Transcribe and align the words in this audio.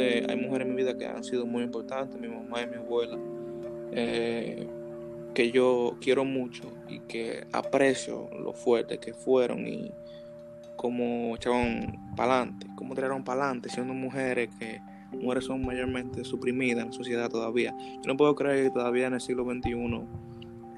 hay 0.00 0.36
mujeres 0.36 0.66
en 0.66 0.74
mi 0.74 0.82
vida 0.82 0.96
que 0.96 1.06
han 1.06 1.24
sido 1.24 1.46
muy 1.46 1.62
importantes, 1.62 2.20
mi 2.20 2.28
mamá 2.28 2.62
y 2.62 2.66
mi 2.66 2.76
abuela, 2.76 3.18
eh, 3.92 4.66
que 5.34 5.50
yo 5.50 5.96
quiero 6.00 6.24
mucho 6.24 6.64
y 6.88 7.00
que 7.00 7.46
aprecio 7.52 8.28
lo 8.38 8.52
fuerte 8.52 8.98
que 8.98 9.14
fueron 9.14 9.66
y 9.66 9.92
cómo 10.76 11.36
echaron 11.36 11.98
para 12.16 12.36
adelante, 12.36 12.66
cómo 12.74 12.94
tiraron 12.94 13.22
para 13.22 13.44
adelante, 13.44 13.68
siendo 13.68 13.94
mujeres 13.94 14.48
que 14.58 14.80
mujeres 15.12 15.44
son 15.44 15.64
mayormente 15.64 16.24
suprimidas 16.24 16.82
en 16.82 16.90
la 16.90 16.92
sociedad 16.92 17.28
todavía. 17.28 17.74
Yo 17.78 18.06
no 18.06 18.16
puedo 18.16 18.34
creer 18.34 18.64
que 18.64 18.70
todavía 18.70 19.06
en 19.06 19.14
el 19.14 19.20
siglo 19.20 19.44
XXI 19.44 19.74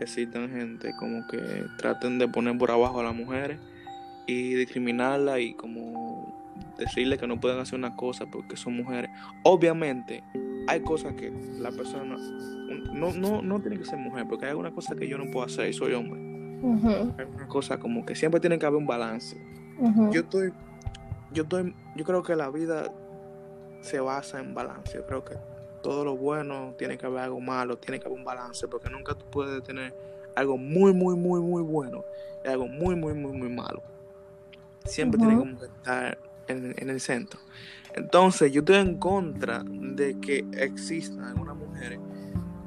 existan 0.00 0.50
gente 0.50 0.92
como 0.98 1.26
que 1.28 1.38
traten 1.78 2.18
de 2.18 2.28
poner 2.28 2.58
por 2.58 2.70
abajo 2.70 3.00
a 3.00 3.04
las 3.04 3.14
mujeres 3.14 3.58
y 4.26 4.54
discriminarla 4.54 5.40
y 5.40 5.54
como 5.54 6.01
decirle 6.78 7.18
que 7.18 7.26
no 7.26 7.40
pueden 7.40 7.58
hacer 7.58 7.78
una 7.78 7.96
cosa 7.96 8.26
porque 8.26 8.56
son 8.56 8.76
mujeres. 8.76 9.10
Obviamente, 9.44 10.22
hay 10.66 10.80
cosas 10.80 11.14
que 11.14 11.30
la 11.58 11.70
persona 11.70 12.16
no, 12.92 13.12
no, 13.12 13.42
no 13.42 13.60
tiene 13.60 13.78
que 13.78 13.84
ser 13.84 13.98
mujer, 13.98 14.26
porque 14.28 14.46
hay 14.46 14.50
alguna 14.50 14.72
cosa 14.72 14.94
que 14.94 15.08
yo 15.08 15.18
no 15.18 15.30
puedo 15.30 15.46
hacer 15.46 15.68
y 15.68 15.72
soy 15.72 15.94
hombre. 15.94 16.20
Hay 17.18 17.26
una 17.34 17.48
cosa 17.48 17.78
como 17.78 18.06
que 18.06 18.14
siempre 18.14 18.40
tiene 18.40 18.58
que 18.58 18.66
haber 18.66 18.78
un 18.78 18.86
balance. 18.86 19.36
Yo 20.12 20.20
estoy, 20.20 20.52
yo 21.32 21.42
estoy, 21.42 21.74
yo 21.96 22.04
creo 22.04 22.22
que 22.22 22.36
la 22.36 22.50
vida 22.50 22.92
se 23.80 23.98
basa 24.00 24.38
en 24.38 24.54
balance. 24.54 24.94
Yo 24.94 25.06
creo 25.06 25.24
que 25.24 25.34
todo 25.82 26.04
lo 26.04 26.16
bueno 26.16 26.74
tiene 26.78 26.96
que 26.96 27.06
haber 27.06 27.20
algo 27.20 27.40
malo, 27.40 27.76
tiene 27.78 27.98
que 27.98 28.06
haber 28.06 28.18
un 28.18 28.24
balance, 28.24 28.68
porque 28.68 28.88
nunca 28.88 29.14
tú 29.14 29.24
puedes 29.30 29.62
tener 29.64 29.92
algo 30.36 30.56
muy, 30.56 30.92
muy, 30.92 31.16
muy, 31.16 31.40
muy 31.40 31.62
bueno 31.62 32.04
y 32.44 32.48
algo 32.48 32.68
muy, 32.68 32.94
muy, 32.94 33.14
muy, 33.14 33.32
muy 33.32 33.48
malo. 33.48 33.82
Siempre 34.84 35.18
tiene 35.18 35.56
que 35.58 35.64
estar 35.64 36.18
en, 36.48 36.88
el 36.90 37.00
centro. 37.00 37.40
Entonces, 37.94 38.52
yo 38.52 38.60
estoy 38.60 38.76
en 38.76 38.98
contra 38.98 39.62
de 39.64 40.18
que 40.20 40.44
existan 40.52 41.24
algunas 41.24 41.56
mujeres 41.56 41.98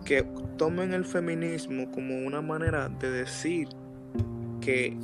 que 0.06 0.24
tomen 0.58 0.94
el 0.94 1.04
feminismo 1.06 1.92
como 1.92 2.16
una 2.26 2.42
manera 2.42 2.90
de 2.90 3.10
decir 3.10 3.68
que 4.62 4.96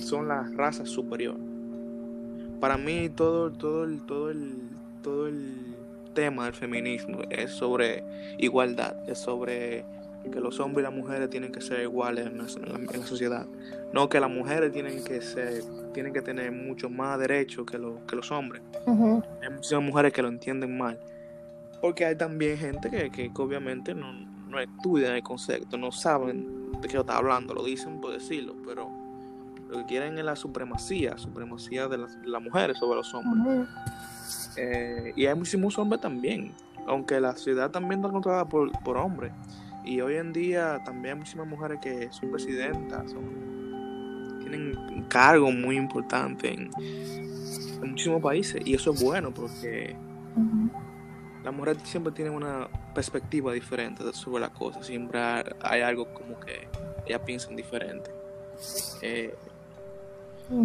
son 0.00 0.28
la 0.28 0.42
raza 0.54 0.84
superior. 0.84 1.36
Para 2.60 2.76
mí 2.76 3.08
todo, 3.08 3.50
todo 3.50 3.84
el, 3.84 4.04
todo 4.04 4.30
el, 4.30 4.68
todo 5.02 5.28
el 5.28 5.74
tema 6.14 6.44
del 6.44 6.54
feminismo 6.54 7.20
es 7.30 7.50
sobre 7.52 8.04
igualdad, 8.38 9.08
es 9.08 9.18
sobre 9.18 9.84
que 10.28 10.40
los 10.40 10.60
hombres 10.60 10.82
y 10.82 10.90
las 10.90 10.92
mujeres 10.92 11.30
tienen 11.30 11.52
que 11.52 11.60
ser 11.60 11.80
iguales 11.80 12.26
en 12.26 12.38
la, 12.38 12.48
sociedad. 13.06 13.46
No 13.92 14.08
que 14.08 14.20
las 14.20 14.30
mujeres 14.30 14.72
tienen 14.72 15.02
que 15.02 15.20
ser, 15.22 15.62
tienen 15.92 16.12
que 16.12 16.22
tener 16.22 16.52
mucho 16.52 16.90
más 16.90 17.18
derechos 17.18 17.66
que, 17.66 17.78
que 18.06 18.16
los 18.16 18.30
hombres. 18.30 18.62
Hay 18.86 19.50
muchas 19.50 19.82
mujeres 19.82 20.12
que 20.12 20.22
lo 20.22 20.28
entienden 20.28 20.76
mal. 20.76 20.98
Porque 21.80 22.04
hay 22.04 22.16
también 22.16 22.58
gente 22.58 22.90
que, 22.90 23.10
que, 23.10 23.30
obviamente 23.36 23.94
no, 23.94 24.12
no, 24.12 24.60
estudian 24.60 25.14
el 25.14 25.22
concepto, 25.22 25.78
no 25.78 25.90
saben 25.90 26.72
de 26.80 26.88
qué 26.88 26.98
está 26.98 27.16
hablando, 27.16 27.54
lo 27.54 27.64
dicen 27.64 28.00
por 28.00 28.12
decirlo, 28.12 28.54
pero 28.66 28.90
lo 29.70 29.78
que 29.78 29.86
quieren 29.86 30.18
es 30.18 30.24
la 30.24 30.36
supremacía, 30.36 31.16
supremacía 31.16 31.88
de 31.88 31.98
las, 31.98 32.42
mujeres 32.42 32.76
sobre 32.78 32.96
los 32.96 33.14
hombres. 33.14 33.68
Eh, 34.56 35.12
y 35.16 35.26
hay 35.26 35.34
muchísimos 35.34 35.78
hombres 35.78 36.02
también, 36.02 36.52
aunque 36.86 37.18
la 37.18 37.34
ciudad 37.34 37.70
también 37.70 38.00
está 38.00 38.12
controlada 38.12 38.44
por, 38.44 38.70
por 38.82 38.98
hombres. 38.98 39.32
Y 39.90 40.00
hoy 40.02 40.18
en 40.18 40.32
día 40.32 40.80
también 40.84 41.14
hay 41.14 41.18
muchísimas 41.18 41.48
mujeres 41.48 41.80
que 41.82 42.08
son 42.12 42.30
presidentas, 42.30 43.12
tienen 44.38 44.78
un 44.78 45.02
cargo 45.08 45.50
muy 45.50 45.76
importante 45.76 46.54
en, 46.54 46.70
muchísimos 47.80 48.22
países. 48.22 48.62
Y 48.64 48.74
eso 48.74 48.92
es 48.92 49.02
bueno 49.02 49.34
porque 49.34 49.96
las 51.42 51.52
mujeres 51.52 51.82
siempre 51.82 52.12
tienen 52.12 52.34
una 52.34 52.68
perspectiva 52.94 53.52
diferente 53.52 54.04
sobre 54.12 54.42
las 54.42 54.50
cosas. 54.50 54.86
Siempre 54.86 55.18
hay 55.60 55.80
algo 55.80 56.06
como 56.14 56.38
que 56.38 56.68
ellas 57.04 57.22
piensan 57.26 57.56
diferente. 57.56 58.12
Eh, 59.02 59.34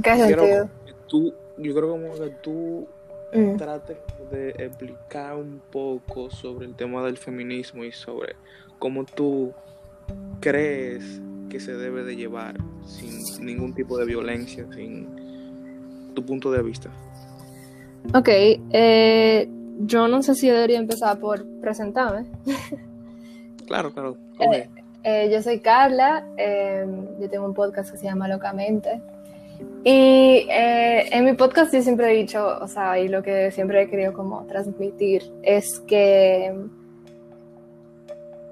¿Qué 0.03 0.17
sentido? 0.17 0.69
Tú, 1.07 1.33
yo 1.57 1.73
creo 1.73 1.89
como 1.89 2.13
que 2.13 2.29
tú 2.43 2.87
mm. 3.33 3.57
trates 3.57 3.97
de 4.29 4.49
explicar 4.51 5.35
un 5.35 5.59
poco 5.71 6.29
sobre 6.29 6.67
el 6.67 6.75
tema 6.75 7.03
del 7.03 7.17
feminismo 7.17 7.83
y 7.83 7.91
sobre 7.91 8.35
cómo 8.85 9.03
tú 9.03 9.51
crees 10.39 11.19
que 11.49 11.59
se 11.59 11.73
debe 11.73 12.03
de 12.03 12.15
llevar 12.15 12.53
sin 12.85 13.43
ningún 13.43 13.73
tipo 13.73 13.97
de 13.97 14.05
violencia, 14.05 14.63
sin 14.75 16.13
tu 16.13 16.23
punto 16.23 16.51
de 16.51 16.61
vista. 16.61 16.91
Ok, 18.13 18.29
eh, 18.29 19.49
yo 19.79 20.07
no 20.07 20.21
sé 20.21 20.35
si 20.35 20.49
debería 20.49 20.77
empezar 20.77 21.19
por 21.19 21.43
presentarme. 21.61 22.27
claro, 23.65 23.91
claro. 23.91 24.17
Eh, 24.39 24.69
eh, 25.01 25.29
yo 25.33 25.41
soy 25.41 25.61
Carla, 25.61 26.23
yo 27.19 27.27
tengo 27.27 27.47
un 27.47 27.55
podcast 27.55 27.89
que 27.89 27.97
se 27.97 28.05
llama 28.05 28.27
Locamente. 28.27 29.01
Y 29.83 30.45
en 30.47 31.25
mi 31.25 31.33
podcast 31.33 31.73
yo 31.73 31.81
siempre 31.81 32.11
he 32.11 32.17
dicho, 32.17 32.55
o 32.61 32.67
sea, 32.67 32.99
y 32.99 33.07
lo 33.07 33.23
que 33.23 33.49
siempre 33.49 33.81
he 33.81 33.89
querido 33.89 34.13
como 34.13 34.45
transmitir 34.45 35.23
es 35.41 35.79
que 35.87 36.53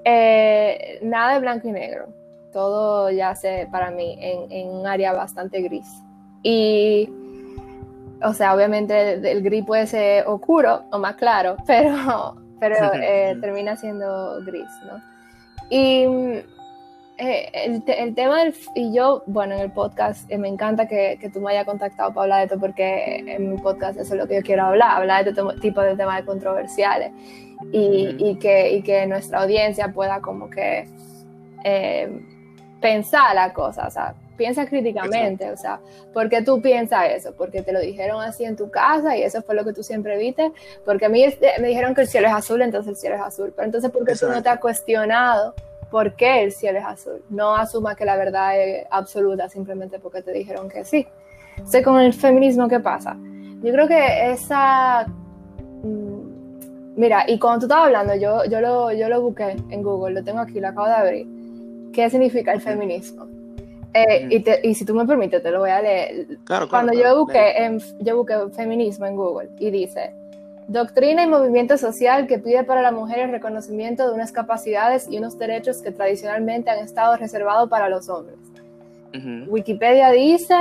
eh, 0.04 0.98
nada 1.02 1.34
de 1.34 1.40
blanco 1.40 1.68
y 1.68 1.72
negro. 1.72 2.08
Todo 2.52 3.10
ya 3.10 3.34
se 3.34 3.68
para 3.70 3.90
mí 3.90 4.16
en, 4.20 4.68
un 4.68 4.86
área 4.86 5.12
bastante 5.12 5.60
gris. 5.62 5.86
Y, 6.42 7.10
o 8.22 8.32
sea, 8.32 8.54
obviamente 8.54 9.14
el, 9.30 9.42
gris 9.42 9.64
puede 9.64 9.86
ser 9.86 10.26
oscuro 10.26 10.82
o 10.92 10.98
más 10.98 11.16
claro, 11.16 11.56
pero, 11.66 12.36
pero 12.60 12.76
eh, 12.94 13.36
termina 13.40 13.76
siendo 13.76 14.42
gris, 14.44 14.68
¿no? 14.86 15.02
Y 15.70 16.06
eh, 17.16 17.48
el, 17.86 18.14
tema 18.14 18.40
del, 18.40 18.54
y 18.74 18.92
yo, 18.92 19.22
bueno, 19.26 19.54
en 19.54 19.60
el 19.60 19.70
podcast 19.70 20.28
me 20.32 20.48
encanta 20.48 20.88
que, 20.88 21.16
que, 21.20 21.30
tú 21.30 21.40
me 21.40 21.52
hayas 21.52 21.64
contactado 21.64 22.12
para 22.12 22.24
hablar 22.24 22.38
de 22.40 22.44
esto 22.46 22.58
porque 22.58 23.18
en 23.18 23.50
mi 23.50 23.58
podcast 23.58 23.98
eso 23.98 24.14
es 24.14 24.20
lo 24.20 24.26
que 24.26 24.36
yo 24.36 24.42
quiero 24.42 24.64
hablar, 24.64 24.96
hablar 24.96 25.24
de 25.24 25.30
este 25.30 25.42
tipo 25.60 25.80
de 25.80 25.96
temas 25.96 26.22
controversiales. 26.22 27.12
Y, 27.70 28.36
que, 28.40 28.82
que, 28.84 29.06
nuestra 29.06 29.42
audiencia 29.42 29.92
pueda 29.92 30.20
como 30.20 30.50
que 30.50 30.88
eh, 31.62 32.20
pensar 32.80 33.34
la 33.34 33.52
cosa, 33.52 33.86
o 33.86 33.90
sea, 33.90 34.14
piensa 34.36 34.66
críticamente, 34.66 35.50
o 35.50 35.56
sea, 35.56 35.80
¿por 36.12 36.28
qué 36.28 36.42
tú 36.42 36.60
piensas 36.60 37.10
eso? 37.10 37.32
Porque 37.36 37.62
te 37.62 37.72
lo 37.72 37.80
dijeron 37.80 38.20
así 38.20 38.44
en 38.44 38.56
tu 38.56 38.70
casa 38.70 39.16
y 39.16 39.22
eso 39.22 39.40
fue 39.42 39.54
lo 39.54 39.64
que 39.64 39.72
tú 39.72 39.82
siempre 39.82 40.18
viste, 40.18 40.52
porque 40.84 41.06
a 41.06 41.08
mí 41.08 41.24
me 41.60 41.68
dijeron 41.68 41.94
que 41.94 42.02
el 42.02 42.08
cielo 42.08 42.26
es 42.26 42.34
azul, 42.34 42.60
entonces 42.60 42.90
el 42.90 42.96
cielo 42.96 43.16
es 43.16 43.22
azul, 43.22 43.52
pero 43.54 43.66
entonces 43.66 43.90
¿por 43.90 44.04
qué 44.04 44.14
tú 44.14 44.28
no 44.28 44.42
te 44.42 44.48
has 44.48 44.58
cuestionado 44.58 45.54
por 45.94 46.16
qué 46.16 46.42
el 46.42 46.50
cielo 46.50 46.80
es 46.80 46.84
azul? 46.84 47.22
No 47.30 47.54
asuma 47.54 47.94
que 47.94 48.04
la 48.04 48.16
verdad 48.16 48.60
es 48.60 48.84
absoluta 48.90 49.48
simplemente 49.48 50.00
porque 50.00 50.22
te 50.22 50.32
dijeron 50.32 50.68
que 50.68 50.84
sí. 50.84 51.06
Sé 51.64 51.84
con 51.84 52.00
el 52.00 52.12
feminismo, 52.12 52.66
¿qué 52.66 52.80
pasa? 52.80 53.16
Yo 53.62 53.72
creo 53.72 53.86
que 53.86 54.32
esa 54.32 55.06
mm, 55.84 56.96
Mira, 56.96 57.24
y 57.28 57.38
cuando 57.38 57.60
tú 57.60 57.66
estabas 57.66 57.86
hablando, 57.86 58.16
yo, 58.16 58.44
yo, 58.46 58.60
lo, 58.60 58.92
yo 58.92 59.08
lo 59.08 59.22
busqué 59.22 59.54
en 59.70 59.82
Google, 59.84 60.14
lo 60.14 60.24
tengo 60.24 60.40
aquí, 60.40 60.58
lo 60.58 60.66
acabo 60.66 60.88
de 60.88 60.94
abrir. 60.94 61.26
¿Qué 61.92 62.10
significa 62.10 62.52
el 62.52 62.60
feminismo? 62.60 63.28
Eh, 63.92 64.26
y, 64.30 64.68
y, 64.68 64.74
si 64.74 64.84
tú 64.84 64.96
me 64.96 65.06
permites, 65.06 65.44
te 65.44 65.52
lo 65.52 65.60
voy 65.60 65.70
a 65.70 65.80
leer. 65.80 66.26
cuando 66.68 66.92
yo, 66.92 67.16
busqué 67.20 67.64
en, 67.64 67.78
yo 68.00 68.16
busqué 68.16 68.34
feminismo 68.52 69.06
en 69.06 69.14
Google 69.14 69.48
y 69.60 69.70
dice, 69.70 70.12
doctrina 70.68 71.22
y 71.22 71.26
movimiento 71.26 71.76
social 71.78 72.26
que 72.26 72.38
pide 72.38 72.64
para 72.64 72.82
la 72.82 72.92
mujer 72.92 73.20
el 73.20 73.30
reconocimiento 73.30 74.08
de 74.08 74.14
unas 74.14 74.32
capacidades 74.32 75.06
y 75.10 75.18
unos 75.18 75.38
derechos 75.38 75.82
que 75.82 75.90
tradicionalmente 75.90 76.70
han 76.70 76.78
estado 76.78 77.16
reservados 77.16 77.68
para 77.68 77.88
los 77.88 78.08
hombres. 78.08 78.36
Wikipedia 79.46 80.10
dice, 80.10 80.56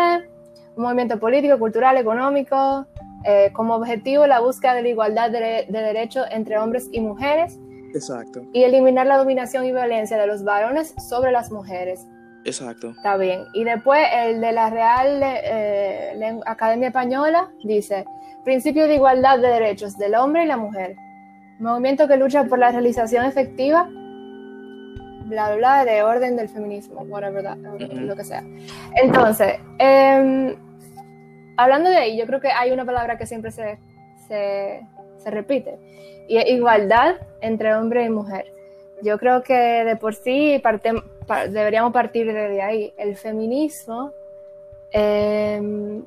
un 0.76 0.84
movimiento 0.84 1.20
político, 1.20 1.58
cultural, 1.58 1.98
económico, 1.98 2.86
eh, 3.26 3.52
como 3.54 3.76
objetivo 3.76 4.28
la 4.28 4.42
búsqueda 4.42 4.76
de 4.76 4.84
la 4.84 4.90
igualdad 4.90 5.32
de, 5.32 5.66
derechos 5.70 6.26
entre 6.30 6.60
hombres 6.60 6.88
y 6.92 7.00
mujeres. 7.02 7.58
Exacto. 7.96 8.44
Y 8.54 8.64
eliminar 8.64 9.08
la 9.08 9.18
dominación 9.18 9.66
y 9.66 9.72
violencia 9.72 10.18
de 10.18 10.28
los 10.28 10.44
varones 10.44 10.94
sobre 11.10 11.32
las 11.32 11.52
mujeres. 11.52 12.06
Exacto. 12.44 12.90
Está 12.90 13.18
bien. 13.18 13.46
Y 13.54 13.64
después 13.64 14.06
el 14.14 14.42
de 14.42 14.52
la 14.52 14.70
Real 14.70 15.20
eh, 15.24 16.40
Academia 16.46 16.90
Española 16.90 17.50
dice, 17.64 18.06
principio 18.44 18.88
de 18.88 18.96
igualdad 18.96 19.40
de 19.40 19.48
derechos 19.48 19.98
del 19.98 20.16
hombre 20.16 20.44
y 20.44 20.48
la 20.48 20.58
mujer. 20.58 20.96
Movimiento 21.60 22.08
que 22.08 22.18
lucha 22.18 22.44
por 22.46 22.60
la 22.60 22.72
realización 22.72 23.26
efectiva, 23.26 23.88
bla, 25.26 25.48
bla, 25.48 25.56
bla, 25.56 25.86
de 25.86 26.04
orden 26.04 26.36
del 26.36 26.50
feminismo, 26.50 27.02
whatever 27.02 27.58
lo 27.58 28.16
que 28.16 28.24
sea. 28.24 28.44
Entonces, 28.96 29.60
eh, 29.80 30.56
hablando 31.58 31.90
de 31.90 31.98
ahí, 31.98 32.18
yo 32.18 32.26
creo 32.26 32.40
que 32.40 32.50
hay 32.50 32.72
una 32.72 32.86
palabra 32.86 33.18
que 33.18 33.26
siempre 33.26 33.52
se, 33.52 33.78
se, 34.28 35.32
repite, 35.32 35.78
y 36.28 36.38
es 36.38 36.50
igualdad 36.50 37.16
entre 37.42 37.76
hombre 37.76 38.06
y 38.06 38.10
mujer. 38.10 38.52
Yo 39.02 39.18
creo 39.18 39.44
que 39.44 39.54
de 39.54 39.96
por 39.96 40.16
sí 40.16 40.62
deberíamos 41.50 41.92
partir 41.92 42.28
desde 42.28 42.62
ahí. 42.62 42.94
El 42.98 43.16
feminismo 43.16 44.12
em, 44.92 46.04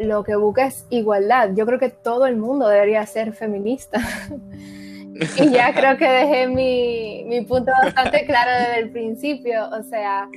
lo 0.00 0.24
que 0.24 0.34
busca 0.36 0.66
es 0.66 0.86
igualdad. 0.90 1.50
Yo 1.54 1.66
creo 1.66 1.78
que 1.78 1.90
todo 1.90 2.26
el 2.26 2.36
mundo 2.36 2.68
debería 2.68 3.04
ser 3.06 3.32
feminista. 3.32 4.00
y 5.14 5.50
ya 5.50 5.74
creo 5.74 5.96
que 5.96 6.08
dejé 6.08 6.46
mi, 6.48 7.24
mi, 7.26 7.42
punto 7.42 7.70
bastante 7.82 8.24
claro 8.24 8.50
desde 8.50 8.78
el 8.80 8.90
principio. 8.90 9.68
O 9.68 9.82
sea, 9.82 10.28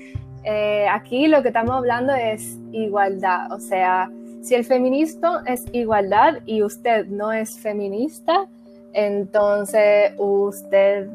eh, 0.44 0.86
aquí 0.92 1.27
lo 1.27 1.42
que 1.42 1.48
estamos 1.50 1.75
hablando 1.75 2.13
es 2.13 2.57
igualdad. 2.71 3.51
O 3.51 3.60
sea, 3.60 4.12
si 4.42 4.56
el 4.56 4.65
feminismo 4.65 5.39
es 5.45 5.63
igualdad 5.71 6.39
y 6.45 6.62
usted 6.63 7.06
no 7.06 7.31
es 7.31 7.57
feminista, 7.57 8.48
entonces 8.92 10.12
usted 10.18 11.07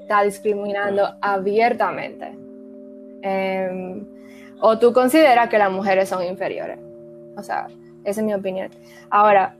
está 0.00 0.24
discriminando 0.24 1.14
abiertamente. 1.20 2.36
Em, 3.22 4.04
o 4.60 4.78
tú 4.78 4.92
consideras 4.92 5.48
que 5.48 5.58
las 5.58 5.70
mujeres 5.70 6.08
son 6.08 6.24
inferiores. 6.24 6.78
O 7.40 7.42
sea, 7.42 7.66
esa 8.04 8.20
es 8.20 8.26
mi 8.26 8.34
opinión. 8.34 8.70
Ahora, 9.10 9.54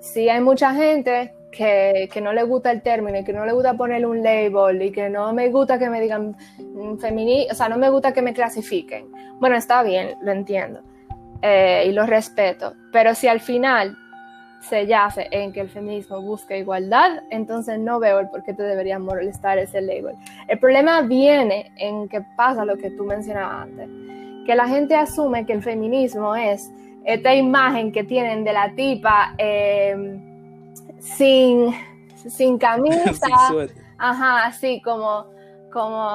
si 0.00 0.28
hay 0.28 0.40
mucha 0.40 0.72
gente 0.72 1.32
que, 1.50 2.20
no 2.22 2.32
le 2.32 2.42
gusta 2.44 2.70
el 2.70 2.82
término 2.82 3.18
y 3.18 3.24
que 3.24 3.32
no 3.32 3.44
le 3.46 3.52
gusta 3.52 3.74
ponerle 3.74 4.06
un 4.06 4.22
label 4.22 4.82
y 4.82 4.92
que 4.92 5.08
no 5.08 5.32
me 5.32 5.48
gusta 5.48 5.78
que 5.78 5.88
me 5.88 6.00
digan 6.00 6.36
mm, 6.58 6.98
feminista, 6.98 7.52
o 7.52 7.56
sea, 7.56 7.68
no 7.68 7.78
me 7.78 7.90
gusta 7.90 8.12
que 8.12 8.22
me 8.22 8.32
clasifiquen. 8.32 9.10
Bueno, 9.40 9.56
está 9.56 9.82
bien, 9.82 10.14
lo 10.22 10.32
entiendo 10.32 10.80
eh, 11.42 11.84
y 11.88 11.92
lo 11.92 12.06
respeto, 12.06 12.74
pero 12.92 13.14
si 13.14 13.28
al 13.28 13.40
final 13.40 13.96
se 14.60 14.86
yace 14.86 15.28
en 15.30 15.52
que 15.52 15.60
el 15.60 15.68
feminismo 15.68 16.20
busca 16.20 16.56
igualdad, 16.56 17.22
entonces 17.30 17.78
no 17.78 18.00
veo 18.00 18.18
el 18.18 18.28
por 18.28 18.42
qué 18.42 18.52
te 18.52 18.62
debería 18.62 18.98
molestar 18.98 19.58
ese 19.58 19.80
label. 19.80 20.16
El 20.48 20.58
problema 20.58 21.02
viene 21.02 21.72
en 21.76 22.08
que 22.08 22.22
pasa 22.36 22.64
lo 22.64 22.76
que 22.76 22.90
tú 22.90 23.04
mencionabas 23.04 23.62
antes, 23.62 23.88
que 24.46 24.54
la 24.54 24.68
gente 24.68 24.94
asume 24.96 25.44
que 25.44 25.52
el 25.52 25.62
feminismo 25.62 26.34
es 26.34 26.70
esta 27.04 27.34
imagen 27.34 27.92
que 27.92 28.04
tienen 28.04 28.44
de 28.44 28.52
la 28.52 28.74
tipa 28.74 29.34
em, 29.38 30.74
sin, 31.00 31.74
sin 32.14 32.58
camisa, 32.66 33.12
ajá, 33.98 34.46
así 34.46 34.80
como, 34.82 35.26
como 35.72 36.08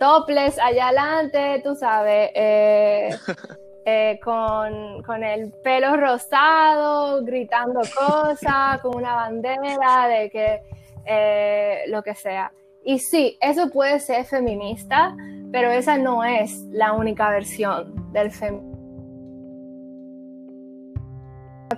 topless 0.00 0.58
allá 0.58 0.88
adelante, 0.88 1.60
tú 1.62 1.74
sabes. 1.74 2.30
Eh, 2.34 3.10
Eh, 3.86 4.18
con, 4.24 5.22
el 5.22 5.52
pelo 5.62 5.96
rosado, 5.98 7.22
gritando 7.22 7.80
cosas, 7.80 8.80
con 8.80 8.96
una 8.96 9.14
bandera 9.14 10.08
de 10.08 10.30
que 10.30 10.62
eh, 11.04 11.82
lo 11.88 12.02
que 12.02 12.14
sea. 12.14 12.50
Y 12.82 12.98
sí, 12.98 13.36
eso 13.42 13.68
puede 13.68 14.00
ser 14.00 14.24
feminista, 14.24 15.14
pero 15.54 15.70
esa 15.70 15.96
no 15.96 16.24
es 16.24 16.64
la 16.72 16.94
única 16.94 17.30
versión 17.30 18.12
del 18.12 18.32
feminismo 18.32 18.74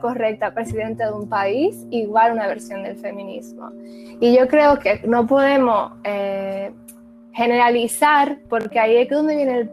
correcta 0.01 0.55
presidente 0.55 1.05
de 1.05 1.13
un 1.13 1.29
país, 1.29 1.87
igual 1.91 2.33
una 2.33 2.47
versión 2.47 2.85
del 2.85 2.97
feminismo. 2.97 3.71
Y 4.19 4.35
yo 4.35 4.49
creo 4.49 4.79
que 4.79 5.03
no 5.07 5.27
podemos 5.27 5.93
eh, 6.05 6.73
generalizar, 7.35 8.39
porque 8.49 8.81
ahí 8.81 8.97
es 8.97 9.11
donde 9.11 9.37
viene 9.37 9.59
el 9.59 9.71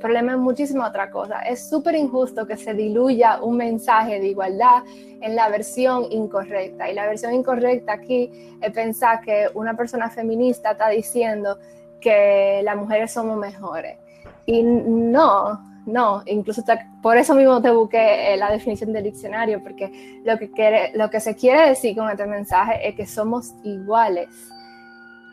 problema 0.00 0.32
es 0.32 0.38
muchísima 0.38 0.88
otra 0.88 1.10
cosa. 1.10 1.40
Es 1.40 1.66
súper 1.66 1.94
injusto 1.94 2.46
que 2.46 2.58
se 2.58 2.74
diluya 2.74 3.40
un 3.42 3.56
mensaje 3.56 4.20
de 4.20 4.28
igualdad 4.28 4.82
en 5.22 5.34
la 5.34 5.48
versión 5.48 6.04
incorrecta. 6.10 6.90
Y 6.90 6.94
la 6.94 7.06
versión 7.06 7.32
incorrecta 7.32 7.94
aquí 7.94 8.30
es 8.60 8.70
pensar 8.72 9.22
que 9.22 9.48
una 9.54 9.74
persona 9.74 10.10
feminista 10.10 10.72
está 10.72 10.90
diciendo 10.90 11.58
que 12.00 12.60
las 12.62 12.76
mujeres 12.76 13.12
somos 13.12 13.36
mejores. 13.38 13.98
Y 14.46 14.62
no, 14.62 15.60
no, 15.86 16.22
incluso 16.26 16.62
por 17.02 17.16
eso 17.16 17.34
mismo 17.34 17.60
te 17.60 17.70
busqué 17.70 18.32
eh, 18.32 18.36
la 18.36 18.50
definición 18.50 18.92
del 18.92 19.04
diccionario, 19.04 19.62
porque 19.62 20.20
lo 20.24 20.38
que, 20.38 20.50
quiere, 20.50 20.92
lo 20.94 21.10
que 21.10 21.20
se 21.20 21.34
quiere 21.34 21.70
decir 21.70 21.96
con 21.96 22.08
este 22.08 22.26
mensaje 22.26 22.88
es 22.88 22.94
que 22.94 23.06
somos 23.06 23.54
iguales 23.64 24.28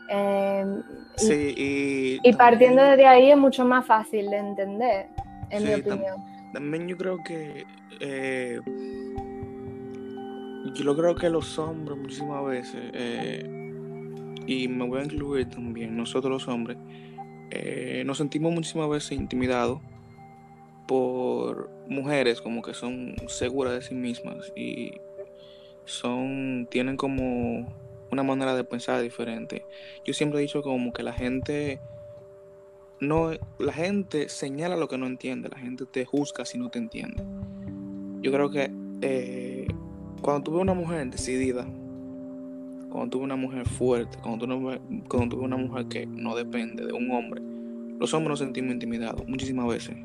Em, 0.08 0.82
sí, 1.16 1.54
y, 2.22 2.32
partiendo 2.34 2.82
de 2.82 3.06
ahí 3.06 3.30
es 3.30 3.38
mucho 3.38 3.64
más 3.64 3.86
fácil 3.86 4.28
de 4.30 4.36
entender, 4.36 5.06
en 5.50 5.64
mi 5.64 5.74
opinión. 5.74 6.16
también 6.52 6.86
yo 6.86 6.96
creo 6.96 7.18
que 7.24 7.64
eh, 8.00 8.60
yo 10.74 10.96
creo 10.96 11.14
que 11.14 11.30
los 11.30 11.58
hombres 11.58 11.96
muchísimas 11.96 12.44
veces, 12.44 12.80
eh, 12.92 13.63
y 14.46 14.68
me 14.68 14.86
voy 14.86 15.00
a 15.00 15.04
incluir 15.04 15.48
también, 15.48 15.96
nosotros 15.96 16.30
los 16.30 16.48
hombres, 16.48 16.76
eh, 17.50 18.02
nos 18.06 18.18
sentimos 18.18 18.52
muchísimas 18.52 18.88
veces 18.88 19.12
intimidados 19.12 19.80
por 20.86 21.70
mujeres 21.88 22.40
como 22.40 22.62
que 22.62 22.74
son 22.74 23.14
seguras 23.26 23.74
de 23.74 23.82
sí 23.82 23.94
mismas 23.94 24.52
y 24.56 24.92
son 25.84 26.66
tienen 26.70 26.96
como 26.96 27.72
una 28.10 28.22
manera 28.22 28.54
de 28.54 28.64
pensar 28.64 29.02
diferente. 29.02 29.64
Yo 30.04 30.14
siempre 30.14 30.38
he 30.38 30.42
dicho 30.42 30.62
como 30.62 30.92
que 30.92 31.02
la 31.02 31.12
gente 31.12 31.80
no 33.00 33.32
la 33.58 33.72
gente 33.72 34.28
señala 34.28 34.76
lo 34.76 34.88
que 34.88 34.98
no 34.98 35.06
entiende, 35.06 35.48
la 35.48 35.58
gente 35.58 35.84
te 35.86 36.04
juzga 36.04 36.44
si 36.44 36.58
no 36.58 36.70
te 36.70 36.78
entiende. 36.78 37.22
Yo 38.22 38.32
creo 38.32 38.50
que 38.50 38.70
eh, 39.02 39.66
cuando 40.22 40.44
tuve 40.44 40.60
una 40.60 40.74
mujer 40.74 41.06
decidida, 41.10 41.66
cuando 42.94 43.10
tuve 43.10 43.24
una 43.24 43.34
mujer 43.34 43.68
fuerte, 43.68 44.16
cuando 44.22 44.46
tuve, 44.46 44.80
cuando 45.08 45.34
tuve 45.34 45.46
una 45.46 45.56
mujer 45.56 45.86
que 45.86 46.06
no 46.06 46.36
depende 46.36 46.86
de 46.86 46.92
un 46.92 47.10
hombre, 47.10 47.42
los 47.98 48.14
hombres 48.14 48.30
nos 48.30 48.38
sentimos 48.38 48.72
intimidados 48.72 49.26
muchísimas 49.26 49.66
veces. 49.66 49.96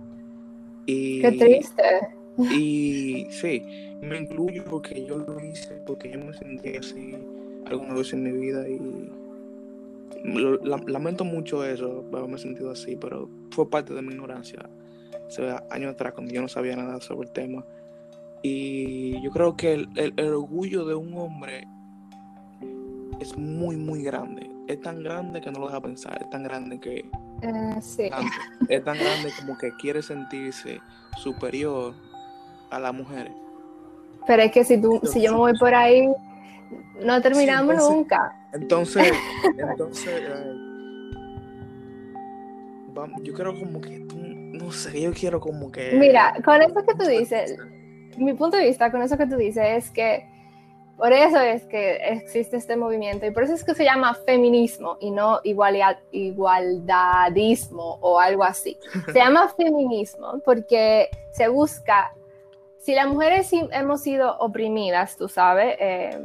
Y, 0.87 1.21
Qué 1.21 1.31
triste. 1.33 1.83
Y 2.51 3.27
sí, 3.29 3.63
me 4.01 4.17
incluyo 4.17 4.63
porque 4.67 5.05
yo 5.05 5.19
lo 5.19 5.39
hice, 5.39 5.75
porque 5.85 6.09
yo 6.09 6.17
me 6.17 6.33
sentí 6.33 6.77
así 6.77 7.13
alguna 7.67 7.93
vez 7.93 8.11
en 8.11 8.23
mi 8.23 8.31
vida 8.31 8.67
y 8.67 8.79
lamento 10.87 11.23
mucho 11.23 11.63
eso, 11.63 12.03
haberme 12.11 12.39
sentido 12.39 12.71
así, 12.71 12.95
pero 12.95 13.29
fue 13.51 13.69
parte 13.69 13.93
de 13.93 14.01
mi 14.01 14.13
ignorancia. 14.15 14.67
Se 15.27 15.43
ve 15.43 15.55
años 15.69 15.93
atrás 15.93 16.13
cuando 16.13 16.33
yo 16.33 16.41
no 16.41 16.47
sabía 16.47 16.75
nada 16.75 16.99
sobre 17.01 17.27
el 17.27 17.33
tema. 17.33 17.63
Y 18.41 19.21
yo 19.21 19.29
creo 19.29 19.55
que 19.55 19.73
el, 19.73 20.19
orgullo 20.19 20.85
de 20.85 20.95
un 20.95 21.13
hombre 21.13 21.67
es 23.29 23.37
muy, 23.37 23.75
muy 23.75 24.03
grande. 24.03 24.49
Es 24.67 24.81
tan 24.81 25.03
grande 25.03 25.41
que 25.41 25.51
no 25.51 25.59
lo 25.59 25.67
deja 25.67 25.81
pensar. 25.81 26.17
Es 26.21 26.29
tan 26.29 26.43
grande 26.43 26.79
que. 26.79 27.09
Eh, 27.41 27.81
sí. 27.81 28.09
es 28.67 28.83
tan 28.83 28.97
grande 28.97 29.31
como 29.39 29.57
que 29.57 29.71
quiere 29.77 30.01
sentirse 30.01 30.81
superior 31.17 31.93
a 32.69 32.79
las 32.79 32.93
mujeres. 32.93 33.33
Pero 34.27 34.43
es 34.43 34.51
que 34.51 34.63
si 34.63 34.79
tú, 34.81 34.99
si 35.03 35.21
yo 35.21 35.31
me 35.31 35.37
voy 35.37 35.57
por 35.57 35.73
ahí, 35.73 36.07
no 37.03 37.21
terminamos 37.21 37.75
nunca. 37.77 38.35
Entonces, 38.53 39.11
entonces, 39.57 40.07
eh, 40.07 40.53
yo 43.23 43.33
quiero 43.33 43.57
como 43.57 43.79
que, 43.81 43.99
no 43.99 44.71
sé, 44.71 45.01
yo 45.01 45.13
quiero 45.13 45.39
como 45.39 45.71
que... 45.71 45.93
Mira, 45.93 46.35
con 46.43 46.61
eso 46.61 46.83
que 46.85 46.93
tú 46.95 47.05
dices, 47.05 47.57
mi 48.17 48.33
punto 48.33 48.57
de 48.57 48.65
vista 48.65 48.91
con 48.91 49.01
eso 49.01 49.17
que 49.17 49.25
tú 49.25 49.37
dices 49.37 49.63
es 49.65 49.91
que 49.91 50.27
por 50.99 51.13
eso 51.13 51.39
es 51.39 51.65
que 51.65 51.95
existe 52.09 52.57
este 52.57 52.75
movimiento 52.75 53.25
y 53.25 53.31
por 53.31 53.43
eso 53.43 53.53
es 53.53 53.63
que 53.63 53.73
se 53.73 53.85
llama 53.85 54.13
feminismo 54.13 54.97
y 54.99 55.11
no 55.11 55.39
igualdad, 55.45 55.97
igualdadismo 56.11 57.97
o 58.01 58.19
algo 58.19 58.43
así. 58.43 58.77
Se 59.05 59.13
llama 59.15 59.47
feminismo 59.47 60.41
porque 60.43 61.09
se 61.31 61.47
busca, 61.47 62.13
si 62.77 62.93
las 62.93 63.07
mujeres 63.07 63.49
hemos 63.71 64.01
sido 64.01 64.37
oprimidas, 64.39 65.15
tú 65.15 65.29
sabes, 65.29 65.77
eh, 65.79 66.19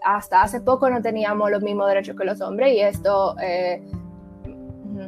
hasta 0.00 0.42
hace 0.42 0.60
poco 0.60 0.88
no 0.88 1.02
teníamos 1.02 1.50
los 1.50 1.60
mismos 1.60 1.88
derechos 1.88 2.16
que 2.16 2.24
los 2.24 2.40
hombres 2.40 2.72
y 2.72 2.80
esto, 2.80 3.34
eh, 3.42 3.82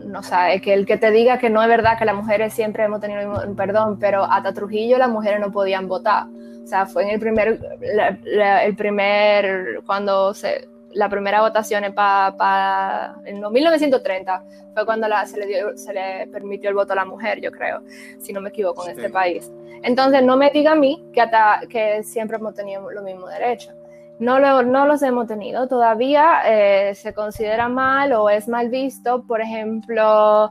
no 0.04 0.24
sabe, 0.24 0.60
que 0.60 0.74
el 0.74 0.84
que 0.84 0.96
te 0.96 1.12
diga 1.12 1.38
que 1.38 1.48
no 1.48 1.62
es 1.62 1.68
verdad 1.68 1.96
que 1.96 2.04
las 2.04 2.16
mujeres 2.16 2.54
siempre 2.54 2.82
hemos 2.82 3.00
tenido 3.00 3.54
perdón, 3.54 4.00
pero 4.00 4.24
hasta 4.24 4.52
Trujillo 4.52 4.98
las 4.98 5.10
mujeres 5.10 5.38
no 5.38 5.52
podían 5.52 5.86
votar. 5.86 6.26
O 6.62 6.66
sea, 6.66 6.86
fue 6.86 7.04
en 7.04 7.10
el 7.10 7.20
primer, 7.20 7.58
el 7.80 8.76
primer, 8.76 9.82
cuando 9.84 10.32
se, 10.32 10.68
la 10.92 11.08
primera 11.08 11.40
votación 11.40 11.84
para, 11.94 12.36
pa, 12.36 13.16
en 13.24 13.40
1930 13.40 14.44
fue 14.74 14.86
cuando 14.86 15.08
se, 15.26 15.38
le 15.38 15.46
dio, 15.46 15.76
se 15.76 15.92
le 15.92 16.26
permitió 16.28 16.70
el 16.70 16.76
voto 16.76 16.92
a 16.92 16.96
la 16.96 17.04
mujer, 17.04 17.40
yo 17.40 17.50
creo, 17.50 17.82
si 18.18 18.32
no 18.32 18.40
me 18.40 18.50
equivoco, 18.50 18.86
en 18.86 18.96
este 18.96 19.10
país. 19.10 19.50
Entonces, 19.82 20.22
no 20.22 20.36
me 20.36 20.50
diga 20.50 20.72
a 20.72 20.76
mí 20.76 21.04
que, 21.12 21.20
hasta, 21.20 21.62
que 21.68 22.02
siempre 22.04 22.36
hemos 22.36 22.54
tenido 22.54 22.90
los 22.90 23.02
mismos 23.02 23.30
derechos 23.30 23.74
no, 24.22 24.62
no 24.62 24.86
los 24.86 25.02
hemos 25.02 25.26
tenido. 25.26 25.66
Todavía 25.66 26.42
eh, 26.46 26.94
se 26.94 27.12
considera 27.12 27.68
mal 27.68 28.12
o 28.12 28.30
es 28.30 28.48
mal 28.48 28.68
visto, 28.68 29.24
por 29.24 29.40
ejemplo, 29.40 30.50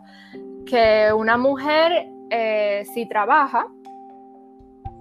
que 0.66 1.12
una 1.16 1.38
mujer, 1.38 2.08
eh, 2.30 2.84
si 2.94 3.08
trabaja, 3.08 3.68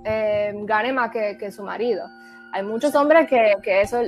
eh, 0.04 0.52
gane 0.64 0.92
más 0.92 1.11
que, 1.11 1.50
su 1.50 1.62
marido. 1.62 2.04
Hay 2.52 2.64
muchos 2.64 2.95
hombres 2.95 3.28
que, 3.28 3.80
eso, 3.80 4.00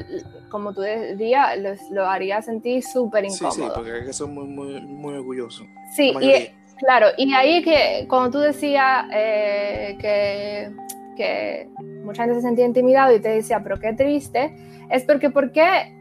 como 0.51 0.73
tú 0.73 0.81
decías, 0.81 1.57
lo 1.91 2.07
haría 2.07 2.43
sentir 2.43 2.83
súper 2.83 3.25
incómodo. 3.25 3.53
Sí, 3.53 3.63
sí, 3.63 3.71
porque 3.75 4.13
son 4.13 4.35
muy, 4.35 4.47
muy, 4.47 4.81
muy 4.81 5.15
orgullosos. 5.15 5.67
Sí, 5.95 6.13
y, 6.21 6.51
claro, 6.79 7.09
y 7.17 7.33
ahí 7.35 7.63
que 7.63 8.07
cuando 8.09 8.31
tú 8.31 8.39
decías 8.39 9.07
que 9.11 10.73
que 11.17 11.69
mucha 12.05 12.23
gente 12.25 12.37
se 12.37 12.43
sentía 12.43 12.67
intimidado 12.67 13.15
y 13.15 13.21
te 13.21 13.29
decía, 13.29 13.61
pero 13.63 13.79
qué 13.79 13.93
triste, 13.93 14.55
es 14.91 15.05
porque, 15.05 15.31
¿por 15.31 15.53
qué? 15.53 15.95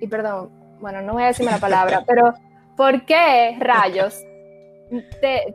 Y 0.00 0.06
perdón, 0.06 0.50
bueno, 0.80 1.02
no 1.02 1.14
voy 1.14 1.24
a 1.24 1.26
decirme 1.26 1.52
la 1.52 1.58
palabra, 1.58 2.04
pero 2.06 2.34
¿por 2.76 3.04
qué 3.04 3.56
rayos 3.58 4.24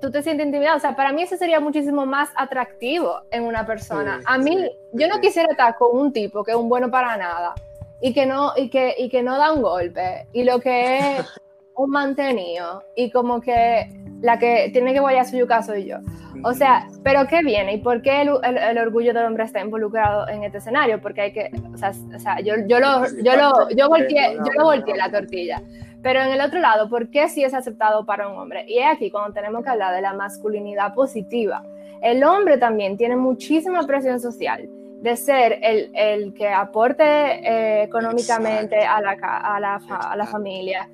tú 0.01 0.11
te 0.11 0.21
sientes 0.23 0.45
intimidado? 0.45 0.77
O 0.77 0.79
sea, 0.79 0.95
para 0.95 1.11
mí 1.11 1.23
eso 1.23 1.37
sería 1.37 1.59
muchísimo 1.59 2.05
más 2.05 2.29
atractivo 2.35 3.21
en 3.31 3.43
una 3.43 3.65
persona. 3.65 4.21
a 4.25 4.37
mí, 4.37 4.69
yo 4.93 5.07
no 5.07 5.19
quisiera 5.19 5.49
estar 5.51 5.75
con 5.77 5.97
un 5.97 6.13
tipo 6.13 6.43
que 6.43 6.51
es 6.51 6.57
un 6.57 6.69
bueno 6.69 6.89
para 6.91 7.17
nada 7.17 7.53
y 8.01 8.13
que 8.13 8.25
no, 8.25 8.51
y 8.55 8.69
que, 8.69 8.95
y 8.97 9.09
que 9.09 9.23
no 9.23 9.37
da 9.37 9.53
un 9.53 9.61
golpe 9.61 10.27
y 10.33 10.43
lo 10.43 10.59
que 10.59 10.97
es 10.99 11.25
un 11.75 11.89
mantenido 11.89 12.83
y 12.95 13.09
como 13.11 13.41
que 13.41 13.89
la 14.21 14.37
que 14.39 14.69
tiene 14.71 14.93
que 14.93 14.99
guayar 14.99 15.25
su 15.25 15.37
yuca 15.37 15.63
soy 15.63 15.85
yo. 15.85 15.97
O 16.43 16.53
sea, 16.53 16.87
pero 17.03 17.27
¿qué 17.27 17.41
viene? 17.43 17.75
¿Y 17.75 17.77
por 17.77 18.01
qué 18.01 18.21
el, 18.21 18.29
el, 18.43 18.77
orgullo 18.77 19.13
del 19.13 19.25
hombre 19.25 19.43
está 19.43 19.61
involucrado 19.61 20.27
en 20.27 20.43
este 20.43 20.57
escenario? 20.57 20.99
Porque 21.01 21.21
hay 21.21 21.33
que, 21.33 21.51
o 21.73 21.77
sea, 21.77 21.91
o 22.13 22.19
sea 22.19 22.39
yo, 22.39 22.55
yo, 22.67 22.79
lo, 22.79 23.05
yo, 23.21 23.35
lo, 23.35 23.69
yo, 23.69 23.87
volteé, 23.87 24.35
yo 24.35 24.51
lo 24.57 24.63
volteé 24.65 24.97
la 24.97 25.11
tortilla. 25.11 25.61
Pero 26.03 26.21
en 26.21 26.31
el 26.31 26.41
otro 26.41 26.59
lado, 26.59 26.89
¿por 26.89 27.09
qué 27.09 27.29
sí 27.29 27.43
es 27.43 27.53
aceptado 27.53 28.05
para 28.05 28.27
un 28.27 28.37
hombre? 28.37 28.65
Y 28.67 28.77
es 28.79 28.87
aquí 28.91 29.09
cuando 29.09 29.33
tenemos 29.33 29.63
que 29.63 29.69
hablar 29.69 29.95
de 29.95 30.01
la 30.01 30.13
masculinidad 30.13 30.93
positiva. 30.93 31.63
El 32.01 32.23
hombre 32.25 32.57
también 32.57 32.97
tiene 32.97 33.15
muchísima 33.15 33.87
presión 33.87 34.19
social 34.19 34.69
de 35.01 35.15
ser 35.15 35.59
el, 35.61 35.91
el 35.95 36.33
que 36.33 36.49
aporte 36.49 37.03
eh, 37.03 37.83
económicamente 37.83 38.77
a 38.79 39.01
la, 39.01 39.11
a 39.11 39.59
la, 39.59 39.75
a 39.75 40.15
la 40.15 40.25
familia. 40.25 40.89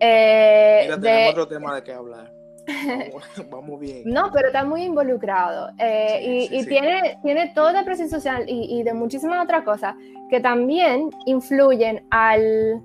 Eh, 0.00 0.82
Mira, 0.84 1.00
tenemos 1.00 1.30
otro 1.30 1.48
tema 1.48 1.74
de 1.76 1.82
qué 1.84 1.92
hablar. 1.92 2.32
Vamos, 3.50 3.80
bien. 3.80 4.02
No, 4.04 4.30
pero 4.32 4.48
está 4.48 4.64
muy 4.64 4.82
involucrado 4.82 5.70
eh, 5.78 6.48
y, 6.50 6.66
tiene, 6.66 7.18
tiene 7.22 7.52
toda 7.54 7.72
la 7.72 7.84
presión 7.84 8.10
social 8.10 8.44
y, 8.46 8.82
de 8.82 8.92
muchísimas 8.92 9.42
otras 9.42 9.64
cosas 9.64 9.94
que 10.28 10.40
también 10.40 11.10
influyen 11.24 12.06
al, 12.10 12.82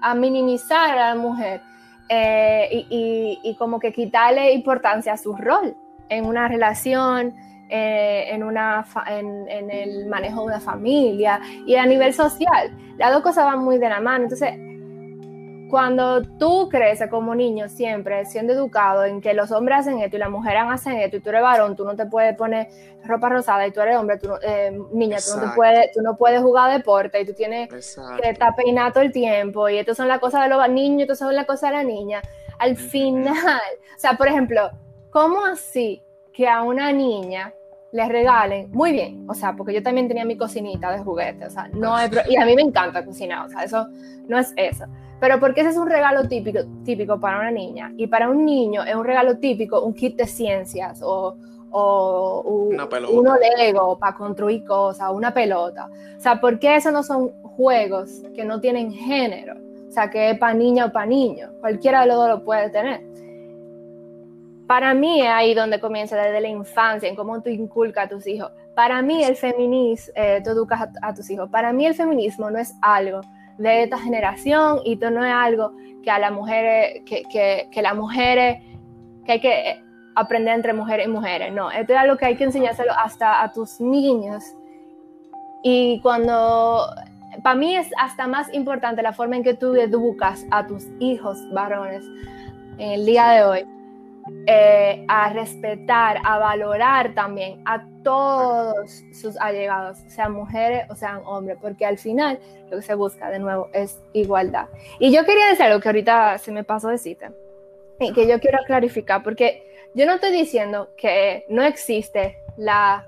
a 0.00 0.14
minimizar 0.14 0.98
a 0.98 1.10
la 1.10 1.14
mujer 1.14 1.60
eh, 2.08 2.86
y, 2.90 3.56
como 3.58 3.78
que 3.78 3.92
quitarle 3.92 4.52
importancia 4.52 5.12
a 5.12 5.16
su 5.16 5.36
rol 5.36 5.76
en 6.08 6.26
una 6.26 6.48
relación, 6.48 7.34
eh, 7.68 8.24
en, 8.30 8.42
una 8.42 8.84
en, 9.06 9.48
en, 9.48 9.70
el 9.70 10.06
manejo 10.06 10.40
de 10.40 10.46
una 10.46 10.60
familia 10.60 11.40
y 11.66 11.76
a 11.76 11.86
nivel 11.86 12.12
social. 12.12 12.76
Las 12.98 13.12
dos 13.12 13.22
cosas 13.22 13.44
van 13.44 13.60
muy 13.60 13.78
de 13.78 13.88
la 13.88 14.00
mano. 14.00 14.24
Entonces, 14.24 14.54
cuando 15.70 16.22
tú 16.22 16.68
creces 16.68 17.08
como 17.08 17.34
niño 17.34 17.68
siempre 17.68 18.24
siendo 18.26 18.52
educado 18.52 19.04
en 19.04 19.20
que 19.20 19.32
los 19.34 19.50
hombres 19.52 19.78
hacen 19.80 20.00
esto 20.00 20.16
y 20.16 20.18
las 20.18 20.30
mujeres 20.30 20.62
hacen 20.66 20.94
esto 20.96 21.16
y 21.16 21.20
tú 21.20 21.30
eres 21.30 21.42
varón, 21.42 21.76
tú 21.76 21.84
no 21.84 21.96
te 21.96 22.06
puedes 22.06 22.36
poner 22.36 22.68
ropa 23.04 23.28
rosada 23.28 23.66
y 23.66 23.70
tú 23.70 23.80
eres 23.80 23.96
hombre, 23.96 24.18
tú 24.18 24.30
eh, 24.42 24.76
niña, 24.92 25.18
tú 25.18 25.40
no, 25.40 25.54
puedes, 25.54 25.92
tú 25.92 26.02
no 26.02 26.16
puedes 26.16 26.42
jugar 26.42 26.72
deporte 26.72 27.20
y 27.20 27.24
tú 27.24 27.32
tienes 27.32 27.68
que 27.68 28.28
estar 28.28 28.54
peinado 28.54 28.92
todo 28.92 29.04
el 29.04 29.12
tiempo 29.12 29.68
y 29.68 29.78
esto 29.78 29.94
son 29.94 30.08
las 30.08 30.18
cosas 30.18 30.42
de 30.42 30.48
los 30.48 30.68
niños, 30.68 31.02
esto 31.02 31.14
son 31.14 31.34
las 31.34 31.46
cosas 31.46 31.70
de 31.70 31.76
la 31.76 31.84
niña. 31.84 32.20
Al 32.58 32.76
final, 32.76 33.60
o 33.96 33.98
sea, 33.98 34.14
por 34.14 34.28
ejemplo, 34.28 34.70
¿cómo 35.10 35.46
así 35.46 36.02
que 36.32 36.48
a 36.48 36.62
una 36.62 36.92
niña 36.92 37.54
le 37.92 38.08
regalen, 38.08 38.70
muy 38.72 38.92
bien, 38.92 39.24
o 39.28 39.34
sea, 39.34 39.56
porque 39.56 39.74
yo 39.74 39.82
también 39.82 40.06
tenía 40.06 40.24
mi 40.24 40.36
cocinita 40.36 40.92
de 40.92 41.00
juguete, 41.00 41.46
o 41.46 41.50
sea, 41.50 41.68
no 41.72 41.94
hay, 41.94 42.08
y 42.28 42.36
a 42.36 42.46
mí 42.46 42.54
me 42.54 42.62
encanta 42.62 43.04
cocinar, 43.04 43.46
o 43.46 43.48
sea, 43.48 43.64
eso 43.64 43.88
no 44.28 44.38
es 44.38 44.52
eso. 44.56 44.84
Pero 45.20 45.38
porque 45.38 45.60
ese 45.60 45.70
es 45.70 45.76
un 45.76 45.88
regalo 45.88 46.26
típico, 46.26 46.60
típico 46.82 47.20
para 47.20 47.40
una 47.40 47.50
niña. 47.50 47.92
Y 47.98 48.06
para 48.06 48.30
un 48.30 48.44
niño 48.46 48.82
es 48.82 48.94
un 48.94 49.04
regalo 49.04 49.36
típico 49.36 49.82
un 49.82 49.92
kit 49.92 50.16
de 50.16 50.26
ciencias 50.26 51.02
o, 51.02 51.36
o 51.70 52.42
un, 52.42 52.80
uno 53.12 53.34
Lego 53.58 53.98
para 53.98 54.16
construir 54.16 54.64
cosas, 54.64 55.10
una 55.12 55.32
pelota. 55.34 55.90
O 56.16 56.20
sea, 56.20 56.40
porque 56.40 56.74
esos 56.74 56.92
no 56.92 57.02
son 57.02 57.32
juegos 57.42 58.22
que 58.34 58.46
no 58.46 58.60
tienen 58.60 58.92
género. 58.92 59.56
O 59.88 59.92
sea, 59.92 60.08
que 60.08 60.30
es 60.30 60.38
para 60.38 60.54
niña 60.54 60.86
o 60.86 60.92
para 60.92 61.04
niño. 61.04 61.50
Cualquiera 61.60 62.00
de 62.00 62.06
los 62.06 62.16
dos 62.16 62.28
lo 62.28 62.44
puede 62.44 62.70
tener. 62.70 63.02
Para 64.70 64.94
mí 64.94 65.20
es 65.20 65.28
ahí 65.28 65.52
donde 65.52 65.80
comienza 65.80 66.16
desde 66.16 66.40
la 66.40 66.46
infancia, 66.46 67.08
en 67.08 67.16
cómo 67.16 67.42
tú 67.42 67.50
inculcas 67.50 68.04
a 68.04 68.08
tus 68.08 68.24
hijos. 68.28 68.52
Para 68.76 69.02
mí 69.02 69.24
el 69.24 69.34
feminismo, 69.34 70.12
eh, 70.14 70.40
tú 70.44 70.50
educas 70.50 70.88
a 71.02 71.12
tus 71.12 71.28
hijos. 71.28 71.50
Para 71.50 71.72
mí 71.72 71.86
el 71.86 71.94
feminismo 71.94 72.48
no 72.52 72.58
es 72.60 72.76
algo 72.80 73.20
de 73.58 73.82
esta 73.82 73.98
generación 73.98 74.78
y 74.84 74.94
no 74.94 75.24
es 75.24 75.32
algo 75.32 75.72
que 76.04 76.10
a 76.12 76.20
las 76.20 76.30
mujeres, 76.30 77.02
que, 77.04 77.24
que, 77.24 77.68
que 77.72 77.82
las 77.82 77.96
mujeres, 77.96 78.62
que 79.24 79.32
hay 79.32 79.40
que 79.40 79.84
aprender 80.14 80.54
entre 80.54 80.72
mujeres 80.72 81.08
y 81.08 81.10
mujeres, 81.10 81.52
no, 81.52 81.72
esto 81.72 81.92
es 81.92 81.98
algo 81.98 82.16
que 82.16 82.26
hay 82.26 82.36
que 82.36 82.44
enseñárselo 82.44 82.92
hasta 82.92 83.42
a 83.42 83.50
tus 83.50 83.80
niños. 83.80 84.44
Y 85.64 86.00
cuando, 86.00 86.86
para 87.42 87.56
mí 87.56 87.74
es 87.74 87.88
hasta 87.98 88.28
más 88.28 88.46
importante 88.54 89.02
la 89.02 89.12
forma 89.12 89.34
en 89.34 89.42
que 89.42 89.54
tú 89.54 89.74
educas 89.74 90.46
a 90.52 90.64
tus 90.64 90.86
hijos 91.00 91.38
varones 91.52 92.04
en 92.78 92.92
el 92.92 93.04
día 93.04 93.30
de 93.30 93.42
hoy 93.42 93.79
eh, 94.46 95.04
a 95.08 95.32
respetar, 95.32 96.18
a 96.24 96.38
valorar 96.38 97.14
también 97.14 97.62
a 97.66 97.84
todos 98.02 99.02
sus 99.12 99.36
allegados, 99.36 99.98
sean 100.08 100.32
mujeres 100.32 100.86
o 100.90 100.94
sean 100.94 101.20
hombres, 101.24 101.58
porque 101.60 101.84
al 101.84 101.98
final 101.98 102.40
lo 102.70 102.78
que 102.78 102.82
se 102.82 102.94
busca 102.94 103.30
de 103.30 103.38
nuevo 103.38 103.68
es 103.72 104.00
igualdad. 104.12 104.66
Y 104.98 105.12
yo 105.12 105.24
quería 105.24 105.46
decir 105.48 105.66
algo 105.66 105.80
que 105.80 105.88
ahorita 105.88 106.38
se 106.38 106.52
me 106.52 106.64
pasó 106.64 106.88
de 106.88 106.98
cita 106.98 107.32
y 107.98 108.12
que 108.12 108.26
yo 108.26 108.40
quiero 108.40 108.58
clarificar, 108.66 109.22
porque 109.22 109.62
yo 109.94 110.06
no 110.06 110.14
estoy 110.14 110.32
diciendo 110.32 110.90
que 110.96 111.44
no 111.48 111.62
existe 111.62 112.38
la 112.56 113.06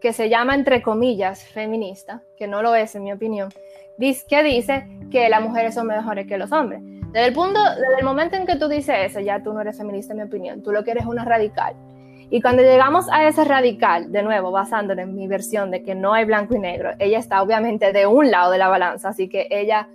que 0.00 0.12
se 0.12 0.28
llama 0.28 0.54
entre 0.54 0.82
comillas 0.82 1.44
feminista, 1.44 2.22
que 2.36 2.46
no 2.46 2.62
lo 2.62 2.74
es 2.74 2.94
en 2.94 3.04
mi 3.04 3.12
opinión, 3.12 3.48
que 4.28 4.42
dice 4.42 4.86
que 5.10 5.28
las 5.28 5.42
mujeres 5.42 5.74
son 5.74 5.86
mejores 5.86 6.26
que 6.26 6.38
los 6.38 6.52
hombres. 6.52 6.80
Desde 7.12 7.26
el 7.28 7.32
punto, 7.32 7.58
desde 7.60 7.98
el 7.98 8.04
momento 8.04 8.36
en 8.36 8.46
que 8.46 8.56
tú 8.56 8.68
dices 8.68 8.94
eso, 8.98 9.20
ya 9.20 9.42
tú 9.42 9.52
no 9.52 9.60
eres 9.60 9.76
feminista 9.76 10.12
en 10.12 10.18
mi 10.18 10.24
opinión, 10.24 10.62
tú 10.62 10.72
lo 10.72 10.84
que 10.84 10.90
eres 10.90 11.06
una 11.06 11.24
radical. 11.24 11.74
Y 12.30 12.42
cuando 12.42 12.62
llegamos 12.62 13.06
a 13.10 13.26
ese 13.26 13.44
radical, 13.44 14.12
de 14.12 14.22
nuevo, 14.22 14.50
basándonos 14.50 15.04
en 15.04 15.14
mi 15.14 15.26
versión 15.26 15.70
de 15.70 15.82
que 15.82 15.94
no 15.94 16.12
hay 16.12 16.26
blanco 16.26 16.54
y 16.54 16.58
negro, 16.58 16.90
ella 16.98 17.18
está 17.18 17.42
obviamente 17.42 17.92
de 17.92 18.06
un 18.06 18.30
lado 18.30 18.52
de 18.52 18.58
la 18.58 18.68
balanza, 18.68 19.08
así 19.08 19.28
que 19.28 19.48
ella 19.50 19.88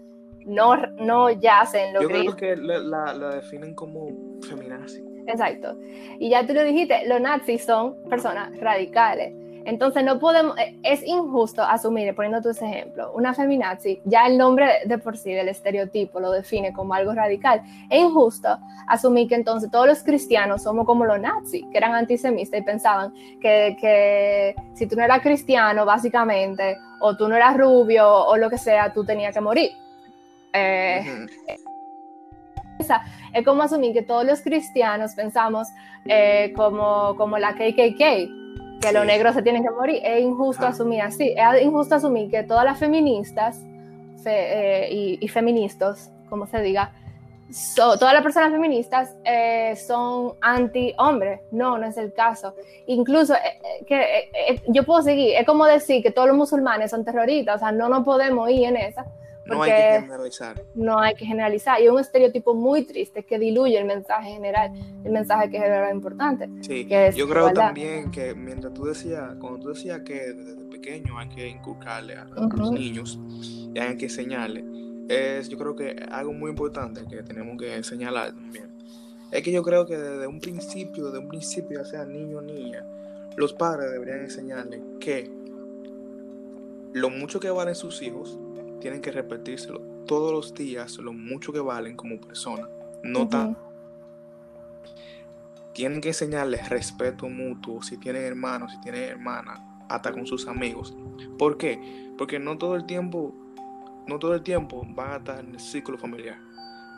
no, 0.46 0.76
no 0.98 1.30
yace 1.30 1.86
en 1.86 1.94
lo 1.94 2.02
Yo 2.02 2.08
creo 2.08 2.36
que 2.36 2.56
la, 2.56 2.80
la 3.14 3.30
definen 3.36 3.76
como 3.76 4.08
feminazi. 4.42 5.04
Exacto. 5.28 5.78
Y 6.20 6.30
ya 6.30 6.46
tú 6.46 6.54
lo 6.54 6.64
dijiste, 6.64 7.08
los 7.08 7.22
nazis 7.22 7.64
son 7.64 7.96
personas 8.10 8.58
radicales. 8.60 9.34
Entonces 9.66 10.04
no 10.04 10.20
podemos, 10.20 10.58
eh, 10.58 10.78
es 10.84 11.04
injusto 11.04 11.62
asumir, 11.62 12.14
poniendo 12.16 12.50
ese 12.50 12.66
ejemplo, 12.66 13.12
una 13.14 13.34
feminazi, 13.34 14.02
ya 14.06 14.26
el 14.28 14.38
nombre 14.38 14.68
de 14.86 14.98
por 14.98 15.18
sí 15.18 15.32
del 15.32 15.50
estereotipo 15.50 16.20
lo 16.20 16.32
define 16.32 16.74
como 16.74 16.94
algo 16.94 17.14
radical. 17.14 17.62
Es 17.90 18.02
injusto 18.02 18.58
asumir 18.88 19.28
que 19.28 19.36
entonces 19.36 19.72
todos 19.72 19.88
los 19.88 20.04
cristianos 20.04 20.64
somos 20.64 20.86
como 20.86 21.06
los 21.06 21.20
nazis, 21.20 21.64
que 21.72 21.78
eran 21.78 21.96
antisemitas 21.96 22.60
y 22.60 22.64
pensaban 22.64 23.14
que, 23.42 23.78
que 23.80 24.56
si 24.74 24.88
tú 24.88 24.96
no 24.96 25.04
eras 25.04 25.22
cristiano, 25.22 25.86
básicamente, 25.86 26.78
o 27.00 27.16
tú 27.16 27.28
no 27.28 27.36
eras 27.36 27.58
rubio 27.58 28.08
o 28.08 28.36
lo 28.38 28.50
que 28.50 28.58
sea, 28.58 28.92
tú 28.92 29.06
tenías 29.06 29.34
que 29.34 29.42
morir. 29.42 29.72
Eh, 30.54 31.28
es 33.34 33.46
como 33.46 33.64
asumir 33.64 33.94
que 33.94 34.02
todos 34.02 34.26
los 34.26 34.42
cristianos 34.42 35.14
pensamos 35.16 35.68
eh, 36.06 36.54
como, 36.56 37.16
como 37.16 37.38
la 37.38 37.54
KKK, 37.54 38.43
que 38.84 38.92
los 38.92 39.06
negros 39.06 39.34
se 39.34 39.42
tienen 39.42 39.64
que 39.64 39.72
morir. 39.72 40.02
Es 40.04 40.22
injusto 40.22 40.66
asumir 40.66 41.02
así. 41.02 41.34
Es 41.36 41.62
injusto 41.62 41.96
asumir 41.96 42.30
que 42.30 42.44
todas 42.44 42.66
las 42.66 42.78
feministas 42.78 43.60
eh, 44.26 45.18
y, 45.22 45.28
feministas, 45.30 46.12
como 46.30 46.46
se 46.48 46.62
diga, 46.62 46.92
todas 47.76 48.14
las 48.14 48.24
personas 48.24 48.52
feministas 48.52 49.16
eh, 49.24 49.76
son 49.76 50.34
anti-hombre. 50.42 51.44
No, 51.52 51.78
no 51.78 51.88
es 51.88 51.98
el 51.98 52.14
caso. 52.14 52.56
Incluso, 52.88 53.36
eh, 53.36 53.86
que 53.88 54.62
yo 54.68 54.84
puedo 54.84 55.02
seguir, 55.02 55.36
es 55.36 55.46
como 55.46 55.66
decir 55.66 56.04
que 56.04 56.12
todos 56.12 56.28
los 56.28 56.38
musulmanes 56.38 56.92
son 56.92 57.06
terroristas, 57.06 57.58
o 57.58 57.60
sea, 57.60 57.72
no 57.72 57.88
nos 57.90 58.04
podemos 58.04 58.50
ir 58.50 58.66
en 58.66 58.78
esa. 58.78 59.06
No 59.46 59.62
hay 59.62 59.72
que 59.72 60.02
generalizar. 60.02 60.64
No 60.74 61.00
hay 61.00 61.16
que 61.16 61.26
generalizar. 61.26 61.82
Y 61.82 61.86
es 61.86 61.92
un 61.92 62.00
estereotipo 62.00 62.54
muy 62.54 62.84
triste 62.84 63.24
que 63.24 63.38
diluye 63.38 63.78
el 63.78 63.86
mensaje 63.86 64.32
general, 64.32 64.72
el 65.04 65.12
mensaje 65.12 65.50
que 65.50 65.58
es 65.58 65.64
verdad 65.64 65.92
importante. 65.92 66.50
Sí, 66.62 66.88
yo 67.16 67.28
creo 67.28 67.52
también 67.52 68.12
que 68.12 68.34
mientras 68.34 68.74
tú 68.74 68.86
decías, 68.86 69.36
cuando 69.40 69.60
tú 69.60 69.70
decías 69.70 70.02
que 70.02 70.34
desde 70.34 70.64
pequeño 70.66 71.18
hay 71.18 71.30
que 71.30 71.48
inculcarle 71.48 72.16
a, 72.16 72.26
los 72.26 72.72
niños 72.72 73.20
y 73.74 73.78
hay 73.80 73.98
que 73.98 74.06
enseñarle, 74.06 74.64
es 75.10 75.50
yo 75.50 75.58
creo 75.58 75.76
que 75.76 75.96
algo 76.12 76.34
muy 76.34 76.50
importante 76.50 77.02
que 77.10 77.24
tenemos 77.24 77.58
que 77.58 77.84
señalar 77.84 78.34
también. 78.34 78.68
Es 79.32 79.42
que 79.42 79.52
yo 79.52 79.64
creo 79.64 79.86
que 79.86 79.98
desde 79.98 80.28
un 80.28 80.40
principio, 80.40 81.06
desde 81.06 81.18
un 81.18 81.28
principio, 81.28 81.80
ya 81.80 81.86
sea 81.86 82.06
niño 82.06 82.38
o 82.38 82.42
niña, 82.42 82.86
los 83.36 83.54
padres 83.54 83.92
deberían 83.92 84.20
enseñarle 84.20 84.82
que 85.00 85.30
lo 86.94 87.10
mucho 87.10 87.40
que 87.40 87.50
valen 87.50 87.74
sus 87.74 88.02
hijos 88.04 88.38
tienen 88.84 89.00
que 89.02 89.14
repetírselo 89.14 89.80
todos 90.06 90.34
los 90.34 90.54
días, 90.54 90.98
lo 90.98 91.14
mucho 91.14 91.54
que 91.54 91.62
valen 91.62 91.96
como 91.96 92.20
persona. 92.20 92.68
No 93.02 93.30
tan. 93.30 93.58
Tienen 95.72 96.02
que 96.02 96.10
enseñarles 96.10 96.68
respeto 96.68 97.30
mutuo, 97.30 97.82
si 97.82 97.98
tienen 97.98 98.24
hermanos, 98.24 98.74
si 98.74 98.82
tienen 98.82 99.04
hermanas, 99.04 99.62
hasta 99.88 100.12
con 100.12 100.28
sus 100.28 100.50
amigos. 100.50 100.94
¿Por 101.40 101.58
qué? 101.58 101.80
Porque 102.18 102.40
no 102.40 102.58
todo 102.58 102.76
el 102.76 102.86
tiempo, 102.86 103.34
no 104.06 104.20
todo 104.20 104.36
el 104.36 104.44
tiempo 104.44 104.86
van 104.90 105.12
a 105.12 105.16
estar 105.16 105.40
en 105.40 105.52
el 105.52 105.62
círculo 105.62 105.98
familiar. 105.98 106.38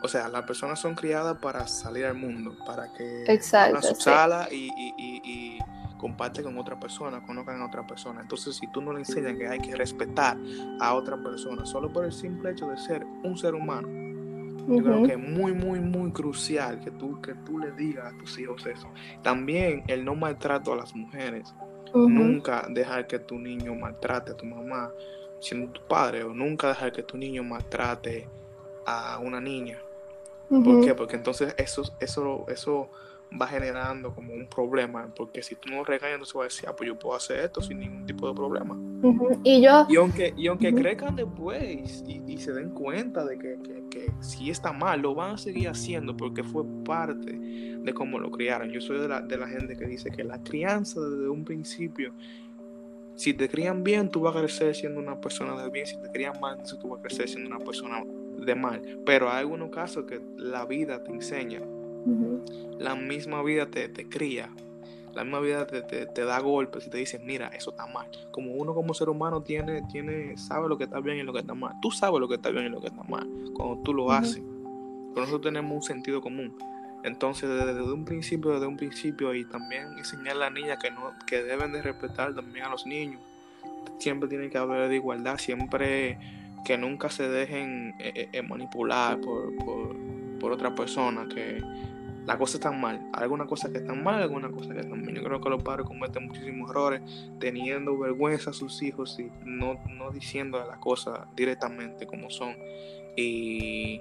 O 0.02 0.08
sea, 0.08 0.28
las 0.28 0.42
personas 0.42 0.80
son 0.80 0.96
criadas 0.96 1.38
para 1.38 1.68
salir 1.68 2.04
al 2.04 2.14
mundo, 2.14 2.56
para 2.66 2.92
que 2.94 3.26
Exacto, 3.32 3.78
a 3.78 3.82
su 3.82 3.94
sí. 3.94 4.02
sala 4.02 4.48
y, 4.50 4.72
y, 4.76 4.92
y, 4.98 5.20
y 5.24 5.58
comparte 6.06 6.40
con 6.40 6.56
otra 6.56 6.78
persona, 6.78 7.20
conozcan 7.20 7.60
a 7.60 7.66
otra 7.66 7.84
persona. 7.84 8.20
Entonces, 8.20 8.56
si 8.56 8.68
tú 8.68 8.80
no 8.80 8.92
le 8.92 9.00
enseñas 9.00 9.36
que 9.36 9.48
hay 9.48 9.58
que 9.58 9.74
respetar 9.74 10.38
a 10.80 10.94
otra 10.94 11.20
persona 11.20 11.66
solo 11.66 11.92
por 11.92 12.04
el 12.04 12.12
simple 12.12 12.52
hecho 12.52 12.68
de 12.68 12.78
ser 12.78 13.04
un 13.24 13.36
ser 13.36 13.56
humano, 13.56 13.88
yo 14.68 14.84
creo 14.84 15.02
que 15.02 15.12
es 15.14 15.18
muy, 15.18 15.52
muy, 15.52 15.80
muy 15.80 16.12
crucial 16.12 16.78
que 16.78 16.92
tú, 16.92 17.20
que 17.20 17.34
tú 17.34 17.58
le 17.58 17.72
digas 17.72 18.14
a 18.14 18.16
tus 18.18 18.38
hijos 18.38 18.64
eso. 18.66 18.88
También 19.24 19.82
el 19.88 20.04
no 20.04 20.14
maltrato 20.14 20.72
a 20.72 20.76
las 20.76 20.94
mujeres. 20.94 21.52
Nunca 21.92 22.68
dejar 22.70 23.08
que 23.08 23.18
tu 23.18 23.36
niño 23.40 23.74
maltrate 23.74 24.30
a 24.30 24.36
tu 24.36 24.46
mamá 24.46 24.92
siendo 25.40 25.72
tu 25.72 25.80
padre, 25.88 26.22
o 26.22 26.32
nunca 26.32 26.68
dejar 26.68 26.92
que 26.92 27.02
tu 27.02 27.18
niño 27.18 27.42
maltrate 27.42 28.28
a 28.84 29.18
una 29.18 29.40
niña. 29.40 29.82
¿Por 30.48 30.60
Ujú. 30.76 30.80
qué? 30.82 30.94
Porque 30.94 31.16
entonces 31.16 31.52
eso, 31.58 31.82
eso, 31.98 32.44
eso 32.48 32.90
va 33.40 33.46
generando 33.46 34.14
como 34.14 34.32
un 34.32 34.48
problema. 34.48 35.12
Porque 35.14 35.42
si 35.42 35.54
tú 35.56 35.70
no 35.70 35.84
regañas, 35.84 36.14
entonces 36.14 36.36
va 36.36 36.42
a 36.42 36.44
decir, 36.44 36.68
ah, 36.68 36.76
pues 36.76 36.88
yo 36.88 36.98
puedo 36.98 37.16
hacer 37.16 37.40
esto 37.40 37.60
sin 37.60 37.78
ningún 37.78 38.06
tipo 38.06 38.28
de 38.28 38.34
problema. 38.34 38.76
Y 39.44 39.62
yo, 39.62 39.86
Y 39.88 39.96
aunque, 39.96 40.34
y 40.36 40.46
aunque 40.46 40.68
Ujú. 40.68 40.78
crezcan 40.78 41.16
después 41.16 42.02
y, 42.06 42.22
y 42.26 42.38
se 42.38 42.52
den 42.52 42.70
cuenta 42.70 43.24
de 43.24 43.38
que, 43.38 43.58
que, 43.62 43.88
que 43.90 44.10
si 44.20 44.50
está 44.50 44.72
mal, 44.72 45.00
lo 45.00 45.14
van 45.14 45.34
a 45.34 45.38
seguir 45.38 45.68
haciendo 45.68 46.16
porque 46.16 46.42
fue 46.42 46.64
parte 46.84 47.32
de 47.32 47.94
cómo 47.94 48.18
lo 48.18 48.30
criaron. 48.30 48.70
Yo 48.70 48.80
soy 48.80 48.98
de 48.98 49.08
la, 49.08 49.20
de 49.20 49.36
la 49.36 49.48
gente 49.48 49.76
que 49.76 49.86
dice 49.86 50.10
que 50.10 50.24
la 50.24 50.42
crianza 50.42 51.00
desde 51.00 51.28
un 51.28 51.44
principio, 51.44 52.12
si 53.14 53.32
te 53.32 53.48
crían 53.48 53.82
bien, 53.82 54.10
tú 54.10 54.20
vas 54.20 54.36
a 54.36 54.40
crecer 54.40 54.74
siendo 54.74 55.00
una 55.00 55.20
persona 55.20 55.60
de 55.62 55.70
bien. 55.70 55.86
Si 55.86 55.96
te 56.00 56.10
crían 56.10 56.38
mal, 56.40 56.52
entonces 56.52 56.78
tú 56.78 56.88
vas 56.88 57.00
a 57.00 57.02
crecer 57.02 57.28
siendo 57.28 57.48
una 57.54 57.64
persona 57.64 58.02
de 58.38 58.54
mal. 58.54 58.82
Pero 59.06 59.30
hay 59.30 59.40
algunos 59.40 59.70
casos 59.70 60.04
que 60.04 60.20
la 60.36 60.66
vida 60.66 61.02
te 61.02 61.12
enseña 61.12 61.60
Ujú. 62.06 62.44
la 62.78 62.94
misma 62.94 63.42
vida 63.42 63.66
te, 63.66 63.88
te 63.88 64.08
cría, 64.08 64.48
la 65.14 65.24
misma 65.24 65.40
vida 65.40 65.66
te, 65.66 65.82
te- 65.82 66.06
te 66.06 66.24
da 66.24 66.38
golpes 66.40 66.86
y 66.86 66.90
te 66.90 66.98
dice, 66.98 67.18
mira, 67.18 67.48
eso 67.48 67.70
está 67.70 67.86
mal. 67.86 68.06
Como 68.30 68.52
uno 68.52 68.74
como 68.74 68.94
ser 68.94 69.08
humano 69.08 69.42
tiene, 69.42 69.82
tiene, 69.90 70.36
sabe 70.36 70.68
lo 70.68 70.76
que 70.78 70.84
está 70.84 71.00
bien 71.00 71.16
y 71.18 71.22
lo 71.22 71.32
que 71.32 71.40
está 71.40 71.54
mal. 71.54 71.74
Tú 71.82 71.90
sabes 71.90 72.20
lo 72.20 72.28
que 72.28 72.34
está 72.36 72.50
bien 72.50 72.66
y 72.66 72.68
lo 72.68 72.80
que 72.80 72.88
está 72.88 73.02
mal 73.04 73.26
cuando 73.54 73.78
tú 73.82 73.92
lo 73.94 74.04
Ujú. 74.04 74.12
haces. 74.12 74.42
Pero 74.42 75.26
nosotros 75.26 75.40
tenemos 75.42 75.72
un 75.74 75.82
sentido 75.82 76.20
común. 76.20 76.56
Entonces, 77.02 77.48
desde, 77.48 77.72
desde 77.72 77.92
un 77.92 78.04
principio, 78.04 78.50
desde 78.52 78.66
un 78.66 78.76
principio, 78.76 79.32
y 79.34 79.44
también 79.46 79.96
enseñar 79.96 80.36
a 80.36 80.40
las 80.40 80.52
niñas 80.52 80.78
que, 80.82 80.90
no, 80.90 81.14
que 81.26 81.42
deben 81.42 81.72
de 81.72 81.80
respetar 81.80 82.34
también 82.34 82.66
a 82.66 82.68
los 82.68 82.84
niños. 82.86 83.20
Siempre 83.98 84.28
tiene 84.28 84.50
que 84.50 84.58
haber 84.58 84.88
de 84.88 84.96
igualdad, 84.96 85.38
siempre 85.38 86.18
que 86.64 86.76
nunca 86.76 87.08
se 87.08 87.28
dejen 87.28 87.94
eh, 88.00 88.28
eh, 88.32 88.42
manipular 88.42 89.18
por, 89.20 89.54
por, 89.64 89.96
por 90.40 90.52
otra 90.52 90.74
persona, 90.74 91.26
que 91.32 91.62
las 92.26 92.36
cosas 92.36 92.56
están 92.56 92.80
mal. 92.80 93.08
Algunas 93.12 93.46
cosas 93.46 93.70
que 93.70 93.78
están 93.78 94.02
mal, 94.02 94.20
algunas 94.20 94.50
cosas 94.50 94.74
que 94.74 94.80
están 94.80 95.02
bien. 95.02 95.14
Yo 95.14 95.22
creo 95.22 95.40
que 95.40 95.48
los 95.48 95.62
padres 95.62 95.86
cometen 95.86 96.26
muchísimos 96.26 96.70
errores 96.70 97.00
teniendo 97.38 97.96
vergüenza 97.96 98.50
a 98.50 98.52
sus 98.52 98.82
hijos 98.82 99.18
y 99.20 99.30
no, 99.44 99.78
no 99.90 100.10
diciendo 100.10 100.62
las 100.66 100.78
cosas 100.78 101.20
directamente 101.36 102.06
como 102.06 102.28
son. 102.28 102.56
Y 103.16 104.00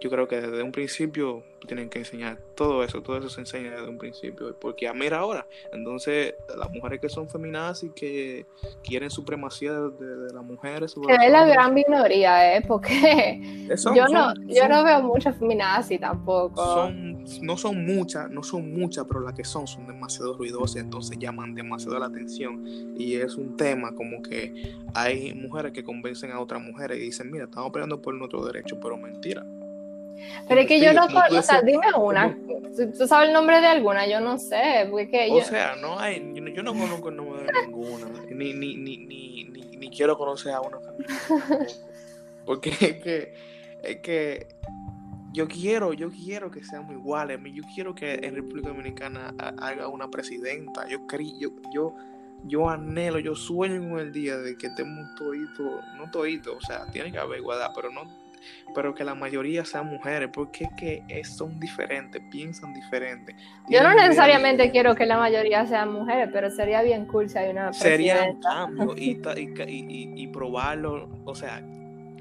yo 0.00 0.10
creo 0.10 0.26
que 0.26 0.40
desde 0.40 0.62
un 0.62 0.72
principio 0.72 1.42
tienen 1.66 1.88
que 1.90 1.98
enseñar 1.98 2.38
todo 2.56 2.82
eso, 2.82 3.02
todo 3.02 3.18
eso 3.18 3.28
se 3.28 3.40
enseña 3.40 3.70
desde 3.72 3.88
un 3.88 3.98
principio, 3.98 4.56
porque 4.58 4.88
a 4.88 4.94
mira 4.94 5.18
ahora, 5.18 5.46
entonces 5.72 6.34
las 6.56 6.70
mujeres 6.70 7.00
que 7.00 7.08
son 7.10 7.28
feminadas 7.28 7.82
y 7.84 7.90
que 7.90 8.46
quieren 8.82 9.10
supremacía 9.10 9.72
de, 9.72 9.90
de- 9.90 10.16
de 10.26 10.32
las 10.32 10.42
mujeres, 10.44 10.94
que 11.06 11.14
es 11.26 11.30
la 11.32 11.44
gran 11.46 11.74
minoría, 11.74 12.56
¿eh? 12.56 12.62
Porque 12.66 13.40
eh, 13.68 13.76
son- 13.76 13.94
yo 13.94 14.04
no, 14.08 14.30
son- 14.34 14.48
yo 14.48 14.54
son- 14.62 14.68
no 14.70 14.84
veo 14.84 15.02
muchas 15.02 15.36
feminazis 15.36 16.00
tampoco. 16.00 16.64
son, 16.74 17.24
no 17.42 17.56
son 17.58 17.84
muchas, 17.84 18.30
no 18.30 18.42
son 18.42 18.72
muchas, 18.72 19.04
pero 19.06 19.20
las 19.20 19.34
que 19.34 19.44
son 19.44 19.66
son 19.66 19.86
demasiado 19.86 20.34
ruidosas, 20.34 20.82
entonces 20.82 21.18
llaman 21.18 21.54
demasiado 21.54 21.98
la 21.98 22.06
atención 22.06 22.64
y 22.96 23.16
es 23.16 23.36
un 23.36 23.56
tema 23.56 23.94
como 23.94 24.22
que 24.22 24.74
hay 24.94 25.34
mujeres 25.34 25.72
que 25.72 25.84
convencen 25.84 26.30
a 26.32 26.40
otras 26.40 26.62
mujeres 26.62 26.98
y 26.98 27.02
dicen, 27.02 27.30
mira, 27.30 27.44
estamos 27.44 27.70
peleando 27.70 28.00
por 28.00 28.14
nuestro 28.14 28.44
derecho, 28.46 28.78
pero 28.80 28.96
mentira. 28.96 29.44
Pero 30.48 30.60
es 30.60 30.66
que 30.66 30.80
yo 30.80 30.92
no 30.92 31.02
Como 31.02 31.08
tú 31.08 31.14
conozco, 31.28 31.38
o 31.38 31.42
sea, 31.42 31.62
dime 31.62 31.86
una. 31.96 32.36
¿Tú, 32.76 32.92
tú 32.96 33.06
sabes 33.06 33.28
el 33.28 33.34
nombre 33.34 33.60
de 33.60 33.66
alguna? 33.66 34.06
Yo 34.06 34.20
no 34.20 34.38
sé, 34.38 34.86
porque 34.90 35.28
O 35.30 35.38
yo... 35.38 35.44
sea, 35.44 35.76
no 35.76 35.98
hay, 35.98 36.20
yo, 36.34 36.42
no- 36.42 36.50
yo 36.50 36.62
no 36.62 36.72
conozco 36.74 37.08
el 37.10 37.16
nombre 37.16 37.42
de 37.44 37.52
ninguna, 37.66 38.06
ni, 38.28 38.52
ni, 38.54 38.76
ni, 38.76 38.96
ni, 38.98 39.44
ni, 39.44 39.90
quiero 39.90 40.16
conocer 40.16 40.52
a 40.52 40.60
una. 40.60 40.78
Porque 42.44 42.70
es 42.70 42.96
que, 43.02 43.34
es 43.82 43.96
que 43.98 44.46
yo 45.32 45.46
quiero, 45.46 45.92
yo 45.92 46.10
quiero 46.10 46.50
que 46.50 46.64
seamos 46.64 46.92
iguales. 46.92 47.38
Yo 47.52 47.62
quiero 47.74 47.94
que 47.94 48.14
en 48.14 48.34
República 48.34 48.68
Dominicana 48.68 49.34
ha- 49.38 49.54
haga 49.58 49.88
una 49.88 50.08
presidenta. 50.10 50.86
Yo 50.88 51.06
yo, 51.38 51.50
yo, 51.72 51.94
yo 52.44 52.68
anhelo, 52.68 53.18
yo 53.18 53.34
sueño 53.36 53.88
con 53.90 54.00
el 54.00 54.12
día 54.12 54.36
de 54.38 54.56
que 54.56 54.68
estemos 54.68 55.14
toditos, 55.16 55.84
no 55.96 56.10
toditos, 56.10 56.56
o 56.56 56.60
sea, 56.60 56.86
tiene 56.90 57.12
que 57.12 57.18
haber 57.18 57.38
igualdad, 57.38 57.70
pero 57.74 57.90
no, 57.90 58.02
pero 58.74 58.94
que 58.94 59.04
la 59.04 59.14
mayoría 59.14 59.64
sean 59.64 59.86
mujeres, 59.88 60.28
porque 60.32 60.64
es 60.64 60.70
que 60.76 61.24
son 61.24 61.58
diferentes, 61.60 62.22
piensan 62.30 62.72
diferente. 62.74 63.34
Yo 63.68 63.82
no 63.82 63.94
necesariamente 63.94 64.70
quiero 64.70 64.94
que 64.94 65.06
la 65.06 65.16
mayoría 65.18 65.66
sean 65.66 65.92
mujeres, 65.92 66.28
pero 66.32 66.50
sería 66.50 66.82
bien 66.82 67.06
cool 67.06 67.28
si 67.28 67.38
hay 67.38 67.50
una 67.50 67.72
sería 67.72 68.24
un 68.24 68.40
cambio 68.40 68.94
y, 68.96 69.10
y- 69.36 69.68
y- 69.68 70.22
y 70.22 70.26
probarlo, 70.28 71.08
o 71.24 71.34
sea, 71.34 71.60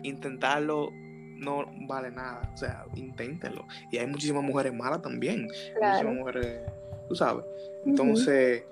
intentarlo 0.04 0.92
no 1.38 1.66
vale 1.88 2.12
nada, 2.12 2.42
o 2.54 2.58
sea, 2.58 2.84
inténtenlo. 2.96 3.66
Y 3.92 3.98
hay 3.98 4.08
muchísimas 4.08 4.44
mujeres 4.44 4.74
malas 4.74 5.02
también, 5.02 5.48
Claro. 5.78 6.10
muchísimas 6.10 6.16
mujeres, 6.16 6.60
tú 7.08 7.16
sabes. 7.16 7.46
Entonces, 7.86 8.64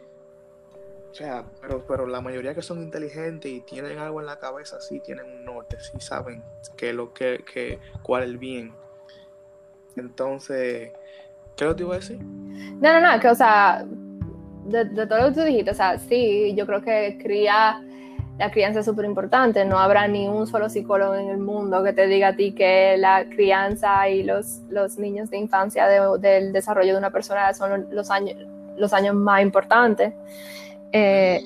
o 1.12 1.14
sea, 1.14 1.46
pero, 1.62 1.84
pero 1.88 2.06
la 2.06 2.22
mayoría 2.22 2.54
que 2.54 2.62
son 2.62 2.82
inteligentes 2.82 3.52
y 3.52 3.62
tienen 3.62 3.98
algo 3.98 4.20
en 4.20 4.28
la 4.28 4.38
cabeza, 4.40 4.80
sí 4.82 5.00
tienen 5.00 5.26
un 5.26 5.46
norte, 5.46 5.78
sí 5.80 6.00
saben 6.00 6.44
que 6.76 6.94
lo 6.94 7.14
que, 7.14 7.44
que 7.52 7.80
cuál 8.04 8.24
es 8.24 8.30
el 8.30 8.38
bien. 8.38 8.74
Entonces, 9.96 10.92
¿qué 11.56 11.66
lo 11.66 11.76
te 11.76 11.84
iba 11.84 11.96
a 11.96 11.98
decir? 11.98 12.20
No, 12.22 12.94
no, 12.94 13.02
no, 13.02 13.20
que 13.20 13.30
o 13.30 13.36
sea, 13.36 13.84
de, 14.66 14.86
de 14.86 15.08
todo 15.08 15.20
lo 15.20 15.28
que 15.30 15.34
tú 15.34 15.42
dijiste, 15.42 15.72
o 15.72 15.74
sea, 15.74 15.98
sí, 15.98 16.54
yo 16.56 16.66
creo 16.68 16.82
que 16.82 17.18
cría, 17.22 17.82
la 18.38 18.52
crianza 18.52 18.82
es 18.82 18.86
súper 18.86 19.06
importante. 19.06 19.66
No 19.66 19.80
habrá 19.80 20.08
ni 20.08 20.28
un 20.28 20.46
solo 20.46 20.70
psicólogo 20.70 21.16
en 21.16 21.30
el 21.30 21.38
mundo 21.40 21.84
que 21.84 21.94
te 21.94 22.06
diga 22.06 22.30
a 22.30 22.36
ti 22.36 22.54
que 22.54 22.96
la 22.98 23.26
crianza 23.26 24.08
y 24.10 24.22
los, 24.24 24.60
los 24.70 25.00
niños 25.00 25.32
de 25.32 25.38
infancia 25.38 25.88
de- 25.88 26.20
del 26.20 26.54
desarrollo 26.54 26.94
de 26.94 27.00
una 27.00 27.10
persona 27.12 27.52
son 27.56 27.88
los 27.92 28.12
años, 28.12 28.36
los 28.76 28.94
años 28.94 29.16
más 29.16 29.42
importantes. 29.42 30.14
Eh, 30.92 31.42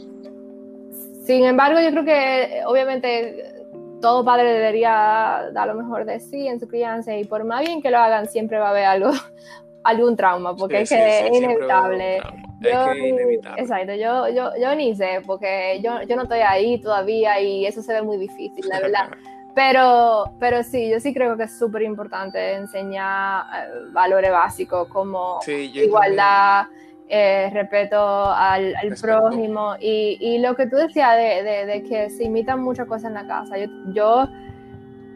sin 1.26 1.46
embargo, 1.46 1.80
yo 1.80 1.92
creo 1.92 2.06
que 2.06 2.62
obviamente 2.66 3.54
todo 4.02 4.26
padre 4.26 4.52
debería 4.52 5.50
dar 5.54 5.68
lo 5.68 5.76
mejor 5.76 6.06
de 6.06 6.20
sí 6.20 6.48
en 6.48 6.60
su 6.60 6.68
crianza 6.68 7.16
y 7.16 7.24
por 7.24 7.44
más 7.44 7.62
bien 7.62 7.82
que 7.82 7.92
lo 7.92 8.00
hagan, 8.00 8.28
siempre 8.28 8.58
va 8.58 8.68
a 8.68 8.72
haber 8.72 8.86
algo, 8.86 9.12
algún 9.84 10.16
trauma, 10.16 10.56
porque 10.56 10.86
Sí, 10.86 10.96
es 10.96 11.02
que 11.02 11.12
sí, 11.12 11.28
es 11.28 11.38
inevitable. 11.38 12.22
Yo, 12.62 12.70
es 12.70 12.78
que 12.94 13.08
inevitable. 13.10 13.62
Exacto, 13.62 13.94
yo, 13.94 14.28
yo, 14.30 14.52
yo 14.60 14.76
ni 14.76 14.96
sé, 14.96 15.22
porque 15.26 15.80
yo, 15.84 16.02
yo 16.04 16.16
no 16.16 16.24
estoy 16.24 16.40
ahí 16.40 16.80
todavía 16.82 17.40
y 17.40 17.66
eso 17.66 17.82
se 17.82 17.94
ve 17.94 18.02
muy 18.02 18.18
difícil, 18.18 18.68
la 18.68 18.80
verdad. 18.80 19.10
Pero, 19.54 20.32
pero 20.40 20.64
sí, 20.64 20.90
yo 20.90 21.02
sí 21.02 21.14
creo 21.14 21.36
que 21.36 21.44
es 21.44 21.60
súper 21.60 21.82
importante 21.82 22.54
enseñar 22.54 23.44
eh, 23.54 23.92
valores 23.92 24.32
básicos 24.32 24.88
como 24.88 25.42
Sí, 25.42 25.70
igualdad, 25.76 26.68
eh, 27.14 27.50
respeto 27.54 27.98
al, 28.32 28.74
al 28.76 28.90
prójimo 29.30 29.76
y, 29.80 30.18
y 30.22 30.38
lo 30.40 30.56
que 30.56 30.66
tú 30.68 30.78
decías 30.78 31.18
de, 31.18 31.44
de- 31.44 31.66
de 31.66 31.84
que 31.84 32.10
se 32.10 32.24
imitan 32.24 32.62
muchas 32.62 32.88
cosas 32.88 33.06
en 33.10 33.14
la 33.16 33.28
casa. 33.28 33.58
Yo, 33.58 33.68
yo- 33.94 34.28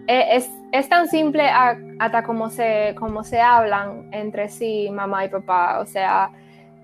eh, 0.07 0.25
es, 0.35 0.51
es 0.71 0.87
tan 0.89 1.07
simple 1.07 1.47
a- 1.49 1.77
hasta 1.99 2.23
como 2.23 2.49
se, 2.49 2.93
como 2.99 3.23
se 3.23 3.39
hablan 3.41 4.09
entre 4.11 4.49
sí, 4.49 4.89
mamá 4.91 5.25
y 5.25 5.29
papá. 5.29 5.79
O 5.79 5.85
sea, 5.85 6.29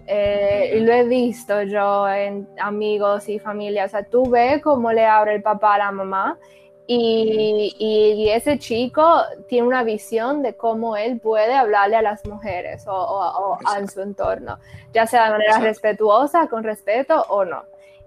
eh, 0.07 0.79
lo 0.81 0.91
he 0.91 1.03
visto 1.03 1.61
yo 1.63 2.07
en 2.09 2.47
amigos 2.59 3.29
y 3.29 3.37
familia. 3.37 3.85
O 3.85 3.89
sea, 3.89 4.03
tú 4.03 4.29
ves 4.29 4.61
cómo 4.61 4.91
le 4.91 5.05
abre 5.05 5.35
el 5.35 5.41
papá 5.43 5.75
a 5.75 5.77
la 5.79 5.91
mamá. 5.91 6.37
Y, 6.87 7.73
y- 7.79 8.13
y 8.23 8.29
ese 8.31 8.59
chico 8.59 9.21
tiene 9.47 9.67
una 9.67 9.83
visión 9.83 10.41
de 10.41 10.55
cómo 10.55 10.97
él 10.97 11.19
puede 11.19 11.53
hablarle 11.53 11.95
a 11.95 12.01
las 12.01 12.25
mujeres 12.25 12.85
o, 12.87 12.91
o- 12.93 13.51
o 13.53 13.57
a 13.65 13.87
su 13.87 14.01
entorno, 14.01 14.57
ya 14.93 15.05
sea 15.07 15.25
de 15.25 15.29
manera 15.31 15.49
Exacto. 15.51 15.67
respetuosa, 15.67 16.47
con 16.47 16.63
respeto 16.63 17.23
o 17.29 17.45
no. 17.45 17.63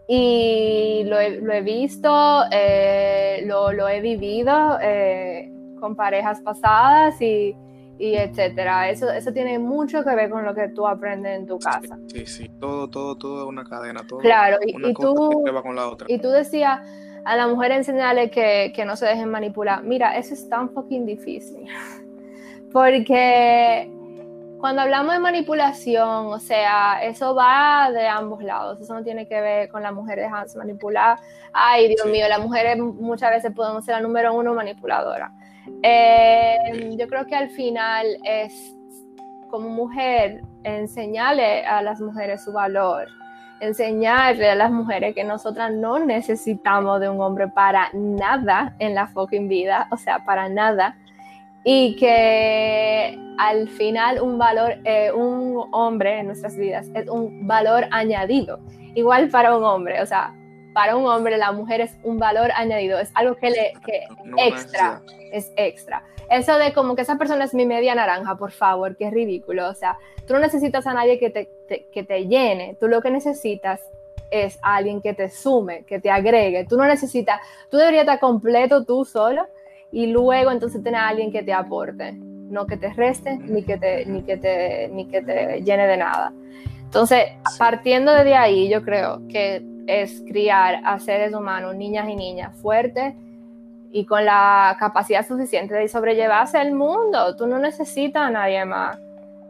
Y 0.06 1.04
lo 1.06 1.18
he, 1.18 1.40
lo 1.40 1.52
he 1.54 1.62
visto, 1.62 2.42
eh, 2.50 3.42
lo, 3.46 3.72
lo 3.72 3.88
he 3.88 4.00
vivido 4.00 4.78
eh, 4.82 5.50
con 5.80 5.96
parejas 5.96 6.40
pasadas 6.42 7.18
y, 7.22 7.56
y 7.98 8.14
etcétera. 8.16 8.90
Eso, 8.90 9.10
eso 9.10 9.32
tiene 9.32 9.58
mucho 9.58 10.04
que 10.04 10.14
ver 10.14 10.28
con 10.28 10.44
lo 10.44 10.54
que 10.54 10.68
tú 10.68 10.86
aprendes 10.86 11.38
en 11.38 11.46
tu 11.46 11.58
casa. 11.58 11.98
Sí, 12.12 12.26
sí, 12.26 12.50
todo, 12.60 12.88
todo, 12.90 13.16
todo 13.16 13.42
es 13.44 13.48
una 13.48 13.64
cadena, 13.64 14.02
todo. 14.06 14.18
Claro, 14.18 14.58
y, 14.66 14.92
tú, 14.92 15.42
con 15.62 15.74
la 15.74 15.88
otra. 15.88 16.06
y 16.10 16.18
tú 16.18 16.28
decías 16.28 16.80
a 17.24 17.36
la 17.36 17.46
mujer 17.46 17.72
enseñarle 17.72 18.30
que, 18.30 18.72
que 18.74 18.84
no 18.84 18.96
se 18.96 19.06
dejen 19.06 19.30
manipular. 19.30 19.82
Mira, 19.82 20.16
eso 20.16 20.34
es 20.34 20.48
tan 20.48 20.70
fucking 20.70 21.06
difícil. 21.06 21.66
Porque 22.72 23.90
cuando 24.64 24.80
hablamos 24.80 25.12
de 25.12 25.20
manipulación, 25.20 26.26
o 26.26 26.38
sea, 26.38 27.04
eso 27.04 27.34
va 27.34 27.90
de 27.92 28.08
ambos 28.08 28.42
lados. 28.42 28.80
Eso 28.80 28.94
no 28.94 29.04
tiene 29.04 29.28
que 29.28 29.40
ver 29.40 29.68
con 29.68 29.82
la 29.82 29.92
mujer 29.92 30.18
dejándose 30.18 30.56
manipular. 30.56 31.18
Ay, 31.52 31.88
Dios 31.88 32.06
mío, 32.06 32.26
las 32.28 32.40
mujeres 32.40 32.78
muchas 32.78 33.30
veces 33.30 33.52
podemos 33.54 33.84
ser 33.84 33.96
la 33.96 34.00
número 34.00 34.32
uno 34.34 34.54
manipuladora. 34.54 35.30
Eh, 35.82 36.96
yo 36.98 37.08
creo 37.08 37.26
que 37.26 37.34
al 37.34 37.50
final 37.50 38.06
es 38.24 38.74
como 39.50 39.68
mujer 39.68 40.40
enseñarle 40.62 41.64
a 41.66 41.82
las 41.82 42.00
mujeres 42.00 42.42
su 42.42 42.52
valor, 42.52 43.08
enseñarle 43.64 44.50
a 44.50 44.54
las 44.54 44.70
mujeres 44.70 45.14
que 45.14 45.24
nosotras 45.24 45.72
no 45.72 45.98
necesitamos 45.98 47.00
de 47.00 47.08
un 47.08 47.20
hombre 47.20 47.48
para 47.48 47.90
nada 47.92 48.74
en 48.78 48.94
la 48.94 49.06
fucking 49.06 49.48
vida, 49.48 49.88
o 49.90 49.96
sea, 49.96 50.24
para 50.24 50.48
nada. 50.48 50.96
Y 51.64 51.96
que 51.96 53.18
al 53.38 53.68
final 53.68 54.20
un 54.20 54.38
valor, 54.38 54.76
eh, 54.84 55.10
un 55.12 55.64
hombre 55.72 56.20
en 56.20 56.26
nuestras 56.26 56.56
vidas 56.56 56.90
es 56.94 57.08
un 57.08 57.46
valor 57.46 57.86
añadido, 57.90 58.60
igual 58.94 59.28
para 59.28 59.56
un 59.56 59.64
hombre, 59.64 60.02
o 60.02 60.06
sea, 60.06 60.34
para 60.74 60.96
un 60.96 61.06
hombre 61.06 61.38
la 61.38 61.52
mujer 61.52 61.80
es 61.80 61.96
un 62.02 62.18
valor 62.18 62.50
añadido, 62.54 62.98
es 62.98 63.10
algo 63.14 63.36
que 63.36 63.48
le 63.48 63.72
que 63.86 64.02
extra, 64.36 65.00
es 65.32 65.52
extra. 65.56 66.02
Eso 66.28 66.58
de 66.58 66.72
como 66.72 66.96
que 66.96 67.02
esa 67.02 67.16
persona 67.16 67.44
es 67.44 67.54
mi 67.54 67.64
media 67.64 67.94
naranja, 67.94 68.36
por 68.36 68.50
favor, 68.50 68.96
qué 68.96 69.08
ridículo, 69.10 69.68
o 69.68 69.74
sea, 69.74 69.96
tú 70.26 70.34
no 70.34 70.40
necesitas 70.40 70.86
a 70.86 70.92
nadie 70.92 71.18
que 71.18 71.30
te, 71.30 71.48
que 71.92 72.02
te 72.02 72.26
llene, 72.26 72.76
tú 72.80 72.88
lo 72.88 73.00
que 73.00 73.10
necesitas 73.10 73.80
es 74.30 74.58
a 74.62 74.76
alguien 74.76 75.00
que 75.00 75.14
te 75.14 75.28
sume, 75.28 75.84
que 75.84 76.00
te 76.00 76.10
agregue, 76.10 76.66
tú 76.68 76.76
no 76.76 76.86
necesitas, 76.86 77.40
tú 77.70 77.76
deberías 77.76 78.02
estar 78.02 78.18
completo 78.18 78.84
tú 78.84 79.04
solo 79.04 79.46
y 79.92 80.08
luego 80.08 80.50
entonces 80.50 80.82
tener 80.82 81.00
a 81.00 81.08
alguien 81.08 81.30
que 81.30 81.44
te 81.44 81.52
aporte, 81.52 82.12
no 82.14 82.66
que 82.66 82.76
te 82.76 82.92
reste 82.92 83.36
ni 83.38 83.62
que 83.62 83.78
te, 83.78 84.04
ni 84.06 84.22
que 84.22 84.36
te, 84.38 84.88
ni 84.88 85.06
que 85.06 85.22
te 85.22 85.62
llene 85.62 85.86
de 85.86 85.96
nada. 85.98 86.32
Entonces, 86.82 87.24
partiendo 87.58 88.12
de 88.12 88.34
ahí, 88.34 88.68
yo 88.68 88.82
creo 88.82 89.20
que 89.28 89.73
es 89.86 90.22
criar 90.26 90.80
a 90.84 90.98
seres 90.98 91.34
humanos, 91.34 91.74
niñas 91.76 92.08
y 92.08 92.16
niñas, 92.16 92.56
fuertes 92.60 93.14
y 93.94 94.04
con 94.06 94.24
la 94.24 94.76
capacidad 94.80 95.26
suficiente 95.26 95.72
de 95.72 95.86
sobrellevarse 95.88 96.60
el 96.60 96.74
mundo. 96.74 97.36
Tú 97.36 97.46
no 97.46 97.60
necesitas 97.60 98.22
a 98.24 98.30
nadie 98.30 98.64
más. 98.64 98.98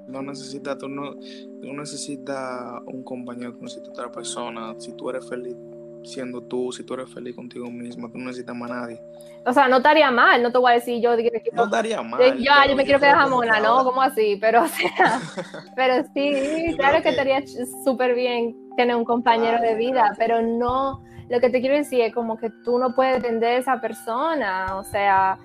No 0.07 0.20
necesitas, 0.20 0.77
tú 0.77 0.87
no, 0.87 1.14
tú 1.14 1.73
necesitas 1.73 2.75
un 2.85 3.03
compañero, 3.03 3.55
tú 3.55 3.62
necesitas 3.62 3.88
otra 3.90 4.12
persona. 4.12 4.75
Si 4.79 4.92
tú 4.92 5.09
eres 5.09 5.27
feliz, 5.27 5.57
siendo 6.03 6.42
tú, 6.42 6.70
si 6.73 6.85
tú 6.85 6.92
eres 6.92 7.09
feliz 7.09 7.35
contigo 7.35 7.70
misma, 7.70 8.12
tú 8.12 8.18
no 8.18 8.27
necesitas 8.27 8.55
más 8.55 8.70
a 8.70 8.81
nadie. 8.81 9.01
O 9.47 9.53
sea, 9.55 9.66
no 9.66 9.79
estaría 9.79 10.11
mal, 10.11 10.42
no 10.42 10.53
te 10.53 10.59
voy 10.59 10.73
a 10.73 10.75
decir 10.75 11.01
yo. 11.01 11.16
no 11.55 11.64
estaría 11.64 12.03
mal. 12.03 12.20
yo, 12.38 12.53
yo 12.68 12.77
me 12.77 12.85
quiero 12.85 13.01
quedar 13.01 13.16
jamona, 13.16 13.61
¿no? 13.61 13.83
¿Cómo 13.83 14.03
así? 14.03 14.37
Pero, 14.38 14.64
o 14.64 14.68
sea, 14.68 15.23
pero 15.75 16.07
sí, 16.12 16.75
claro 16.77 17.03
que 17.03 17.09
estaría 17.09 17.42
súper 17.83 18.14
bien 18.14 18.63
tener 18.76 18.96
un 18.96 19.04
compañero 19.04 19.60
de 19.60 19.74
vida, 19.74 20.12
pero 20.18 20.42
no, 20.42 21.02
lo 21.28 21.40
que 21.40 21.50
te 21.50 21.60
quiero 21.60 21.76
decir 21.76 22.00
es 22.02 22.14
como 22.14 22.37
que 22.37 22.50
tú 22.64 22.78
no 22.78 22.94
puedes 22.94 23.16
entender 23.16 23.56
a 23.56 23.58
esa 23.58 23.80
persona, 23.80 24.76
o 24.76 24.84
sea, 24.84 25.38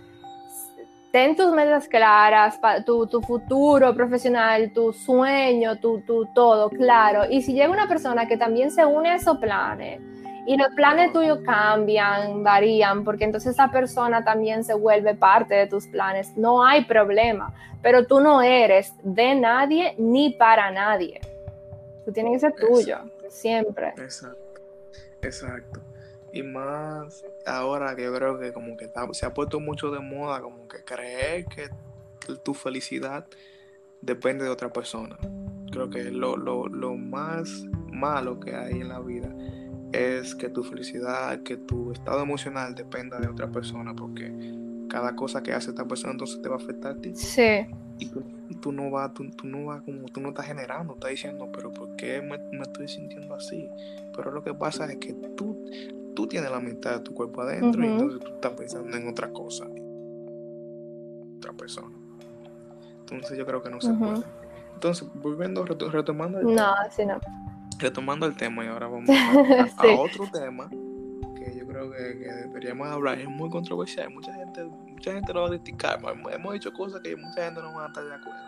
ten 1.12 1.36
tus 1.36 1.52
metas 1.54 1.88
claras, 1.88 2.60
tu, 2.86 3.08
tu, 3.08 3.22
futuro 3.22 3.94
profesional, 3.94 4.72
tu 4.74 4.94
sueño, 4.94 5.80
tu, 5.80 6.02
tu 6.02 6.26
todo 6.34 6.70
claro. 6.70 7.24
Y 7.30 7.42
si 7.42 7.54
llega 7.54 7.70
una 7.70 7.88
persona 7.88 8.28
que 8.28 8.38
también 8.38 8.72
se 8.72 8.86
une 8.86 9.10
a 9.10 9.16
esos 9.16 9.38
planes, 9.38 10.02
y 10.46 10.58
los 10.58 10.70
planes 10.70 11.14
tuyos 11.14 11.42
cambian, 11.46 12.44
varían, 12.44 13.04
porque 13.04 13.24
entonces 13.24 13.54
esa 13.54 13.70
persona 13.70 14.24
también 14.24 14.64
se 14.64 14.74
vuelve 14.74 15.14
parte 15.14 15.54
de 15.54 15.68
tus 15.68 15.86
planes. 15.86 16.36
No 16.36 16.66
hay 16.66 16.86
problema, 16.86 17.54
pero 17.84 18.08
tú 18.08 18.20
no 18.20 18.42
eres 18.42 18.94
de 19.04 19.36
nadie 19.36 19.94
ni 20.00 20.32
para 20.32 20.72
nadie. 20.72 21.22
Tú 22.04 22.12
tienes 22.12 22.34
que 22.34 22.40
ser 22.40 22.54
tuyo, 22.56 22.98
siempre. 23.30 23.90
Exacto, 23.98 24.62
exacto. 25.22 25.82
Y 26.32 26.44
más 26.44 27.26
ahora 27.46 27.96
que 27.96 28.04
yo 28.04 28.14
creo 28.14 28.40
que 28.40 28.54
como 28.54 28.78
que 28.78 28.90
se 29.14 29.26
ha 29.26 29.34
puesto 29.34 29.60
mucho 29.60 29.90
de 29.92 30.00
moda, 30.00 30.42
como 30.42 30.68
que 30.68 30.84
creer 30.84 31.46
que 31.46 31.70
tu 32.44 32.54
felicidad 32.54 33.26
depende 34.02 34.44
de 34.44 34.50
otra 34.50 34.72
persona. 34.72 35.18
Creo 35.72 35.90
que 35.90 36.06
lo, 36.06 36.38
lo, 36.38 36.68
lo 36.68 36.96
más 36.96 37.66
malo 37.92 38.40
que 38.40 38.56
hay 38.56 38.82
en 38.82 38.90
la 38.90 39.00
vida 39.00 39.34
es 39.92 40.36
que 40.36 40.50
tu 40.50 40.64
felicidad, 40.64 41.42
que 41.44 41.58
tu 41.58 41.92
estado 41.92 42.22
emocional 42.22 42.76
dependa 42.76 43.20
de 43.20 43.28
otra 43.28 43.48
persona, 43.48 43.96
porque 43.96 44.32
cada 44.90 45.16
cosa 45.16 45.42
que 45.42 45.54
hace 45.54 45.70
esta 45.70 45.86
persona 45.86 46.12
entonces 46.14 46.42
te 46.42 46.50
va 46.50 46.56
a 46.56 46.58
afectar 46.58 46.92
a 46.94 46.96
ti. 46.96 47.16
Sí. 47.16 47.68
Y 48.00 48.56
tú, 48.56 48.72
no 48.72 48.90
vas, 48.90 49.14
tú, 49.14 49.26
no 49.44 49.66
vas 49.66 49.82
como, 49.84 50.06
tú 50.08 50.22
no 50.22 50.30
estás 50.30 50.46
generando, 50.46 50.94
estás 50.94 51.12
diciendo, 51.12 51.50
pero 51.54 51.72
¿por 51.72 51.96
qué 51.96 52.22
me, 52.22 52.62
estoy 52.62 52.88
sintiendo 52.88 53.36
así? 53.36 53.70
Pero 54.16 54.32
lo 54.32 54.44
que 54.44 54.54
pasa 54.54 54.86
es 54.86 54.98
que 54.98 55.14
tú, 55.36 55.66
tú 56.16 56.28
tienes 56.28 56.50
la 56.50 56.60
mitad 56.60 56.98
de 56.98 57.00
tu 57.02 57.14
cuerpo 57.14 57.42
adentro 57.42 57.84
y 57.84 57.88
entonces 57.88 58.20
tú 58.22 58.34
estás 58.34 58.54
pensando 58.54 58.96
en 58.96 59.08
otra 59.08 59.32
cosa, 59.32 59.68
otra 61.38 61.54
persona. 61.54 61.96
Entonces 63.02 63.38
yo 63.38 63.46
creo 63.46 63.62
que 63.62 63.70
no 63.70 63.82
se 63.82 63.94
puede. 63.94 64.24
Entonces, 64.74 65.08
volviendo, 65.16 65.66
retomando. 65.66 66.42
no, 66.42 66.74
sí, 66.90 67.06
no 67.06 67.20
retomando 67.80 68.26
el 68.26 68.36
tema 68.36 68.66
y 68.66 68.68
ahora 68.68 68.88
vamos 68.88 69.10
a, 69.10 69.86
otro 70.00 70.26
tema 70.32 70.70
creo 71.88 71.92
que, 71.92 72.30
deberíamos 72.48 72.88
hablar, 72.88 73.20
es 73.20 73.28
muy 73.28 73.50
controversial, 73.50 74.10
mucha 74.10 74.34
gente, 74.34 74.64
mucha 74.64 75.14
gente 75.14 75.34
lo 75.34 75.42
va 75.42 75.48
a 75.48 75.50
criticar, 75.52 76.00
hemos 76.32 76.54
dicho 76.54 76.74
cosas 76.74 77.02
que 77.02 77.16
mucha 77.16 77.46
gente 77.46 77.62
no 77.62 77.74
va 77.74 77.86
a 77.86 77.88
estar 77.88 78.04
de 78.04 78.14
acuerdo, 78.14 78.40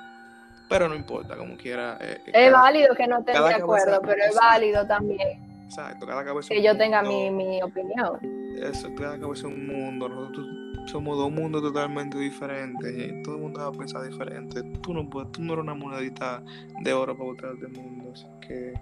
pero 0.70 0.88
no 0.88 0.96
importa, 0.96 1.36
como 1.36 1.58
quiera. 1.58 1.98
Eh, 2.00 2.22
eh, 2.28 2.32
es 2.34 2.52
válido 2.52 2.96
que 2.96 3.08
no 3.08 3.20
esté 3.20 3.32
de 3.34 3.38
acuerdo, 3.38 4.02
pero 4.02 4.24
es 4.24 4.36
válido 4.36 4.86
también. 4.88 5.52
Exacto, 5.66 6.06
cada 6.06 6.26
cabeza 6.26 6.50
Que 6.50 6.62
yo 6.62 6.76
tenga 6.76 7.02
mi, 7.02 7.30
mi, 7.30 7.62
opinión. 7.62 8.20
Eso, 8.62 8.94
cada 8.96 9.20
cabeza 9.20 9.48
es 9.48 9.54
un 9.54 9.68
mundo, 9.68 10.10
nosotros 10.10 10.48
somos 10.86 11.18
dos 11.18 11.32
mundos 11.32 11.62
totalmente 11.62 12.18
diferentes 12.18 12.92
y 12.92 13.22
todo 13.24 13.36
el 13.36 13.42
mundo 13.42 13.62
va 13.62 13.68
a 13.68 13.72
pensar 13.72 14.04
diferente. 14.04 14.64
Tú 14.82 14.94
no 14.94 15.10
puedes, 15.10 15.32
tú 15.32 15.42
no 15.42 15.54
eres 15.54 15.64
una 15.64 15.74
monedita 15.74 16.44
de 16.82 16.94
oro 16.94 17.16
para 17.16 17.30
botar 17.30 17.56
del 17.56 17.72
mundo, 17.72 18.12
así 18.14 18.26
que 18.46 18.74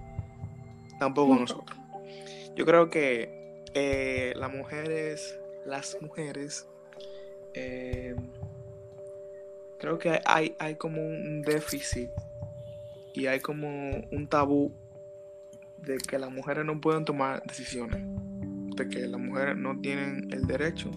tampoco 0.97 1.35
nosotros. 1.35 1.79
Yo 2.55 2.65
creo 2.65 2.89
que 2.89 3.38
eh, 3.73 4.33
las 4.35 4.51
mujeres, 4.53 5.39
las 5.65 5.97
mujeres, 6.01 6.67
eh, 7.53 8.15
creo 9.79 9.97
que 9.97 10.21
hay, 10.25 10.55
hay 10.59 10.75
como 10.75 11.01
un 11.01 11.41
déficit 11.41 12.09
y 13.13 13.27
hay 13.27 13.39
como 13.39 13.67
un 14.11 14.27
tabú 14.27 14.71
de 15.77 15.97
que 15.97 16.19
las 16.19 16.31
mujeres 16.31 16.65
no 16.65 16.79
pueden 16.79 17.05
tomar 17.05 17.41
decisiones, 17.43 18.01
de 18.75 18.87
que 18.87 19.07
las 19.07 19.19
mujeres 19.19 19.55
no 19.57 19.79
tienen 19.79 20.27
el 20.31 20.45
derecho 20.45 20.91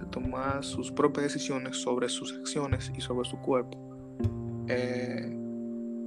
de 0.00 0.06
tomar 0.10 0.64
sus 0.64 0.90
propias 0.90 1.24
decisiones 1.24 1.76
sobre 1.76 2.08
sus 2.08 2.34
acciones 2.34 2.90
y 2.96 3.00
sobre 3.00 3.28
su 3.28 3.40
cuerpo. 3.40 3.78
Eh, 4.68 5.36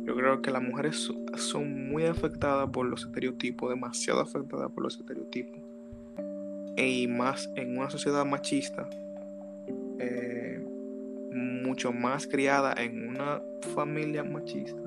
yo 0.05 0.15
creo 0.15 0.41
que 0.41 0.51
las 0.51 0.61
mujeres 0.61 1.09
son 1.37 1.89
muy 1.89 2.05
afectadas 2.05 2.69
por 2.69 2.85
los 2.85 3.05
estereotipos, 3.05 3.69
demasiado 3.69 4.19
afectadas 4.19 4.69
por 4.71 4.83
los 4.83 4.97
estereotipos. 4.99 5.62
Y 6.75 7.07
más 7.07 7.49
en 7.55 7.77
una 7.77 7.89
sociedad 7.89 8.25
machista, 8.25 8.89
eh, 9.99 10.65
mucho 11.31 11.91
más 11.91 12.27
criada 12.27 12.73
en 12.77 13.09
una 13.09 13.41
familia 13.73 14.23
machista, 14.23 14.81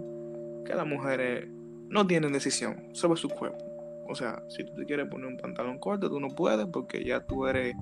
que 0.65 0.75
las 0.75 0.87
mujeres 0.87 1.49
no 1.89 2.07
tienen 2.07 2.33
decisión 2.33 2.89
sobre 2.93 3.21
su 3.21 3.29
cuerpo. 3.29 3.65
O 4.09 4.15
sea, 4.15 4.43
si 4.49 4.65
tú 4.65 4.75
te 4.75 4.85
quieres 4.85 5.09
poner 5.09 5.27
un 5.27 5.37
pantalón 5.37 5.79
corto, 5.79 6.09
tú 6.09 6.21
no 6.21 6.29
puedes 6.29 6.67
porque 6.67 7.05
ya 7.05 7.21
tú 7.25 7.47
eres 7.47 7.75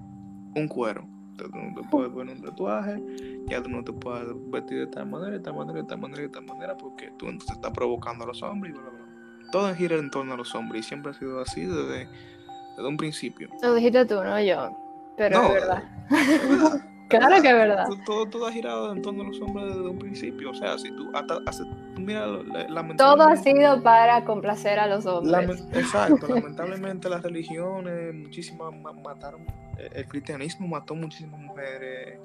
un 0.55 0.69
cuero. 0.69 1.07
Tú 1.37 1.49
no 1.49 1.75
te 1.75 1.89
puedes 1.89 2.13
poner 2.13 2.37
un 2.37 2.43
tatuaje, 2.43 3.03
ya 3.49 3.61
tú 3.61 3.69
no 3.69 3.83
te 3.83 3.93
puedes 3.93 4.29
vestir 4.51 4.79
de 4.79 4.87
tal 4.87 5.07
manera, 5.07 5.33
de 5.33 5.41
tal 5.41 5.55
manera, 5.55 5.81
de 5.81 5.85
tal 5.85 5.99
manera, 5.99 6.23
de 6.23 6.29
tal 6.29 6.45
manera, 6.45 6.77
porque 6.77 7.11
tú 7.19 7.27
entonces 7.27 7.57
estás 7.57 7.73
provocando 7.73 8.23
a 8.23 8.29
los 8.29 8.41
hombres 8.43 8.73
y 8.73 8.79
bla, 8.79 8.89
bla, 8.89 8.91
bla. 8.91 9.51
Todo 9.51 9.75
gira 9.75 9.97
en 9.97 10.11
torno 10.11 10.35
a 10.35 10.37
los 10.37 10.55
hombres 10.55 10.87
y 10.87 10.89
siempre 10.89 11.11
ha 11.11 11.15
sido 11.15 11.41
así 11.41 11.65
desde, 11.65 12.09
desde 12.77 12.89
un 12.89 12.97
principio. 12.97 13.49
Lo 13.63 13.75
dijiste 13.75 14.05
tú, 14.07 14.23
no 14.23 14.41
yo, 14.41 14.77
pero 15.17 15.43
es 15.43 15.53
verdad. 15.53 15.83
claro 17.09 17.43
que 17.43 17.49
es 17.49 17.55
verdad. 17.55 17.87
Todo, 18.05 18.27
todo, 18.27 18.47
ha 18.47 18.53
girado 18.53 18.93
en 18.93 19.03
torno 19.03 19.23
a 19.23 19.27
los 19.27 19.41
hombres 19.41 19.67
desde 19.67 19.89
un 19.89 19.99
principio, 19.99 20.51
o 20.51 20.55
sea, 20.55 20.79
si 20.79 20.95
tú 20.97 21.11
hasta, 21.15 21.41
mira, 21.97 22.27
lamentablemente... 22.27 23.03
Todo 23.03 23.23
ha 23.23 23.37
sido 23.37 23.83
para 23.83 24.25
complacer 24.25 24.79
a 24.79 24.87
los 24.87 25.07
hombres. 25.07 25.65
exacto, 25.73 26.27
lamentablemente 26.29 27.09
las 27.09 27.23
religiones, 27.23 28.15
muchísimas 28.15 28.73
mataron, 29.03 29.43
eh, 29.79 29.91
el 29.95 30.07
cristianismo 30.07 30.67
mató 30.67 30.95
muchísimas 30.95 31.41
mujeres 31.41 32.19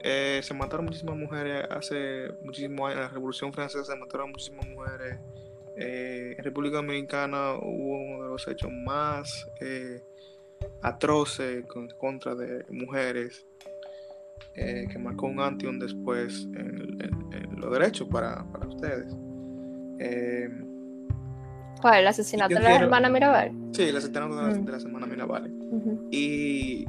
Eh, 0.00 0.40
se 0.42 0.54
mataron 0.54 0.86
muchísimas 0.86 1.16
mujeres 1.16 1.66
hace 1.70 2.30
muchísimos 2.44 2.86
años. 2.86 2.98
En 2.98 3.02
la 3.04 3.08
Revolución 3.08 3.52
Francesa 3.52 3.84
se 3.84 3.96
mataron 3.98 4.30
muchísimas 4.30 4.66
mujeres. 4.68 5.18
Eh, 5.80 6.34
en 6.36 6.44
República 6.44 6.78
Dominicana 6.78 7.54
hubo 7.54 7.98
uno 7.98 8.24
de 8.24 8.30
los 8.30 8.48
hechos 8.48 8.70
más 8.84 9.46
eh, 9.60 10.02
atroces 10.82 11.64
con, 11.66 11.88
contra 11.98 12.34
de 12.34 12.64
mujeres 12.70 13.46
que 14.54 14.98
marcó 14.98 15.26
un 15.26 15.38
antes 15.38 15.64
y 15.64 15.66
un 15.68 15.78
después 15.78 16.48
en, 16.56 16.98
los 17.60 17.70
derechos 17.70 18.08
para, 18.08 18.44
para 18.50 18.66
ustedes. 18.66 19.16
¿Cuál? 21.80 22.00
¿El 22.00 22.06
asesinato 22.08 22.54
de 22.54 22.60
la 22.60 22.74
hermana 22.74 23.08
Mirabal? 23.08 23.52
Sí, 23.72 23.84
el 23.84 23.96
asesinato 23.96 24.34
de, 24.34 24.42
la, 24.42 24.48
mm. 24.48 24.64
de 24.64 24.72
la 24.72 24.78
hermana 24.78 25.06
Mirabal. 25.06 25.52
Y 26.10 26.86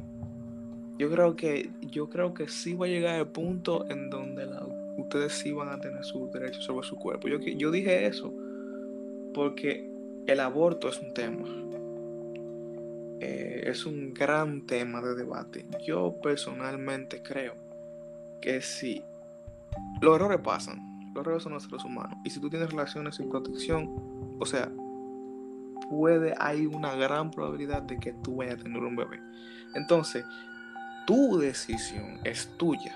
yo 0.98 1.12
creo 1.12 1.36
que 1.36 1.70
yo 1.92 2.10
creo 2.10 2.34
que 2.34 2.48
sí 2.48 2.74
va 2.74 2.88
a 2.88 2.90
llegar 2.90 3.20
el 3.20 3.28
punto 3.28 3.86
en 3.90 4.10
donde 4.10 4.48
ustedes 4.98 5.34
sí 5.34 5.52
van 5.52 5.70
a 5.70 5.80
tener 5.80 6.04
sus 6.04 6.32
derechos 6.32 6.64
sobre 6.64 6.88
su 6.88 6.96
cuerpo. 6.96 7.28
Yo, 7.28 7.38
yo 7.40 7.70
dije 7.70 8.08
eso 8.08 8.34
porque 9.34 9.90
el 10.28 10.40
aborto 10.40 10.90
es 10.90 11.00
un 11.00 11.14
tema. 11.14 11.48
Eh, 13.22 13.64
es 13.68 13.86
un 13.86 14.14
gran 14.14 14.66
tema 14.66 15.02
de 15.02 15.16
debate. 15.16 15.66
Yo 15.86 16.16
personalmente 16.22 17.22
creo 17.22 17.56
que 18.42 18.62
si 18.62 19.04
los 20.02 20.16
errores 20.16 20.40
pasan, 20.40 21.12
los 21.14 21.22
errores 21.22 21.44
son 21.44 21.54
los 21.54 21.64
seres 21.64 21.84
humanos, 21.84 22.18
y 22.24 22.30
si 22.30 22.40
tú 22.40 22.50
tienes 22.50 22.70
relaciones 22.70 23.16
sin 23.16 23.30
protección, 23.30 24.38
o 24.40 24.46
sea, 24.46 24.72
puede, 25.90 26.34
hay 26.40 26.66
una 26.66 26.96
gran 26.96 27.32
probabilidad 27.32 27.82
de 27.82 27.98
que 27.98 28.14
tú 28.14 28.38
vayas 28.38 28.60
a 28.60 28.64
tener 28.64 28.82
un 28.82 28.96
bebé. 28.96 29.20
Entonces, 29.76 30.24
tu 31.06 31.38
decisión 31.40 32.20
es 32.24 32.50
tuya. 32.58 32.96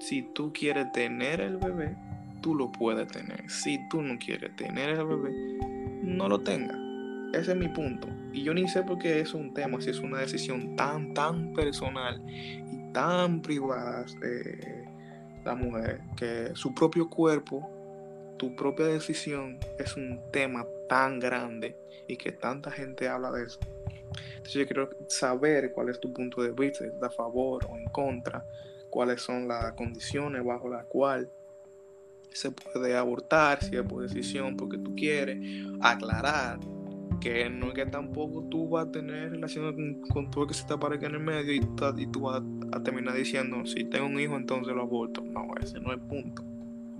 Si 0.00 0.22
tú 0.34 0.52
quieres 0.52 0.92
tener 0.92 1.40
el 1.40 1.56
bebé, 1.56 1.96
tú 2.40 2.54
lo 2.54 2.70
puedes 2.72 3.08
tener. 3.08 3.48
Si 3.50 3.78
tú 3.88 4.02
no 4.02 4.18
quieres 4.18 4.54
tener 4.56 4.90
el 4.90 5.06
bebé, 5.06 5.30
no 6.02 6.28
lo 6.28 6.40
tengas. 6.40 6.76
Ese 7.32 7.52
es 7.52 7.56
mi 7.56 7.68
punto. 7.68 8.08
Y 8.32 8.42
yo 8.42 8.54
ni 8.54 8.68
sé 8.68 8.82
por 8.82 8.98
qué 8.98 9.20
es 9.20 9.34
un 9.34 9.52
tema, 9.52 9.80
si 9.80 9.90
es 9.90 10.00
una 10.00 10.18
decisión 10.18 10.76
tan, 10.76 11.12
tan 11.14 11.52
personal 11.52 12.22
y 12.28 12.92
tan 12.92 13.42
privada 13.42 14.04
de 14.20 14.84
la 15.44 15.54
mujer, 15.54 16.00
que 16.16 16.50
su 16.54 16.74
propio 16.74 17.08
cuerpo, 17.08 17.68
tu 18.38 18.54
propia 18.56 18.86
decisión 18.86 19.58
es 19.78 19.96
un 19.96 20.20
tema 20.32 20.66
tan 20.88 21.18
grande 21.18 21.76
y 22.06 22.16
que 22.16 22.32
tanta 22.32 22.70
gente 22.70 23.08
habla 23.08 23.30
de 23.30 23.44
eso. 23.44 23.60
Entonces 24.36 24.54
yo 24.54 24.66
quiero 24.66 24.90
saber 25.08 25.72
cuál 25.72 25.90
es 25.90 26.00
tu 26.00 26.12
punto 26.12 26.42
de 26.42 26.52
vista, 26.52 26.84
si 26.84 27.04
a 27.04 27.10
favor 27.10 27.66
o 27.68 27.76
en 27.76 27.84
contra, 27.86 28.44
cuáles 28.90 29.20
son 29.20 29.48
las 29.48 29.72
condiciones 29.72 30.42
bajo 30.44 30.68
las 30.68 30.86
cuales 30.86 31.28
se 32.32 32.50
puede 32.50 32.96
abortar, 32.96 33.62
si 33.62 33.76
es 33.76 33.82
por 33.82 34.02
decisión, 34.02 34.56
porque 34.56 34.78
tú 34.78 34.94
quieres, 34.94 35.38
aclarar 35.80 36.58
que 37.20 37.48
no 37.50 37.68
es 37.68 37.74
que 37.74 37.86
tampoco 37.86 38.44
tú 38.44 38.68
vas 38.68 38.86
a 38.86 38.92
tener 38.92 39.30
relación 39.30 40.02
con, 40.12 40.30
todo 40.30 40.44
el 40.44 40.48
que 40.48 40.54
se 40.54 40.66
te 40.66 40.74
aparezca 40.74 41.06
en 41.06 41.14
el 41.14 41.20
medio 41.20 41.52
y, 41.52 41.60
y 41.96 42.06
tú 42.06 42.20
vas 42.20 42.42
a, 42.72 42.82
terminar 42.82 43.14
diciendo, 43.14 43.64
si 43.66 43.84
tengo 43.84 44.06
un 44.06 44.20
hijo, 44.20 44.36
entonces 44.36 44.74
lo 44.74 44.82
aborto. 44.82 45.22
No, 45.22 45.48
ese 45.60 45.80
no 45.80 45.92
es 45.92 45.98
el 45.98 46.06
punto. 46.06 46.44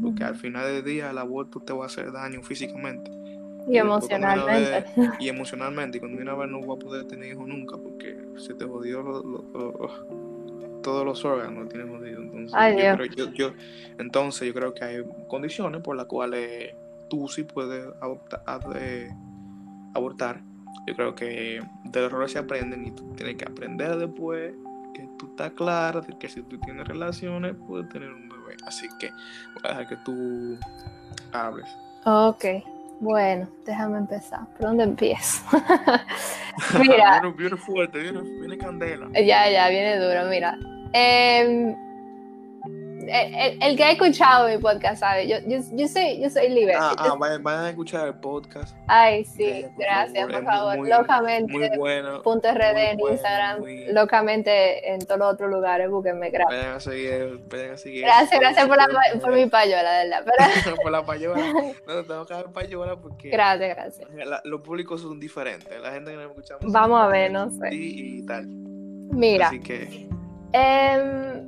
Porque 0.01 0.25
al 0.25 0.37
final 0.37 0.67
del 0.67 0.85
día 0.85 1.11
el 1.11 1.19
aborto 1.19 1.61
te 1.61 1.73
va 1.73 1.85
a 1.85 1.87
hacer 1.87 2.13
daño 2.13 2.43
físicamente. 2.43 3.11
Y 3.69 3.77
emocionalmente. 3.77 4.85
y 5.21 5.29
emocionalmente. 5.29 5.99
Y 5.99 6.01
cuando 6.01 6.17
viene 6.17 6.31
a 6.31 6.35
ver 6.35 6.49
no 6.49 6.61
va 6.67 6.75
a 6.75 6.79
poder 6.79 7.05
tener 7.07 7.33
hijos 7.33 7.47
nunca 7.47 7.77
porque 7.77 8.17
se 8.37 8.55
te 8.55 8.65
jodió 8.65 9.03
todos 10.89 11.05
los 11.05 11.23
órganos, 11.23 11.69
tienes 11.69 11.87
jodido. 11.87 12.23
Entonces, 12.23 13.15
yo, 13.15 13.31
yo, 13.35 13.53
entonces 13.99 14.49
yo 14.49 14.55
creo 14.55 14.73
que 14.73 14.85
hay 14.85 15.05
condiciones 15.29 15.83
por 15.83 15.95
las 15.97 16.07
cuales 16.07 16.75
tú 17.11 17.29
sí 17.29 17.43
puedes 17.43 17.87
abortar. 19.93 20.41
Yo 20.87 20.97
creo 20.97 21.15
que 21.15 21.63
de 21.85 22.01
los 22.01 22.11
errores 22.11 22.33
se 22.33 22.39
aprenden 22.39 22.87
y 22.87 22.91
tú 22.93 23.13
tienes 23.15 23.37
que 23.37 23.45
aprender 23.45 23.97
después 23.99 24.55
que 24.95 25.07
tú 25.19 25.27
estás 25.27 25.53
claro 25.53 26.01
de 26.01 26.17
que 26.17 26.27
si 26.31 26.41
tú 26.41 26.59
tienes 26.59 26.89
relaciones 26.89 27.55
puedes 27.67 27.87
tener 27.91 28.11
un 28.11 28.31
bebé. 28.31 28.57
Así 28.67 28.89
que 28.99 29.11
voy 29.11 29.63
a 29.65 29.69
dejar 29.69 29.89
que 29.89 29.97
tú 30.07 30.59
hables. 31.33 31.69
Ok. 32.07 32.45
Bueno, 33.01 33.47
déjame 33.67 33.99
empezar. 33.99 34.47
¿Por 34.57 34.69
dónde 34.69 34.85
empiezo? 34.85 35.45
mira. 36.81 37.21
viene, 37.37 37.57
fuerte, 37.59 37.99
viene, 37.99 38.23
viene, 38.23 38.57
candela. 38.57 39.09
Ya, 39.13 39.51
ya, 39.51 39.69
viene 39.69 39.99
duro, 39.99 40.25
mira. 40.31 40.59
Eh, 40.93 41.77
el, 43.11 43.77
que 43.77 43.85
ha 43.85 43.93
escuchado 43.93 44.49
mi 44.49 44.59
podcast 44.59 45.01
sabe, 45.01 45.29
yo, 45.29 45.39
yo, 45.47 45.59
yo 45.73 45.89
soy, 45.89 46.21
yo 46.21 46.31
soy 46.31 46.49
libre. 46.51 46.75
Ah, 46.79 46.95
ah 46.99 47.15
vayan, 47.19 47.47
a 47.47 47.71
escuchar 47.71 48.09
el 48.09 48.15
podcast. 48.15 48.77
Ay, 48.87 49.25
sí, 49.25 49.67
gracias, 49.77 50.27
por, 50.31 50.45
favor. 50.45 50.89
locamente. 50.89 51.53
Muy 51.53 51.71
bueno. 51.77 52.23
Punto 52.23 52.53
RD 52.53 52.93
en 52.93 53.01
Instagram, 53.01 53.65
locamente 53.93 54.93
en 54.93 55.01
todos 55.01 55.19
los 55.19 55.33
otros 55.35 55.51
lugares, 55.51 55.91
búsquenme, 55.91 56.31
gracias. 56.31 56.61
Vayan 56.61 56.77
a 56.77 56.81
seguir, 56.81 57.41
vayan 57.51 57.71
a 57.73 57.77
seguir. 57.77 58.03
Gracias, 58.03 58.41
gracias 58.41 58.69
por, 58.69 58.77
la, 58.77 58.89
por 59.21 59.33
mi 59.33 59.47
payola, 59.47 59.91
de 59.99 60.09
verdad. 60.09 60.25
Pero... 60.65 60.77
por 60.83 60.93
la 60.93 61.05
payola. 61.05 61.53
No, 61.87 62.05
tengo 62.05 62.27
que 62.27 62.35
dar 62.35 62.53
payola 62.53 62.97
porque. 62.97 63.31
Gracias, 63.31 63.77
gracias. 63.77 64.09
los 64.45 64.61
públicos 64.61 65.01
son 65.01 65.19
diferentes, 65.19 65.81
la 65.81 65.93
gente 65.93 66.11
que 66.11 66.17
nos 66.17 66.27
escuchamos. 66.27 66.73
Vamos 66.73 67.01
a 67.01 67.09
ver, 67.09 67.31
no 67.31 67.51
sé. 67.51 67.69
Y, 67.73 68.27
tal. 68.27 68.47
Mira. 68.47 69.49
Así 69.49 69.61
que. 69.61 70.09
Eh, 70.53 71.39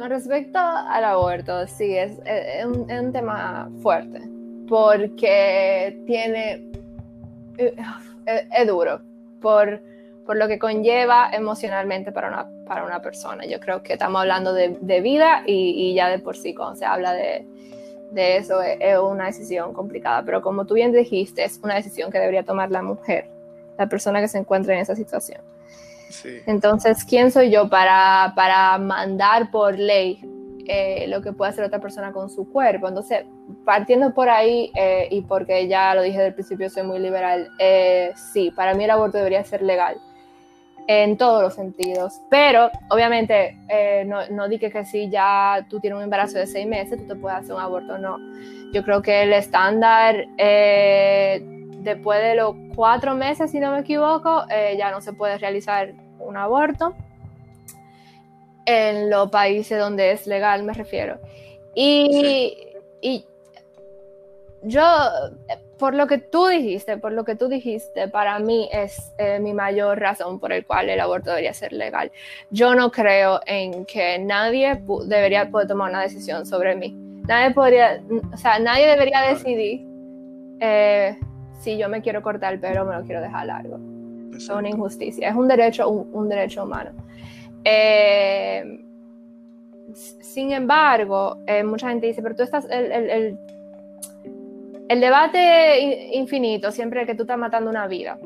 con 0.00 0.08
respecto 0.08 0.58
al 0.58 1.04
aborto, 1.04 1.66
sí, 1.66 1.94
es, 1.94 2.18
un, 2.64 3.12
tema 3.12 3.70
fuerte, 3.82 4.22
porque 4.66 6.02
tiene, 6.06 6.72
es, 7.58 8.66
duro, 8.66 9.02
por, 9.42 9.82
por, 10.24 10.36
lo 10.36 10.48
que 10.48 10.58
conlleva 10.58 11.30
emocionalmente 11.32 12.12
para 12.12 12.28
una, 12.28 12.50
para 12.64 12.84
una 12.84 13.02
persona. 13.02 13.44
Yo 13.44 13.60
creo 13.60 13.82
que 13.82 13.92
estamos 13.92 14.22
hablando 14.22 14.54
de, 14.54 15.00
vida 15.02 15.42
y, 15.46 15.94
ya 15.94 16.08
de 16.08 16.18
por 16.18 16.34
sí, 16.34 16.54
cuando 16.54 16.76
se 16.76 16.86
habla 16.86 17.12
de, 17.12 17.46
de 18.12 18.38
eso, 18.38 18.62
es, 18.62 18.78
es 18.80 18.98
una 18.98 19.26
decisión 19.26 19.74
complicada, 19.74 20.22
pero 20.24 20.40
como 20.40 20.64
tú 20.64 20.74
bien 20.74 20.92
dijiste, 20.92 21.44
es 21.44 21.60
una 21.62 21.74
decisión 21.74 22.10
que 22.10 22.18
debería 22.18 22.42
tomar 22.42 22.70
la 22.70 22.80
mujer, 22.80 23.28
la 23.76 23.86
persona 23.86 24.22
que 24.22 24.28
se 24.28 24.38
encuentra 24.38 24.72
en 24.72 24.80
esa 24.80 24.96
situación. 24.96 25.49
Entonces, 26.46 27.04
¿quién 27.04 27.30
soy 27.30 27.50
yo 27.50 27.68
para, 27.68 28.32
para 28.34 28.78
mandar 28.78 29.50
por 29.50 29.78
ley 29.78 30.20
eh, 30.66 31.06
lo 31.08 31.22
que 31.22 31.32
puede 31.32 31.50
hacer 31.50 31.64
otra 31.64 31.80
persona 31.80 32.12
con 32.12 32.30
su 32.30 32.50
cuerpo? 32.50 32.88
Entonces, 32.88 33.24
partiendo 33.64 34.12
por 34.14 34.28
ahí, 34.28 34.70
eh, 34.74 35.08
y 35.10 35.22
porque 35.22 35.68
ya 35.68 35.94
lo 35.94 36.02
dije 36.02 36.18
desde 36.18 36.28
el 36.28 36.34
principio, 36.34 36.70
soy 36.70 36.82
muy 36.84 36.98
liberal, 36.98 37.48
eh, 37.58 38.12
sí, 38.32 38.50
para 38.50 38.74
mí 38.74 38.84
el 38.84 38.90
aborto 38.90 39.18
debería 39.18 39.44
ser 39.44 39.62
legal 39.62 39.96
en 40.86 41.16
todos 41.16 41.42
los 41.42 41.54
sentidos, 41.54 42.20
pero 42.30 42.68
obviamente 42.88 43.56
no, 44.06 44.26
no 44.30 44.48
dije 44.48 44.72
que 44.72 44.84
si 44.84 45.08
ya 45.08 45.64
tú 45.68 45.78
tienes 45.78 45.98
un 45.98 46.02
embarazo 46.02 46.38
de 46.38 46.48
seis 46.48 46.66
meses, 46.66 46.98
tú 46.98 47.06
te 47.06 47.14
puedes 47.14 47.38
hacer 47.38 47.54
un 47.54 47.60
aborto, 47.60 47.96
no. 47.96 48.16
Yo 48.72 48.82
creo 48.82 49.00
que 49.00 49.22
el 49.22 49.32
estándar 49.32 50.26
después 51.80 52.22
de 52.22 52.34
los 52.34 52.54
cuatro 52.74 53.14
meses, 53.14 53.50
si 53.50 53.60
no 53.60 53.72
me 53.72 53.80
equivoco, 53.80 54.44
eh, 54.50 54.76
ya 54.78 54.90
no 54.90 55.00
se 55.00 55.12
puede 55.12 55.38
realizar 55.38 55.92
un 56.18 56.36
aborto. 56.36 56.94
En 58.66 59.10
los 59.10 59.30
países 59.30 59.78
donde 59.78 60.12
es 60.12 60.26
legal, 60.26 60.62
me 60.62 60.72
refiero. 60.72 61.18
Y, 61.74 62.56
y 63.00 63.24
yo, 64.62 64.82
por 65.78 65.94
lo 65.94 66.06
que 66.06 66.18
tú 66.18 66.46
dijiste, 66.46 66.98
por 66.98 67.12
lo 67.12 67.24
que 67.24 67.34
tú 67.34 67.48
dijiste, 67.48 68.08
para 68.08 68.38
mí 68.38 68.68
es 68.70 69.12
eh, 69.18 69.40
mi 69.40 69.54
mayor 69.54 69.98
razón 69.98 70.38
por 70.38 70.52
el 70.52 70.66
cual 70.66 70.90
el 70.90 71.00
aborto 71.00 71.30
debería 71.30 71.54
ser 71.54 71.72
legal. 71.72 72.12
Yo 72.50 72.74
no 72.74 72.90
creo 72.90 73.40
en 73.46 73.86
que 73.86 74.18
nadie 74.18 74.82
debería 75.06 75.50
poder 75.50 75.68
tomar 75.68 75.90
una 75.90 76.02
decisión 76.02 76.44
sobre 76.44 76.76
mí. 76.76 76.94
Nadie 77.26 77.54
podría, 77.54 78.02
o 78.32 78.36
sea, 78.36 78.58
nadie 78.58 78.86
debería 78.88 79.22
decidir 79.22 79.86
eh, 80.60 81.18
si 81.60 81.76
yo 81.76 81.88
me 81.88 82.00
quiero 82.00 82.22
cortar 82.22 82.54
el 82.54 82.60
pelo, 82.60 82.84
me 82.86 82.96
lo 82.96 83.04
quiero 83.04 83.20
dejar 83.20 83.46
largo. 83.46 83.78
Es 84.34 84.48
una 84.48 84.70
injusticia, 84.70 85.28
es 85.28 85.34
un 85.34 85.46
derecho, 85.46 85.88
un, 85.88 86.28
derecho 86.28 86.64
humano. 86.64 86.90
Eh, 87.62 88.82
sin 89.94 90.52
embargo, 90.52 91.36
eh, 91.46 91.62
mucha 91.62 91.90
gente 91.90 92.06
dice, 92.06 92.22
pero 92.22 92.34
tú 92.34 92.42
estás, 92.42 92.66
el, 92.70 93.36
el, 94.88 95.00
debate 95.00 96.10
infinito, 96.14 96.72
siempre 96.72 97.04
que 97.04 97.14
tú 97.14 97.24
estás 97.24 97.38
matando 97.38 97.68
una 97.68 97.86
vida. 97.86 98.18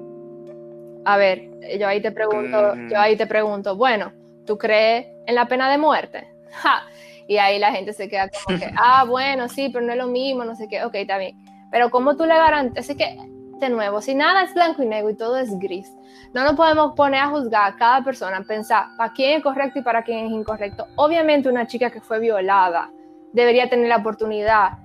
A 1.04 1.16
ver, 1.16 1.50
yo 1.78 1.88
ahí 1.88 2.00
te 2.00 2.12
pregunto, 2.12 2.74
yo 2.88 2.98
ahí 2.98 3.16
te 3.16 3.26
pregunto, 3.26 3.76
bueno, 3.76 4.12
¿tú 4.46 4.56
crees 4.56 5.06
en 5.26 5.34
la 5.34 5.46
pena 5.46 5.70
de 5.70 5.78
muerte? 5.78 6.28
Y 7.26 7.38
ahí 7.38 7.58
la 7.58 7.72
gente 7.72 7.94
se 7.94 8.06
queda 8.06 8.28
como 8.28 8.58
que, 8.58 8.70
ah, 8.76 9.04
bueno, 9.04 9.48
sí, 9.48 9.70
pero 9.72 9.86
no 9.86 9.92
es 9.92 9.98
lo 9.98 10.08
mismo, 10.08 10.44
no 10.44 10.54
sé 10.54 10.68
qué, 10.68 10.84
ok, 10.84 10.94
está 10.96 11.16
bien. 11.16 11.34
Pero 11.74 11.90
¿cómo 11.90 12.16
tú 12.16 12.24
le 12.24 12.36
garantizas? 12.36 12.96
Que 12.96 13.18
de 13.58 13.68
nuevo, 13.68 14.00
si 14.00 14.14
nada 14.14 14.44
es 14.44 14.54
blanco 14.54 14.84
y 14.84 14.86
negro 14.86 15.10
y 15.10 15.16
todo 15.16 15.36
es 15.38 15.58
gris, 15.58 15.92
no 16.32 16.44
nos 16.44 16.54
podemos 16.54 16.92
poner 16.94 17.22
a 17.22 17.30
juzgar 17.30 17.72
a 17.72 17.76
cada 17.76 18.04
persona, 18.04 18.44
pensar 18.46 18.86
para 18.96 19.12
quién 19.12 19.38
es 19.38 19.42
correcto 19.42 19.80
y 19.80 19.82
para 19.82 20.04
quién 20.04 20.26
es 20.26 20.30
incorrecto. 20.30 20.86
Obviamente 20.94 21.48
una 21.48 21.66
chica 21.66 21.90
que 21.90 22.00
fue 22.00 22.20
violada 22.20 22.92
debería 23.32 23.68
tener 23.68 23.88
la 23.88 23.96
oportunidad 23.96 24.78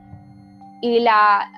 y 0.81 0.99
la, 1.01 1.51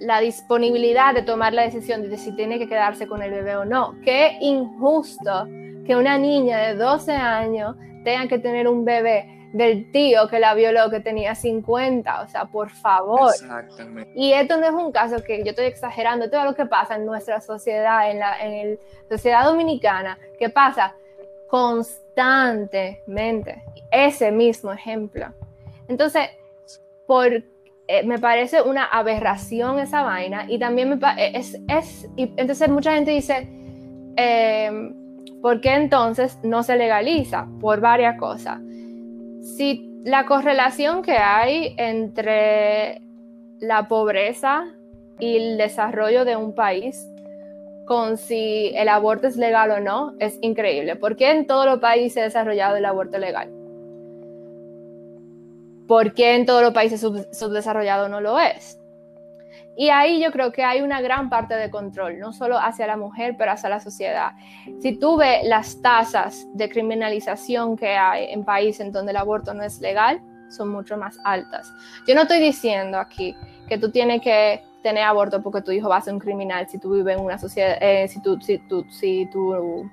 la 0.00 0.20
disponibilidad 0.20 1.14
de 1.14 1.22
tomar 1.22 1.54
la 1.54 1.62
decisión 1.62 2.02
de 2.02 2.18
si 2.18 2.36
tiene 2.36 2.58
que 2.58 2.68
quedarse 2.68 3.06
con 3.06 3.22
el 3.22 3.30
bebé 3.30 3.56
o 3.56 3.64
no. 3.64 3.94
Qué 4.04 4.36
injusto 4.42 5.46
que 5.86 5.96
una 5.96 6.18
niña 6.18 6.58
de 6.58 6.74
12 6.74 7.12
años 7.12 7.76
tenga 8.04 8.28
que 8.28 8.38
tener 8.38 8.68
un 8.68 8.84
bebé 8.84 9.43
del 9.54 9.90
tío 9.92 10.28
que 10.28 10.40
la 10.40 10.52
violó 10.52 10.90
que 10.90 10.98
tenía 10.98 11.36
50, 11.36 12.22
o 12.22 12.28
sea, 12.28 12.46
por 12.46 12.70
favor. 12.70 13.30
Exactamente. 13.32 14.10
Y 14.16 14.32
esto 14.32 14.58
no 14.58 14.66
es 14.66 14.72
un 14.72 14.90
caso 14.90 15.22
que 15.22 15.44
yo 15.44 15.50
estoy 15.50 15.66
exagerando, 15.66 16.28
todo 16.28 16.44
lo 16.44 16.56
que 16.56 16.66
pasa 16.66 16.96
en 16.96 17.06
nuestra 17.06 17.40
sociedad, 17.40 18.10
en 18.10 18.18
la 18.18 18.36
en 18.40 18.80
sociedad 19.08 19.44
dominicana, 19.44 20.18
que 20.40 20.50
pasa 20.50 20.96
constantemente, 21.46 23.62
ese 23.92 24.32
mismo 24.32 24.72
ejemplo. 24.72 25.26
Entonces, 25.86 26.30
por, 27.06 27.32
eh, 27.32 27.44
me 28.04 28.18
parece 28.18 28.60
una 28.60 28.86
aberración 28.86 29.78
esa 29.78 30.02
vaina 30.02 30.46
y 30.48 30.58
también 30.58 30.88
me 30.88 30.98
es, 31.16 31.56
es 31.68 32.08
y 32.16 32.32
entonces 32.36 32.68
mucha 32.68 32.94
gente 32.94 33.12
dice, 33.12 33.48
eh, 34.16 34.92
¿por 35.40 35.60
qué 35.60 35.74
entonces 35.74 36.40
no 36.42 36.64
se 36.64 36.74
legaliza? 36.74 37.46
Por 37.60 37.80
varias 37.80 38.18
cosas 38.18 38.58
si 39.44 40.00
la 40.04 40.26
correlación 40.26 41.02
que 41.02 41.18
hay 41.18 41.74
entre 41.76 43.02
la 43.60 43.88
pobreza 43.88 44.64
y 45.20 45.36
el 45.36 45.58
desarrollo 45.58 46.24
de 46.24 46.36
un 46.36 46.54
país 46.54 47.06
con 47.86 48.16
si 48.16 48.72
el 48.74 48.88
aborto 48.88 49.26
es 49.26 49.36
legal 49.36 49.70
o 49.70 49.80
no 49.80 50.14
es 50.18 50.38
increíble. 50.40 50.96
¿Por 50.96 51.16
qué 51.16 51.30
en 51.30 51.46
todos 51.46 51.66
los 51.66 51.78
países 51.78 52.24
desarrollado 52.24 52.76
el 52.76 52.84
aborto 52.86 53.18
legal? 53.18 53.50
¿Por 55.86 56.14
qué 56.14 56.34
en 56.34 56.46
todos 56.46 56.62
los 56.62 56.72
países 56.72 57.00
subdesarrollados 57.00 58.08
no 58.08 58.22
lo 58.22 58.40
es? 58.40 58.78
Y 59.76 59.88
ahí 59.88 60.22
yo 60.22 60.30
creo 60.30 60.52
que 60.52 60.62
hay 60.62 60.82
una 60.82 61.00
gran 61.00 61.28
parte 61.28 61.54
de 61.54 61.70
control, 61.70 62.18
no 62.18 62.32
solo 62.32 62.58
hacia 62.58 62.86
la 62.86 62.96
mujer, 62.96 63.34
pero 63.36 63.52
hacia 63.52 63.68
la 63.68 63.80
sociedad. 63.80 64.32
Si 64.80 64.96
tú 64.98 65.16
ves 65.16 65.44
las 65.44 65.80
tasas 65.82 66.46
de 66.54 66.68
criminalización 66.68 67.76
que 67.76 67.96
hay 67.96 68.32
en 68.32 68.44
países 68.44 68.86
en 68.86 68.92
donde 68.92 69.10
el 69.10 69.16
aborto 69.16 69.52
no 69.52 69.64
es 69.64 69.80
legal, 69.80 70.20
son 70.48 70.68
mucho 70.68 70.96
más 70.96 71.18
altas. 71.24 71.72
Yo 72.06 72.14
no 72.14 72.22
estoy 72.22 72.38
diciendo 72.38 72.98
aquí 72.98 73.34
que 73.68 73.78
tú 73.78 73.90
tienes 73.90 74.22
que 74.22 74.62
tener 74.82 75.02
aborto 75.02 75.42
porque 75.42 75.62
tu 75.62 75.72
hijo 75.72 75.88
va 75.88 75.96
a 75.96 76.00
ser 76.02 76.12
un 76.12 76.20
criminal 76.20 76.68
si 76.68 76.78
tú 76.78 76.92
vives 76.92 77.16
en 77.16 77.24
una 77.24 77.38
sociedad, 77.38 77.76
eh, 77.80 78.06
si 78.06 78.20
tú, 78.20 78.38
si 78.40 78.58
tú, 78.58 78.84
si 78.90 79.26
tú 79.32 79.90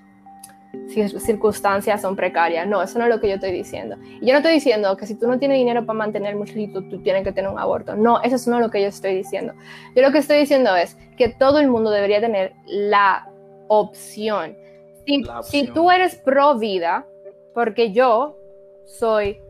circunstancias 0.88 2.01
son 2.01 2.15
precarias. 2.15 2.67
No, 2.67 2.81
eso 2.81 2.99
no 2.99 3.05
es 3.05 3.12
lo 3.12 3.19
que 3.19 3.29
yo 3.29 3.36
estoy 3.36 3.51
diciendo. 3.51 3.97
Y 4.21 4.25
yo 4.25 4.34
no 4.34 4.38
estoy 4.38 4.53
diciendo 4.53 4.95
que 4.97 5.05
si 5.05 5.15
tú 5.15 5.27
no 5.27 5.39
tienes 5.39 5.57
dinero 5.57 5.86
para 5.86 5.97
mantener 5.97 6.36
mucho 6.36 6.53
tú, 6.73 7.01
tienes 7.01 7.23
que 7.23 7.31
tener 7.31 7.49
un 7.49 7.60
aborto. 7.60 7.95
No, 7.95 8.21
eso 8.21 8.36
es 8.36 8.47
no 8.47 8.60
lo 8.60 8.69
que 8.69 8.81
yo 8.81 8.88
estoy 8.88 9.15
diciendo. 9.15 9.53
Yo 9.95 10.01
lo 10.01 10.12
que 10.12 10.19
estoy 10.19 10.38
diciendo 10.38 10.75
es 10.75 10.97
que 11.17 11.29
todo 11.29 11.60
el 11.60 11.67
mundo 11.67 11.91
debería 11.91 12.19
tener 12.21 12.53
la 12.65 13.29
opción. 13.67 14.57
Si, 15.05 15.23
si 15.43 15.67
tú 15.67 15.89
eres 15.89 16.15
pro 16.15 16.57
vida, 16.57 17.05
porque 17.53 17.91
yo 17.91 18.38
soy 18.86 19.41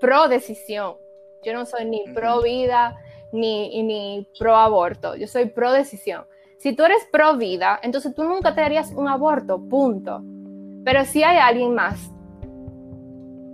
pro 0.00 0.28
decisión, 0.28 0.96
yo 1.42 1.52
no 1.52 1.66
soy 1.66 1.84
ni 1.84 2.04
pro 2.14 2.42
vida 2.42 2.96
ni, 3.32 3.82
ni 3.82 4.26
pro 4.38 4.56
aborto, 4.56 5.16
yo 5.16 5.26
soy 5.26 5.46
pro 5.46 5.72
decisión. 5.72 6.24
Si 6.58 6.74
tú 6.74 6.84
eres 6.84 7.06
pro 7.12 7.36
vida, 7.36 7.78
entonces 7.82 8.14
tú 8.14 8.24
nunca 8.24 8.54
te 8.54 8.60
harías 8.62 8.92
un 8.92 9.08
aborto, 9.08 9.60
punto. 9.68 10.22
Pero 10.84 11.04
si 11.04 11.22
hay 11.22 11.36
alguien 11.36 11.74
más 11.74 12.12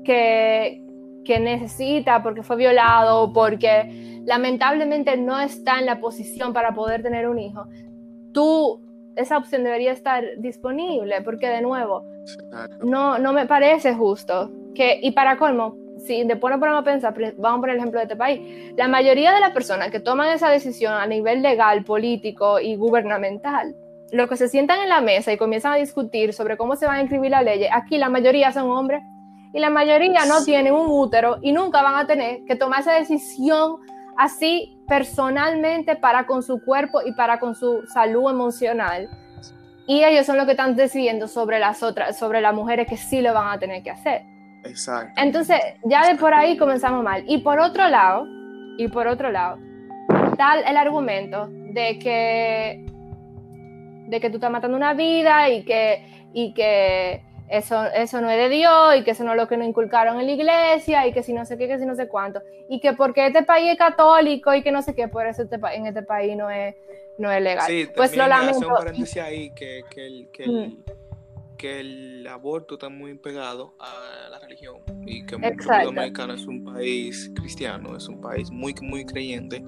que, 0.04 0.82
que 1.24 1.38
necesita 1.38 2.22
porque 2.22 2.42
fue 2.42 2.56
violado 2.56 3.22
o 3.22 3.32
porque 3.32 4.22
lamentablemente 4.24 5.18
no 5.18 5.38
está 5.38 5.78
en 5.78 5.86
la 5.86 6.00
posición 6.00 6.54
para 6.54 6.74
poder 6.74 7.02
tener 7.02 7.28
un 7.28 7.38
hijo, 7.38 7.66
tú, 8.32 8.80
esa 9.16 9.36
opción 9.36 9.64
debería 9.64 9.92
estar 9.92 10.24
disponible 10.38 11.20
porque 11.22 11.48
de 11.48 11.60
nuevo, 11.60 12.04
no, 12.82 13.18
no 13.18 13.34
me 13.34 13.46
parece 13.46 13.94
justo. 13.94 14.50
Que, 14.74 14.98
y 15.02 15.12
para 15.12 15.36
colmo, 15.36 15.76
si 16.06 16.24
nos 16.24 16.38
ponemos 16.38 16.68
a 16.68 16.82
pensar, 16.82 17.14
vamos 17.36 17.58
a 17.58 17.60
poner 17.60 17.76
el 17.76 17.80
ejemplo 17.80 17.98
de 17.98 18.04
este 18.04 18.16
país, 18.16 18.74
la 18.76 18.88
mayoría 18.88 19.32
de 19.32 19.40
las 19.40 19.52
personas 19.52 19.90
que 19.90 20.00
toman 20.00 20.28
esa 20.28 20.50
decisión 20.50 20.92
a 20.92 21.06
nivel 21.06 21.42
legal, 21.42 21.84
político 21.84 22.60
y 22.60 22.76
gubernamental, 22.76 23.74
los 24.12 24.28
que 24.28 24.36
se 24.36 24.48
sientan 24.48 24.80
en 24.80 24.88
la 24.88 25.00
mesa 25.00 25.32
y 25.32 25.38
comienzan 25.38 25.72
a 25.72 25.76
discutir 25.76 26.32
sobre 26.32 26.56
cómo 26.56 26.76
se 26.76 26.86
van 26.86 26.96
a 26.96 27.00
inscribir 27.00 27.30
la 27.30 27.42
ley, 27.42 27.66
aquí 27.72 27.98
la 27.98 28.08
mayoría 28.08 28.52
son 28.52 28.70
hombres 28.70 29.02
y 29.52 29.60
la 29.60 29.70
mayoría 29.70 30.24
no 30.26 30.44
tienen 30.44 30.74
un 30.74 30.86
útero 30.88 31.38
y 31.40 31.52
nunca 31.52 31.82
van 31.82 31.94
a 31.94 32.06
tener 32.06 32.44
que 32.44 32.56
tomar 32.56 32.80
esa 32.80 32.92
decisión 32.92 33.76
así 34.16 34.78
personalmente 34.88 35.96
para 35.96 36.26
con 36.26 36.42
su 36.42 36.62
cuerpo 36.64 37.00
y 37.04 37.12
para 37.12 37.38
con 37.38 37.54
su 37.54 37.82
salud 37.86 38.30
emocional. 38.30 39.08
Y 39.86 40.02
ellos 40.02 40.26
son 40.26 40.36
los 40.36 40.46
que 40.46 40.52
están 40.52 40.76
decidiendo 40.76 41.28
sobre 41.28 41.58
las 41.58 41.82
otras, 41.82 42.18
sobre 42.18 42.40
las 42.40 42.54
mujeres 42.54 42.88
que 42.88 42.96
sí 42.96 43.20
lo 43.20 43.34
van 43.34 43.52
a 43.52 43.58
tener 43.58 43.82
que 43.82 43.90
hacer. 43.90 44.33
Exacto. 44.64 45.12
Entonces, 45.20 45.60
ya 45.84 46.06
de 46.06 46.16
por 46.16 46.34
ahí 46.34 46.56
comenzamos 46.56 47.02
mal. 47.02 47.24
Y 47.26 47.38
por 47.38 47.58
otro 47.60 47.88
lado, 47.88 48.26
y 48.78 48.88
por 48.88 49.06
otro 49.06 49.30
lado, 49.30 49.58
tal 50.36 50.64
el 50.66 50.76
argumento 50.76 51.48
de 51.48 51.98
que 51.98 52.84
de 54.06 54.20
que 54.20 54.30
tú 54.30 54.36
estás 54.36 54.50
matando 54.50 54.76
una 54.76 54.94
vida 54.94 55.48
y 55.48 55.64
que, 55.64 56.04
y 56.32 56.52
que 56.52 57.22
eso, 57.48 57.84
eso 57.86 58.20
no 58.20 58.30
es 58.30 58.36
de 58.36 58.48
Dios 58.48 58.96
y 58.96 59.02
que 59.02 59.12
eso 59.12 59.24
no 59.24 59.32
es 59.32 59.36
lo 59.36 59.48
que 59.48 59.56
nos 59.56 59.66
inculcaron 59.66 60.20
en 60.20 60.26
la 60.26 60.32
iglesia 60.32 61.06
y 61.06 61.12
que 61.12 61.22
si 61.22 61.32
no 61.32 61.44
sé 61.44 61.56
qué, 61.56 61.68
que 61.68 61.78
si 61.78 61.86
no 61.86 61.94
sé 61.94 62.08
cuánto. 62.08 62.42
Y 62.68 62.80
que 62.80 62.92
porque 62.92 63.26
este 63.26 63.42
país 63.42 63.72
es 63.72 63.78
católico 63.78 64.54
y 64.54 64.62
que 64.62 64.72
no 64.72 64.82
sé 64.82 64.94
qué, 64.94 65.08
por 65.08 65.26
eso 65.26 65.42
este, 65.42 65.58
en 65.72 65.86
este 65.86 66.02
país 66.02 66.36
no 66.36 66.50
es, 66.50 66.74
no 67.18 67.30
es 67.30 67.42
legal. 67.42 67.66
Sí, 67.66 67.88
pues 67.94 68.16
lo 68.16 68.26
lamento. 68.26 68.68
un 68.68 68.74
paréntesis 68.74 69.22
ahí 69.22 69.50
que, 69.50 69.84
que, 69.90 70.06
el, 70.06 70.28
que 70.32 70.46
mm 70.46 70.76
que 71.64 71.80
el 71.80 72.26
aborto 72.26 72.74
está 72.74 72.90
muy 72.90 73.14
pegado 73.14 73.74
a 73.80 74.28
la 74.28 74.38
religión 74.38 74.82
y 75.06 75.24
que 75.24 75.38
República 75.38 75.82
Dominicana 75.82 76.34
es 76.34 76.44
un 76.44 76.62
país 76.62 77.32
cristiano, 77.34 77.96
es 77.96 78.06
un 78.06 78.20
país 78.20 78.50
muy, 78.50 78.74
muy 78.82 79.06
creyente 79.06 79.64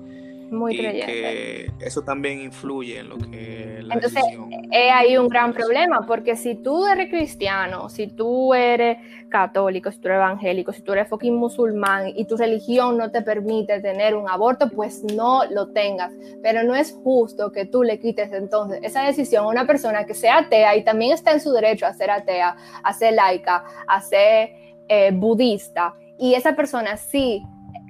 muy 0.51 0.75
y 0.75 0.79
que 0.79 1.71
eso 1.81 2.03
también 2.03 2.41
influye 2.41 2.99
en 2.99 3.09
lo 3.09 3.19
que 3.19 3.81
la 3.83 3.95
Entonces, 3.95 4.23
es 4.71 4.93
ahí 4.93 5.17
un 5.17 5.29
gran 5.29 5.53
problema, 5.53 6.07
porque 6.07 6.37
si 6.37 6.55
tú 6.57 6.87
eres 6.87 7.11
cristiano, 7.11 7.89
si 7.89 8.09
tú 8.09 8.55
eres 8.55 8.99
católico, 9.29 9.91
si 9.91 9.99
tú 9.99 10.09
eres 10.09 10.19
evangélico, 10.19 10.73
si 10.73 10.83
tú 10.83 10.93
eres 10.93 11.09
fucking 11.09 11.35
musulmán 11.35 12.13
y 12.15 12.25
tu 12.25 12.37
religión 12.37 12.97
no 12.97 13.11
te 13.11 13.23
permite 13.23 13.81
tener 13.81 14.15
un 14.15 14.29
aborto, 14.29 14.71
pues 14.71 15.05
no 15.05 15.45
lo 15.51 15.69
tengas. 15.69 16.13
Pero 16.43 16.63
no 16.63 16.75
es 16.75 16.93
justo 17.03 17.53
que 17.53 17.67
tú 17.67 17.83
le 17.83 17.99
quites 17.99 18.33
entonces 18.33 18.81
esa 18.83 19.03
decisión 19.03 19.45
a 19.45 19.49
una 19.49 19.67
persona 19.67 20.05
que 20.05 20.15
sea 20.15 20.39
atea 20.39 20.77
y 20.77 20.85
también 20.85 21.13
está 21.13 21.33
en 21.33 21.41
su 21.41 21.53
derecho 21.53 21.87
a 21.87 21.93
ser 21.93 22.11
atea, 22.11 22.57
a 22.83 22.93
ser 22.93 23.15
laica, 23.15 23.65
a 23.87 24.01
ser 24.01 24.51
eh, 24.89 25.11
budista. 25.13 25.95
Y 26.19 26.35
esa 26.35 26.55
persona 26.57 26.97
sí 26.97 27.43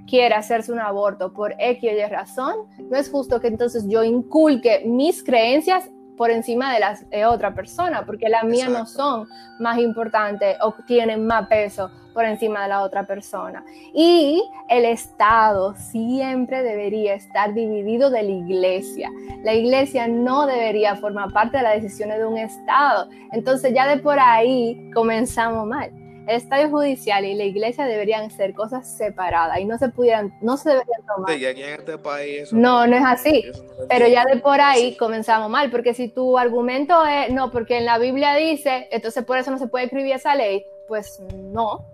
quiere 0.07 0.35
hacerse 0.35 0.73
un 0.73 0.81
aborto 0.81 1.33
por 1.33 1.55
X 1.59 1.91
o 1.91 1.95
Y 1.95 2.09
razón, 2.09 2.55
no 2.91 2.97
es 2.97 3.11
justo 3.11 3.41
que 3.41 3.49
entonces 3.49 3.85
yo 3.89 4.05
inculque 4.05 4.83
mis 4.87 5.23
creencias 5.23 5.91
por 6.17 6.31
encima 6.31 6.73
de 6.73 6.81
las 6.81 7.09
de 7.11 7.27
otra 7.27 7.55
persona, 7.55 8.05
porque 8.07 8.29
las 8.29 8.45
mías 8.45 8.71
no 8.71 8.87
son 8.87 9.29
más 9.61 9.79
importantes 9.79 10.57
o 10.63 10.75
tienen 10.87 11.27
más 11.27 11.47
peso 11.49 11.91
por 12.15 12.25
encima 12.25 12.63
de 12.63 12.69
la 12.69 12.83
otra 12.83 13.07
persona. 13.07 13.63
Y 13.93 14.43
el 14.71 14.87
Estado 14.87 15.75
siempre 15.75 16.63
debería 16.63 17.15
estar 17.15 17.53
dividido 17.53 18.09
de 18.09 18.23
la 18.23 18.31
iglesia. 18.31 19.11
La 19.45 19.53
iglesia 19.53 20.09
no 20.09 20.47
debería 20.47 20.97
formar 20.97 21.31
parte 21.33 21.59
de 21.59 21.63
las 21.63 21.83
decisiones 21.83 22.19
de 22.19 22.25
un 22.25 22.39
Estado. 22.39 23.11
Entonces 23.33 23.75
ya 23.75 23.87
de 23.87 23.99
por 23.99 24.19
ahí 24.19 24.91
comenzamos 24.95 25.67
mal 25.67 25.93
el 26.27 26.37
estadio 26.37 26.71
judicial 26.71 27.25
y 27.25 27.35
la 27.35 27.45
iglesia 27.45 27.85
deberían 27.85 28.31
ser 28.31 28.53
cosas 28.53 28.97
separadas 28.97 29.59
y 29.61 29.65
no 29.65 29.79
se 29.79 29.89
pudieran, 29.89 30.35
no 30.43 30.57
se 30.57 30.71
deberían 30.71 31.01
tomar. 31.07 31.33
Sí, 31.33 31.47
aquí 31.47 31.63
en 31.63 31.75
este 31.75 31.99
país 31.99 32.53
no, 32.53 32.87
no 32.87 32.97
es 32.97 33.05
así. 33.05 33.45
pero 33.89 34.09
ya 34.09 34.25
de 34.25 34.41
por 34.41 34.61
ahí 34.61 34.97
comenzamos 34.97 35.49
mal, 35.49 35.71
porque 35.71 35.95
si 35.95 36.09
tu 36.09 36.37
argumento 36.37 37.05
es, 37.07 37.33
no, 37.33 37.51
porque 37.53 37.79
en 37.79 37.85
la 37.85 37.99
Biblia 37.99 38.35
dice, 38.35 38.89
entonces 38.91 39.25
por 39.25 39.39
eso 39.39 39.51
no 39.51 39.59
se 39.59 39.69
puede 39.69 39.85
escribir 39.85 40.15
esa 40.17 40.35
ley, 40.35 40.67
pues 40.89 41.21
no. 41.33 41.87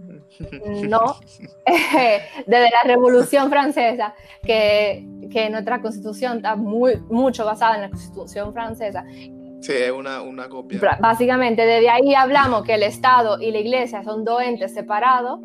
No, 0.88 1.16
desde 1.66 2.70
la 2.70 2.82
Revolución 2.84 3.50
Francesa, 3.50 4.14
que, 4.42 5.04
que 5.30 5.50
nuestra 5.50 5.82
constitución 5.82 6.38
está 6.38 6.56
muy, 6.56 6.96
mucho 7.08 7.44
basada 7.44 7.74
en 7.74 7.82
la 7.82 7.90
constitución 7.90 8.52
francesa, 8.54 9.04
Sí, 9.60 9.72
es 9.72 9.92
una, 9.92 10.22
una 10.22 10.48
copia. 10.48 10.98
Básicamente, 11.00 11.66
desde 11.66 11.90
ahí 11.90 12.14
hablamos 12.14 12.64
que 12.64 12.74
el 12.74 12.82
Estado 12.82 13.40
y 13.40 13.50
la 13.50 13.58
Iglesia 13.58 14.02
son 14.02 14.24
dos 14.24 14.42
entes 14.42 14.72
separados, 14.72 15.40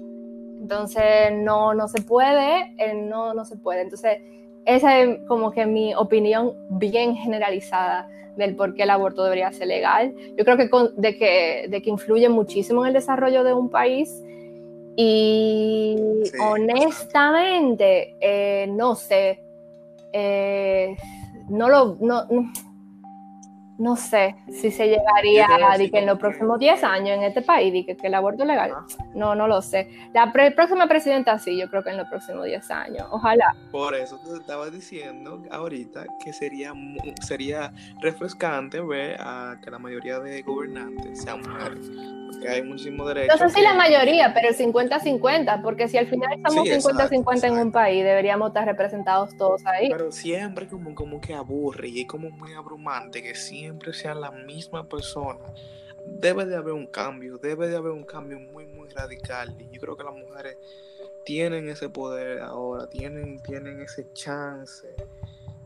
entonces 0.61 1.31
no, 1.33 1.73
no 1.73 1.87
se 1.87 2.01
puede, 2.01 2.73
eh, 2.77 2.93
no, 2.93 3.33
no 3.33 3.45
se 3.45 3.57
puede. 3.57 3.81
Entonces, 3.81 4.19
esa 4.65 4.99
es 4.99 5.19
como 5.27 5.51
que 5.51 5.65
mi 5.65 5.93
opinión 5.93 6.53
bien 6.69 7.15
generalizada 7.15 8.07
del 8.37 8.55
por 8.55 8.73
qué 8.73 8.83
el 8.83 8.89
aborto 8.89 9.23
debería 9.23 9.51
ser 9.51 9.67
legal. 9.67 10.13
Yo 10.37 10.43
creo 10.45 10.57
que, 10.57 10.69
de, 10.95 11.17
que, 11.17 11.67
de 11.69 11.81
que 11.81 11.89
influye 11.89 12.29
muchísimo 12.29 12.83
en 12.83 12.87
el 12.87 12.93
desarrollo 12.93 13.43
de 13.43 13.53
un 13.53 13.69
país 13.69 14.23
y 14.95 15.97
honestamente, 16.41 18.15
eh, 18.21 18.67
no 18.69 18.95
sé, 18.95 19.43
eh, 20.13 20.95
no 21.49 21.69
lo, 21.69 21.97
no, 21.99 22.25
no 22.25 22.51
sé 23.95 24.35
si 24.49 24.71
se 24.71 24.87
llegaría 24.87 25.45
a 25.45 25.77
que 25.77 25.99
en 25.99 26.05
los 26.05 26.17
próximos 26.17 26.59
10 26.59 26.83
años 26.83 27.17
en 27.17 27.23
este 27.23 27.41
país 27.41 27.85
que, 27.85 27.97
que 27.97 28.07
el 28.07 28.13
aborto 28.13 28.45
legal. 28.45 28.73
No, 29.13 29.35
no 29.35 29.47
lo 29.47 29.61
sé. 29.61 29.89
La 30.13 30.31
próxima 30.31 30.87
presidenta 30.87 31.37
sí, 31.39 31.57
yo 31.57 31.69
creo 31.69 31.83
que 31.83 31.89
en 31.89 31.97
los 31.97 32.07
próximos 32.07 32.45
10 32.45 32.71
años. 32.71 33.07
Ojalá. 33.11 33.55
Por 33.71 33.95
eso 33.95 34.19
te 34.19 34.37
estaba 34.37 34.69
diciendo 34.69 35.43
ahorita 35.51 36.05
que 36.23 36.33
sería, 36.33 36.73
sería 37.21 37.71
refrescante 38.01 38.79
ver 38.81 39.17
a 39.19 39.57
que 39.63 39.71
la 39.71 39.79
mayoría 39.79 40.19
de 40.19 40.41
gobernantes 40.41 41.21
sean 41.21 41.41
mujeres 41.41 41.89
porque 42.25 42.49
hay 42.49 42.63
muchísimos 42.63 43.07
derechos. 43.07 43.39
No 43.39 43.49
sé 43.49 43.55
si 43.55 43.61
la 43.61 43.73
mayoría, 43.73 44.33
pero 44.33 44.49
el 44.49 44.57
50-50, 44.57 45.61
porque 45.61 45.87
si 45.87 45.97
al 45.97 46.07
final 46.07 46.33
estamos 46.33 46.67
50-50 46.67 47.43
en 47.43 47.53
un 47.53 47.71
país, 47.71 48.03
deberíamos 48.03 48.49
estar 48.49 48.65
representados 48.65 49.35
todos 49.37 49.65
ahí. 49.65 49.89
Pero 49.89 50.11
siempre 50.11 50.67
como, 50.67 50.93
como 50.95 51.21
que 51.21 51.33
aburre 51.33 51.89
y 51.89 52.01
es 52.01 52.07
como 52.07 52.29
muy 52.31 52.53
abrumante 52.53 53.21
que 53.21 53.35
siempre 53.35 53.64
sean 53.93 54.21
la 54.21 54.31
misma 54.31 54.87
persona. 54.87 55.39
Debe 56.05 56.45
de 56.45 56.55
haber 56.55 56.73
un 56.73 56.87
cambio, 56.87 57.37
debe 57.37 57.67
de 57.67 57.77
haber 57.77 57.91
un 57.91 58.03
cambio 58.03 58.39
muy, 58.39 58.65
muy 58.67 58.89
radical. 58.89 59.55
Y 59.59 59.69
yo 59.73 59.81
creo 59.81 59.97
que 59.97 60.03
las 60.03 60.15
mujeres 60.15 60.57
tienen 61.25 61.67
ese 61.69 61.89
poder 61.89 62.41
ahora, 62.41 62.87
tienen, 62.87 63.41
tienen 63.41 63.81
ese 63.81 64.11
chance. 64.13 64.87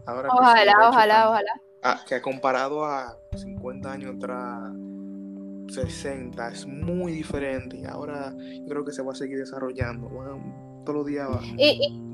Ahora 0.05 0.29
ojalá, 0.31 0.73
ojalá, 0.89 1.29
ojalá. 1.29 1.61
Ah, 1.83 2.01
que 2.07 2.21
comparado 2.21 2.85
a 2.85 3.17
50 3.35 3.91
años 3.91 4.15
atrás 4.15 4.71
60 5.69 6.49
es 6.49 6.65
muy 6.65 7.11
diferente 7.13 7.77
y 7.77 7.85
ahora 7.85 8.33
yo 8.37 8.67
creo 8.67 8.85
que 8.85 8.91
se 8.91 9.01
va 9.01 9.13
a 9.13 9.15
seguir 9.15 9.37
desarrollando. 9.37 10.09
todos 10.83 10.95
los 10.95 11.05
días 11.05 11.29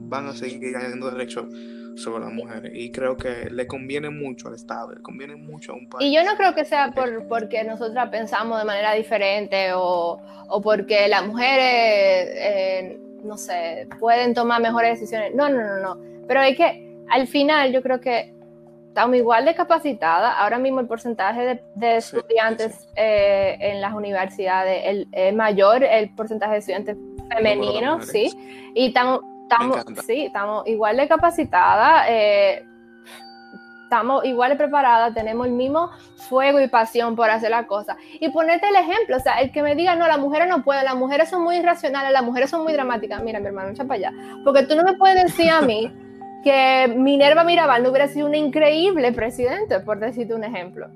van 0.07 0.27
a 0.27 0.33
seguir 0.33 0.71
ganando 0.71 1.11
derechos 1.11 1.45
sobre 1.95 2.25
las 2.25 2.33
mujeres 2.33 2.71
y 2.75 2.91
creo 2.91 3.15
que 3.15 3.49
le 3.49 3.67
conviene 3.67 4.09
mucho 4.09 4.49
al 4.49 4.55
Estado, 4.55 4.93
le 4.93 5.01
conviene 5.01 5.35
mucho 5.35 5.71
a 5.71 5.75
un 5.75 5.87
país. 5.87 6.07
Y 6.07 6.13
yo 6.13 6.23
no 6.23 6.35
creo 6.35 6.53
que 6.53 6.65
sea 6.65 6.91
por, 6.91 7.27
porque 7.27 7.63
nosotras 7.63 8.09
pensamos 8.09 8.59
de 8.59 8.65
manera 8.65 8.93
diferente 8.93 9.71
o, 9.73 10.19
o 10.49 10.61
porque 10.61 11.07
las 11.07 11.25
mujeres, 11.25 12.29
eh, 12.33 12.99
no 13.23 13.37
sé, 13.37 13.87
pueden 13.99 14.33
tomar 14.33 14.61
mejores 14.61 14.99
decisiones. 14.99 15.33
No, 15.33 15.49
no, 15.49 15.61
no, 15.61 15.77
no. 15.77 15.97
Pero 16.27 16.41
es 16.41 16.57
que 16.57 16.85
al 17.09 17.27
final 17.27 17.71
yo 17.71 17.81
creo 17.81 18.01
que 18.01 18.33
estamos 18.89 19.15
igual 19.17 19.45
de 19.45 19.55
capacitadas. 19.55 20.35
Ahora 20.37 20.57
mismo 20.57 20.79
el 20.79 20.87
porcentaje 20.87 21.61
de, 21.75 21.97
estudiantes 21.97 22.87
eh, 22.95 23.57
en 23.59 23.81
las 23.81 23.93
universidades 23.93 25.07
es 25.11 25.33
mayor, 25.33 25.83
el 25.83 26.13
porcentaje 26.15 26.53
de 26.53 26.59
estudiantes 26.59 26.97
femeninos, 27.29 28.07
sí. 28.07 28.31
Y 28.73 28.87
estamos, 28.87 29.21
estamos, 29.49 29.85
sí, 30.05 30.25
estamos 30.25 30.67
igual 30.67 30.97
de 30.97 31.07
capacitadas. 31.07 32.05
Eh, 32.09 32.65
estamos 33.83 34.25
igual 34.25 34.51
de 34.51 34.55
preparadas, 34.57 35.13
tenemos 35.13 35.45
el 35.45 35.53
mismo 35.53 35.91
fuego 36.27 36.59
y 36.59 36.67
pasión 36.67 37.15
por 37.15 37.29
hacer 37.29 37.51
la 37.51 37.67
cosa. 37.67 37.95
Y 38.19 38.29
ponerte 38.29 38.67
el 38.67 38.75
ejemplo, 38.75 39.17
o 39.17 39.19
sea, 39.19 39.35
el 39.35 39.51
que 39.51 39.61
me 39.61 39.75
diga, 39.75 39.95
no, 39.95 40.07
las 40.07 40.19
mujeres 40.19 40.47
no 40.47 40.63
pueden, 40.63 40.85
las 40.85 40.95
mujeres 40.95 41.29
son 41.29 41.43
muy 41.43 41.57
irracionales, 41.57 42.11
las 42.11 42.23
mujeres 42.23 42.49
son 42.49 42.63
muy 42.63 42.73
dramáticas. 42.73 43.21
Mira, 43.23 43.39
mi 43.39 43.47
hermano, 43.47 43.69
echa 43.69 43.83
para 43.83 43.95
allá. 43.95 44.11
Porque 44.43 44.63
tú 44.63 44.75
no 44.75 44.83
me 44.83 44.93
puedes 44.93 45.23
decir 45.23 45.49
a 45.51 45.61
mí 45.61 45.91
que 46.43 46.93
Minerva 46.95 47.43
Mirabal 47.43 47.83
no 47.83 47.89
hubiera 47.89 48.07
sido 48.07 48.27
una 48.27 48.37
increíble 48.37 49.11
presidente, 49.11 49.79
por 49.79 49.99
decirte 49.99 50.33
un 50.33 50.43
ejemplo. 50.43 50.87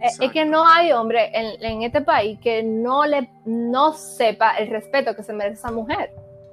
Eh, 0.00 0.08
es 0.20 0.32
que 0.32 0.44
no 0.44 0.66
hay 0.66 0.92
hombre 0.92 1.30
en, 1.32 1.82
este 1.82 2.02
país 2.02 2.38
que 2.40 2.62
no 2.62 3.06
le 3.06 3.30
no 3.46 3.92
sepa 3.94 4.56
el 4.56 4.68
respeto 4.68 5.14
que 5.16 5.22
se 5.22 5.32
merece 5.32 5.54
esa 5.54 5.70
mujer. 5.70 6.10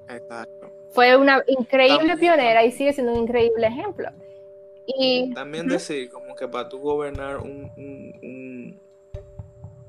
Exacto. 0.08 0.61
Fue 0.92 1.16
una 1.16 1.44
increíble 1.48 2.18
pionera 2.18 2.66
y 2.66 2.72
sigue 2.72 2.94
siendo 2.94 3.14
un 3.14 3.24
increíble 3.24 3.68
ejemplo. 3.68 4.10
Y, 4.86 5.34
También 5.34 5.68
decir 5.68 6.10
como 6.10 6.36
que 6.36 6.48
para 6.48 6.68
tú 6.68 6.80
gobernar 6.80 7.38
un, 7.38 8.80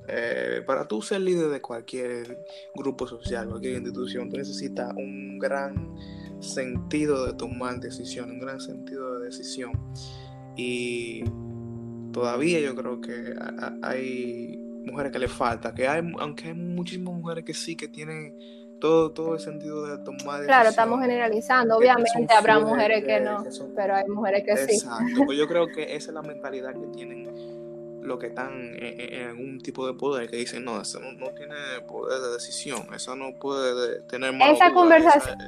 eh, 0.09 0.63
para 0.67 0.87
tú 0.87 1.03
ser 1.03 1.21
líder 1.21 1.49
de 1.49 1.61
cualquier 1.61 2.45
grupo 2.75 3.07
social, 3.07 3.49
cualquier 3.49 3.75
institución, 3.75 4.31
tú 4.31 4.37
necesitas 4.37 4.93
un 4.97 5.39
gran 5.39 5.97
sentido 6.41 7.27
de 7.27 7.35
tomar 7.35 7.81
decisiones, 7.81 8.33
un 8.33 8.41
gran 8.41 8.61
sentido 8.61 9.19
de 9.19 9.27
decisión. 9.27 9.73
Y 10.57 11.25
todavía 12.13 12.61
yo 12.61 12.75
creo 12.75 13.01
que 13.01 13.35
hay 13.83 14.59
mujeres 14.85 15.13
que 15.13 15.19
le 15.19 15.29
falta, 15.29 15.75
que 15.75 15.89
hay, 15.89 16.03
aunque 16.19 16.49
hay 16.49 16.55
muchísimas 16.55 17.15
mujeres 17.15 17.45
que 17.45 17.55
sí, 17.55 17.77
que 17.77 17.89
tienen 17.89 18.37
todo, 18.83 19.13
todo 19.13 19.35
el 19.35 19.41
sentido 19.41 19.87
de 19.87 19.97
tomar. 19.99 20.45
Claro, 20.45 20.71
estamos 20.71 21.01
generalizando, 21.01 21.77
obviamente 21.77 22.35
habrá 22.35 22.59
mujeres 22.59 23.05
que, 23.05 23.21
no, 23.21 23.45
pero 23.77 23.95
hay 23.95 24.09
mujeres 24.09 24.43
que 24.45 24.57
sí. 24.57 24.75
Exacto, 24.75 25.25
pues 25.25 25.39
yo 25.39 25.47
creo 25.49 25.69
que 25.69 25.95
esa 25.95 26.11
es 26.11 26.15
la 26.15 26.23
mentalidad 26.23 26.73
que 26.73 26.89
tienen 26.89 27.29
lo 28.03 28.19
que 28.19 28.29
están 28.29 28.75
en, 28.77 29.29
algún 29.29 29.61
tipo 29.61 29.87
de 29.87 29.95
poder 29.95 30.29
que 30.29 30.37
dicen 30.37 30.65
no 30.65 30.81
eso 30.81 31.01
no, 31.01 31.31
tiene 31.31 31.55
poder 31.87 32.21
de 32.21 32.33
decisión 32.33 32.83
eso 32.95 33.15
no 33.17 33.33
puede 33.39 34.03
tener 34.03 34.35
esa 34.43 34.73
conversación 34.73 35.39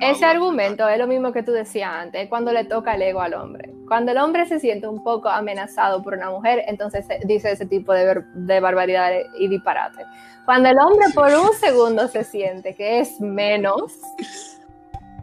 ese 0.00 0.24
argumento 0.24 0.88
es 0.88 0.98
lo 0.98 1.06
mismo 1.06 1.32
que 1.32 1.42
tú 1.42 1.52
decías 1.52 1.90
antes 1.92 2.28
cuando 2.28 2.52
le 2.52 2.64
toca 2.64 2.94
el 2.94 3.02
ego 3.02 3.20
al 3.20 3.34
hombre. 3.34 3.72
Cuando 3.86 4.12
el 4.12 4.18
hombre 4.18 4.46
se 4.46 4.60
siente 4.60 4.86
un 4.86 5.02
poco 5.02 5.28
amenazado 5.28 6.02
por 6.02 6.14
una 6.14 6.30
mujer 6.30 6.64
entonces 6.66 7.06
dice 7.24 7.52
ese 7.52 7.66
tipo 7.66 7.92
de, 7.92 8.22
de 8.34 8.60
barbaridades 8.60 9.26
y 9.38 9.48
disparates. 9.48 10.06
Cuando 10.44 10.68
el 10.68 10.76
hombre 10.78 11.06
por 11.14 11.28
un 11.28 11.52
segundo 11.54 12.08
se 12.08 12.24
siente 12.24 12.74
que 12.74 13.00
es 13.00 13.20
menos 13.20 14.00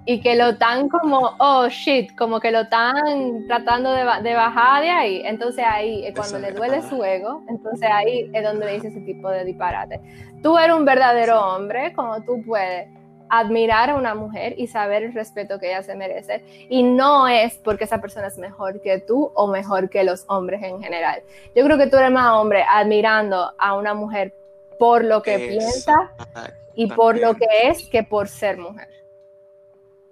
y 0.07 0.21
que 0.21 0.35
lo 0.35 0.51
están 0.51 0.87
como, 0.87 1.35
oh 1.37 1.67
shit, 1.67 2.15
como 2.15 2.39
que 2.39 2.49
lo 2.49 2.61
están 2.61 3.45
tratando 3.45 3.91
de, 3.91 4.05
de 4.23 4.33
bajar 4.35 4.81
de 4.81 4.89
ahí. 4.89 5.21
Entonces 5.25 5.65
ahí, 5.67 6.05
es 6.05 6.15
cuando 6.15 6.39
le 6.39 6.53
duele 6.53 6.81
su 6.81 7.03
ego, 7.03 7.43
entonces 7.49 7.89
ahí 7.91 8.31
es 8.33 8.41
donde 8.41 8.67
le 8.67 8.73
dice 8.75 8.87
ese 8.87 9.01
tipo 9.01 9.29
de 9.29 9.43
disparate. 9.43 9.99
Tú 10.41 10.57
eres 10.57 10.73
un 10.77 10.85
verdadero 10.85 11.45
hombre, 11.45 11.91
como 11.91 12.21
tú 12.23 12.41
puedes 12.45 12.87
admirar 13.29 13.89
a 13.89 13.95
una 13.95 14.15
mujer 14.15 14.55
y 14.57 14.67
saber 14.67 15.03
el 15.03 15.13
respeto 15.13 15.59
que 15.59 15.67
ella 15.67 15.83
se 15.83 15.93
merece. 15.93 16.41
Y 16.69 16.83
no 16.83 17.27
es 17.27 17.55
porque 17.55 17.83
esa 17.83 17.99
persona 17.99 18.27
es 18.27 18.37
mejor 18.37 18.81
que 18.81 18.99
tú 18.99 19.33
o 19.35 19.47
mejor 19.47 19.89
que 19.89 20.05
los 20.05 20.23
hombres 20.29 20.63
en 20.63 20.81
general. 20.81 21.21
Yo 21.53 21.65
creo 21.65 21.77
que 21.77 21.87
tú 21.87 21.97
eres 21.97 22.11
más 22.11 22.31
hombre 22.31 22.63
admirando 22.69 23.51
a 23.57 23.75
una 23.75 23.93
mujer 23.93 24.33
por 24.79 25.03
lo 25.03 25.21
que 25.21 25.37
piensa 25.37 26.13
y 26.75 26.87
por 26.87 27.19
lo 27.19 27.33
que 27.35 27.47
es 27.63 27.89
que 27.89 28.03
por 28.03 28.29
ser 28.29 28.57
mujer. 28.57 28.96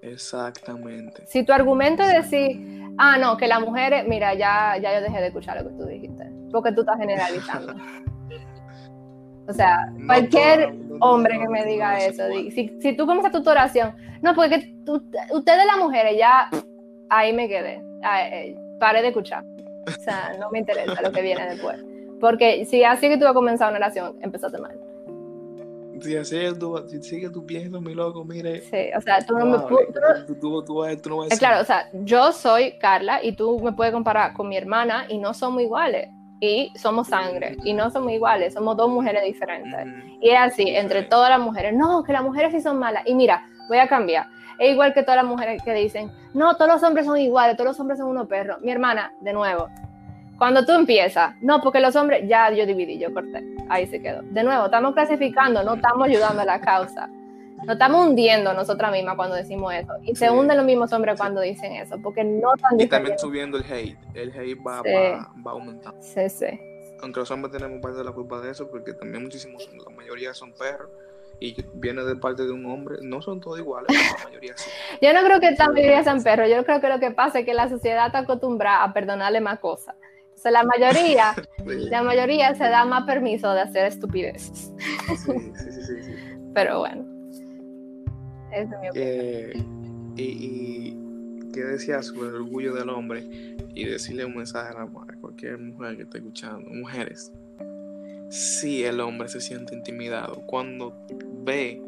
Exactamente. 0.06 1.24
Si 1.26 1.44
tu 1.44 1.52
argumento 1.52 2.04
es 2.04 2.14
decir, 2.14 2.84
ah, 2.98 3.18
no, 3.18 3.38
que 3.38 3.48
las 3.48 3.60
mujeres, 3.60 4.06
mira, 4.08 4.34
ya, 4.34 4.78
ya 4.78 4.94
yo 4.96 5.02
dejé 5.02 5.20
de 5.20 5.28
escuchar 5.28 5.62
lo 5.62 5.70
que 5.70 5.76
tú 5.76 5.86
dijiste, 5.86 6.32
porque 6.52 6.72
tú 6.72 6.82
estás 6.82 6.98
generalizando. 6.98 7.74
o 9.48 9.54
sea, 9.54 9.92
cualquier 10.06 10.76
hombre 11.00 11.40
que 11.40 11.48
me 11.48 11.66
diga 11.66 11.98
eso, 11.98 12.24
si, 12.52 12.78
si, 12.80 12.94
tú 12.96 13.06
comienzas 13.06 13.32
tu 13.32 13.50
oración, 13.50 13.96
no, 14.22 14.36
porque 14.36 14.76
tú, 14.86 15.04
ustedes 15.32 15.66
las 15.66 15.78
mujeres 15.78 16.18
ya, 16.18 16.50
ahí 17.10 17.34
me 17.34 17.48
quedé, 17.48 17.84
eh, 18.04 18.56
paré 18.80 19.02
de 19.02 19.10
escuchar. 19.10 19.44
O 19.88 20.02
sea, 20.02 20.36
no 20.40 20.50
me 20.52 20.60
interesa 20.60 21.00
lo 21.02 21.12
que 21.12 21.22
viene 21.22 21.46
después. 21.46 21.84
Porque 22.20 22.66
si 22.66 22.84
así 22.84 23.08
que 23.08 23.18
tú 23.18 23.24
vas 23.24 23.32
a 23.32 23.36
comenzar 23.36 23.70
una 23.70 23.78
oración, 23.78 24.18
empezaste 24.22 24.58
mal 24.58 24.85
si 26.02 26.18
así 26.18 26.38
tú, 26.60 26.84
si 26.88 27.02
sigues 27.02 27.32
tú 27.32 27.46
piensas 27.46 27.82
mi 27.82 27.94
loco, 27.94 28.24
mire. 28.24 28.62
Sí, 28.62 28.90
o 28.96 29.02
sea, 29.02 29.26
tú 29.26 29.38
no 29.38 29.46
me 29.46 29.60
puedes. 29.60 29.90
Tú, 30.26 30.36
tú, 30.36 31.10
no 31.10 31.18
vas 31.18 31.32
a 31.32 31.38
Claro, 31.38 31.62
o 31.62 31.66
sea, 31.66 31.90
yo 31.94 32.32
soy 32.32 32.78
Carla 32.80 33.24
y 33.24 33.34
tú 33.34 33.60
me 33.60 33.74
puedes 33.74 33.94
comparar 33.94 34.34
con 34.34 34.48
mi 34.50 34.58
hermana 34.58 35.06
y 35.10 35.18
no 35.18 35.34
somos 35.34 35.62
iguales. 35.62 36.10
Y 36.42 36.72
somos 36.76 37.08
sangre 37.08 37.58
y 37.64 37.74
no 37.74 37.90
somos 37.90 38.12
iguales, 38.12 38.54
somos 38.54 38.76
dos 38.76 38.90
mujeres 38.90 39.24
diferentes. 39.24 39.88
Y 40.22 40.30
es 40.30 40.40
así, 40.40 40.68
entre 40.68 41.04
todas 41.04 41.30
las 41.30 41.40
mujeres. 41.40 41.74
No, 41.74 42.04
que 42.04 42.12
las 42.12 42.24
mujeres 42.24 42.52
sí 42.52 42.62
son 42.62 42.78
malas. 42.78 43.04
Y 43.06 43.16
mira, 43.16 43.48
voy 43.70 43.78
a 43.78 43.88
cambiar. 43.88 44.28
Es 44.60 44.72
igual 44.72 44.94
que 44.94 45.02
todas 45.02 45.18
las 45.18 45.26
mujeres 45.26 45.62
que 45.64 45.74
dicen, 45.74 46.12
no, 46.34 46.56
todos 46.56 46.72
los 46.72 46.84
hombres 46.84 47.06
son 47.06 47.18
iguales, 47.18 47.56
todos 47.56 47.70
los 47.70 47.80
hombres 47.80 48.00
son 48.00 48.10
unos 48.10 48.28
perros. 48.28 48.60
Mi 48.62 48.72
hermana, 48.72 49.14
de 49.22 49.34
nuevo, 49.34 49.70
cuando 50.38 50.66
tú 50.66 50.74
empiezas, 50.74 51.36
no, 51.42 51.62
porque 51.62 51.80
los 51.80 51.96
hombres, 51.96 52.28
ya 52.28 52.52
yo 52.52 52.66
dividí, 52.66 52.98
yo 53.00 53.14
corté, 53.14 53.44
ahí 53.70 53.88
se 53.88 54.02
quedó. 54.02 54.22
De 54.22 54.44
nuevo, 54.44 54.66
estamos 54.66 54.94
clasificando, 54.94 55.64
no 55.64 55.76
estamos 55.76 56.08
ayudando 56.08 56.42
a 56.42 56.46
la 56.46 56.60
causa. 56.60 57.10
No 57.64 57.74
estamos 57.74 58.06
hundiendo 58.06 58.54
nosotras 58.54 58.92
mismas 58.92 59.16
cuando 59.16 59.36
decimos 59.36 59.74
eso. 59.74 59.94
Y 60.04 60.16
se 60.16 60.30
hunden 60.30 60.58
los 60.58 60.66
mismos 60.66 60.92
hombres 60.94 61.18
cuando 61.18 61.42
dicen 61.42 61.72
eso, 61.72 61.98
porque 62.02 62.24
no 62.24 62.54
están 62.54 62.80
Y 62.80 62.86
también 62.88 63.18
subiendo 63.18 63.58
el 63.58 63.64
hate. 63.64 63.98
El 64.14 64.30
hate 64.32 64.60
va, 64.60 64.82
va, 64.82 65.32
va 65.46 65.52
aumentando. 65.52 66.00
Sí, 66.02 66.30
sí. 66.30 66.46
Aunque 67.02 67.22
los 67.22 67.32
hombres 67.32 67.52
tenemos 67.54 67.82
parte 67.82 67.98
de 67.98 68.04
la 68.04 68.12
culpa 68.12 68.40
de 68.42 68.52
eso, 68.52 68.70
porque 68.70 68.94
también 68.94 69.24
muchísimos, 69.24 69.68
la 69.74 69.96
mayoría 69.96 70.34
son 70.34 70.54
perros 70.54 70.90
y 71.40 71.56
viene 71.74 72.04
de 72.04 72.16
parte 72.16 72.44
de 72.44 72.52
un 72.52 72.66
hombre, 72.66 72.98
no 73.02 73.22
son 73.22 73.42
todos 73.42 73.60
iguales, 73.60 73.90
la 73.90 74.26
mayoría 74.26 74.56
sí. 74.56 74.70
Yo 75.02 75.14
no 75.14 75.22
creo 75.24 75.40
que 75.40 75.52
la 75.52 75.70
mayoría 75.70 76.04
sean 76.04 76.24
perros, 76.24 76.50
yo 76.50 76.64
creo 76.64 76.80
que 76.80 76.90
lo 76.90 77.00
que 77.00 77.12
pasa 77.12 77.40
es 77.40 77.46
que 77.46 77.54
la 77.54 77.68
sociedad 77.68 78.08
está 78.08 78.20
acostumbrada 78.20 78.84
a 78.84 78.94
perdonarle 78.94 79.42
más 79.42 79.60
cosas. 79.60 79.96
Entonces 80.38 80.52
la 80.52 80.64
mayoría, 80.64 81.36
la 81.66 82.04
mayoría 82.04 82.54
se 82.56 82.64
da 82.66 82.86
más 82.86 83.04
permiso 83.06 83.52
de 83.54 83.62
hacer 83.62 83.86
estupideces. 83.86 84.72
Sí, 85.26 85.52
sí, 85.56 85.72
sí, 85.72 86.04
sí. 86.04 86.12
Pero 86.54 86.80
bueno. 86.80 87.06
Es 88.52 88.68
mi 88.70 88.90
opinión. 88.90 88.94
Eh, 88.96 89.54
y, 90.18 90.24
y 90.24 91.52
qué 91.54 91.62
decía 91.62 92.02
sobre 92.02 92.30
el 92.30 92.36
orgullo 92.36 92.74
del 92.74 92.90
hombre 92.90 93.28
y 93.74 93.86
decirle 93.86 94.26
un 94.26 94.36
mensaje 94.36 94.72
a, 94.72 94.74
la- 94.74 94.84
a 94.84 95.16
cualquier 95.20 95.58
mujer 95.58 95.98
que 95.98 96.04
esté 96.04 96.20
escuchando, 96.20 96.70
mujeres, 96.72 97.32
si 98.30 98.84
el 98.84 99.00
hombre 99.02 99.28
se 99.28 99.42
siente 99.42 99.76
intimidado 99.76 100.42
cuando 100.48 100.94
ve, 101.44 101.82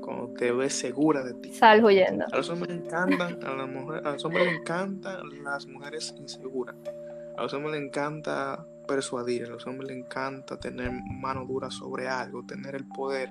cuando 0.00 0.28
te 0.38 0.52
ve 0.52 0.70
segura 0.70 1.24
de 1.24 1.34
ti. 1.34 1.52
Sal 1.52 1.84
huyendo. 1.84 2.24
A 2.30 2.36
los 2.36 2.48
hombres 2.50 2.76
encantan, 2.76 3.42
a 3.44 3.54
las 3.56 3.68
mujeres, 3.68 4.06
a 4.06 4.12
los 4.12 4.24
hombres 4.24 4.48
encantan 4.60 5.42
las 5.42 5.66
mujeres 5.66 6.14
inseguras. 6.18 6.76
A 7.36 7.42
los 7.42 7.54
hombres 7.54 7.74
les 7.74 7.82
encanta 7.88 8.64
persuadir, 8.86 9.44
a 9.44 9.48
los 9.48 9.66
hombres 9.66 9.90
les 9.90 9.98
encanta 9.98 10.58
tener 10.58 10.90
mano 10.90 11.44
dura 11.46 11.70
sobre 11.70 12.08
algo, 12.08 12.44
tener 12.44 12.74
el 12.74 12.86
poder 12.86 13.30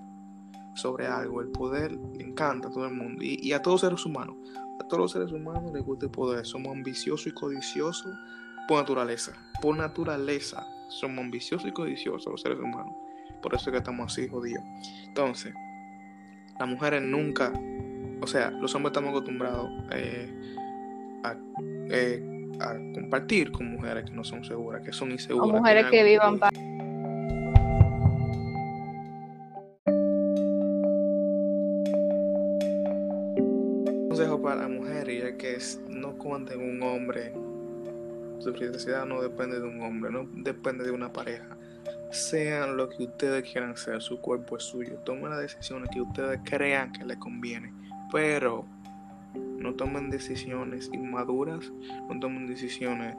sobre 0.76 1.08
algo. 1.08 1.41
El 1.41 1.49
poder 1.49 1.91
le 1.91 2.24
encanta 2.24 2.70
a 2.70 2.72
todo 2.72 2.86
el 2.86 2.93
mundo 2.93 3.24
y, 3.24 3.52
a 3.54 3.62
todos 3.62 3.82
los 3.84 3.89
seres 3.89 4.06
humanos. 4.06 4.36
A 4.80 4.88
todos 4.88 5.02
los 5.02 5.12
seres 5.12 5.32
humanos 5.32 5.72
les 5.74 5.84
gusta 5.84 6.06
el 6.06 6.12
poder. 6.12 6.45
Somos 6.45 6.72
ambiciosos 6.72 7.28
y 7.28 7.32
codiciosos 7.32 8.14
por 8.68 8.80
naturaleza. 8.80 9.34
Por 9.62 9.78
naturaleza 9.78 10.66
somos 10.89 11.24
ambiciosos 11.24 11.68
y 11.68 11.72
codiciosos 11.72 12.32
los 12.32 12.41
seres 12.41 12.60
humanos. 12.60 12.93
Por 13.41 13.54
eso 13.54 13.70
es 13.70 13.72
que 13.72 13.78
estamos 13.78 14.12
así 14.12 14.28
jodidos. 14.28 14.64
Entonces, 15.08 15.54
las 16.60 16.68
mujeres 16.68 17.02
nunca 17.02 17.52
o 18.22 18.28
sea, 18.28 18.52
los 18.52 18.74
hombres 18.76 18.91
estamos 18.91 19.10
acostumbrados 19.10 19.70
eh, 19.91 20.32
a, 21.24 21.36
eh, 21.89 22.31
a 22.62 22.74
compartir 22.93 23.51
con 23.51 23.72
mujeres 23.72 24.05
que 24.05 24.12
no 24.12 24.24
son 24.24 24.43
seguras, 24.43 24.82
que 24.84 24.91
son 24.93 25.09
O 25.09 25.14
inseguras. 25.14 25.59
mujeres 25.59 25.86
que 25.86 25.91
tienen 25.91 26.12
vivan 26.12 26.39
para... 26.39 26.51
consejo 34.09 34.41
para 34.41 34.68
mujeres 34.68 35.24
es 35.24 35.36
que 35.38 35.55
es- 35.55 35.80
no 35.89 36.18
cuenten 36.18 36.62
un 36.62 36.82
hombre. 36.84 37.34
Su 38.39 38.53
felicidad 38.53 39.05
no 39.05 39.22
depende 39.22 39.59
de 39.59 39.68
un 39.68 39.82
hombre, 39.82 40.12
no 40.12 40.28
depende 40.34 40.84
de 40.84 40.91
una 40.91 41.12
pareja. 41.14 41.45
Sean 42.12 42.76
lo 42.76 42.89
que 42.89 43.03
ustedes 43.03 43.49
quieran 43.49 43.78
ser, 43.78 44.01
su 44.01 44.20
cuerpo 44.20 44.57
es 44.57 44.64
suyo. 44.64 44.97
Tomen 45.05 45.30
las 45.30 45.39
decisiones 45.41 45.89
que 45.93 46.01
ustedes 46.01 46.39
crean 46.43 46.91
que 46.91 47.05
les 47.05 47.18
conviene, 47.18 47.72
pero 48.12 48.66
no 49.36 49.74
tomen 49.76 50.10
decisiones 50.10 50.90
inmaduras, 50.94 51.72
no 52.10 52.20
tomen 52.20 52.48
decisiones 52.48 53.16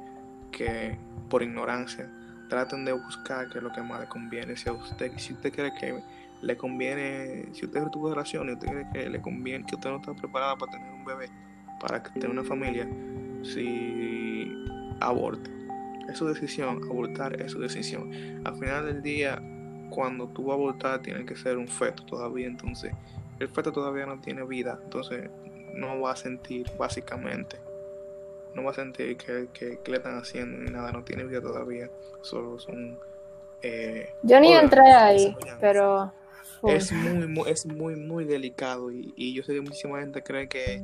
que 0.51 0.99
por 1.29 1.43
ignorancia 1.43 2.11
traten 2.49 2.85
de 2.85 2.93
buscar 2.93 3.49
qué 3.49 3.59
es 3.59 3.65
lo 3.65 3.73
que 3.73 3.81
más 3.81 4.01
le 4.01 4.07
conviene. 4.09 4.57
Si 4.57 4.69
a 4.69 4.73
usted, 4.73 5.13
si 5.17 5.33
usted 5.33 5.53
cree 5.53 5.73
que 5.81 6.03
le 6.43 6.57
conviene, 6.57 7.47
si 7.53 7.65
usted 7.65 7.87
tuvo 7.89 8.11
relaciones 8.11 8.55
usted 8.55 8.69
cree 8.69 8.87
que 8.93 9.09
le 9.09 9.21
conviene, 9.23 9.65
que 9.65 9.77
usted 9.77 9.91
no 9.91 9.97
está 9.97 10.13
preparada 10.15 10.57
para 10.57 10.73
tener 10.73 10.93
un 10.93 11.05
bebé, 11.05 11.31
para 11.81 12.03
tener 12.03 12.29
una 12.29 12.45
familia, 12.45 12.89
si 13.43 14.53
aborte. 15.01 15.51
Es 16.09 16.19
su 16.19 16.27
decisión, 16.27 16.83
abortar 16.91 17.41
es 17.41 17.53
su 17.53 17.61
decisión. 17.61 18.11
Al 18.45 18.57
final 18.57 18.87
del 18.87 19.03
día, 19.03 19.41
cuando 19.91 20.29
tú 20.29 20.45
vas 20.45 20.53
a 20.53 20.55
abortar, 20.55 21.03
tiene 21.03 21.25
que 21.25 21.37
ser 21.37 21.57
un 21.57 21.69
feto 21.69 22.05
todavía, 22.05 22.47
entonces 22.47 22.93
el 23.39 23.49
feto 23.49 23.73
todavía 23.73 24.07
no 24.07 24.21
tiene 24.21 24.45
vida, 24.45 24.79
entonces 24.85 25.31
no 25.75 26.01
va 26.01 26.13
a 26.13 26.17
sentir 26.17 26.67
básicamente, 26.79 27.57
no 28.55 28.65
va 28.65 28.71
a 28.71 28.75
sentir 28.75 29.17
que, 29.17 29.49
que, 29.53 29.79
que 29.79 29.91
le 29.91 29.97
están 29.99 30.19
haciendo 30.19 30.59
ni 30.59 30.71
nada, 30.71 30.93
no 30.93 31.05
tiene 31.05 31.25
vida 31.25 31.41
todavía, 31.41 31.91
solo 32.21 32.59
son... 32.59 32.99
eh, 33.63 34.11
Yo 34.23 34.41
ni 34.41 34.53
entré 34.53 34.83
ahí, 34.93 35.37
pero... 35.61 36.13
Es 36.65 36.93
muy, 36.93 37.27
muy, 37.27 37.51
es 37.51 37.67
muy, 37.67 37.97
muy 37.97 38.25
delicado 38.25 38.93
y, 38.93 39.13
y 39.17 39.35
yo 39.35 39.43
sé 39.43 39.53
que 39.53 39.61
muchísima 39.61 39.99
gente 39.99 40.23
cree 40.23 40.49
que 40.49 40.81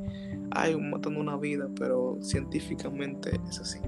hay 0.51 0.77
matando 0.77 1.21
una 1.21 1.37
vida, 1.37 1.69
pero 1.79 2.19
científicamente 2.21 3.31
es 3.49 3.61
así. 3.61 3.79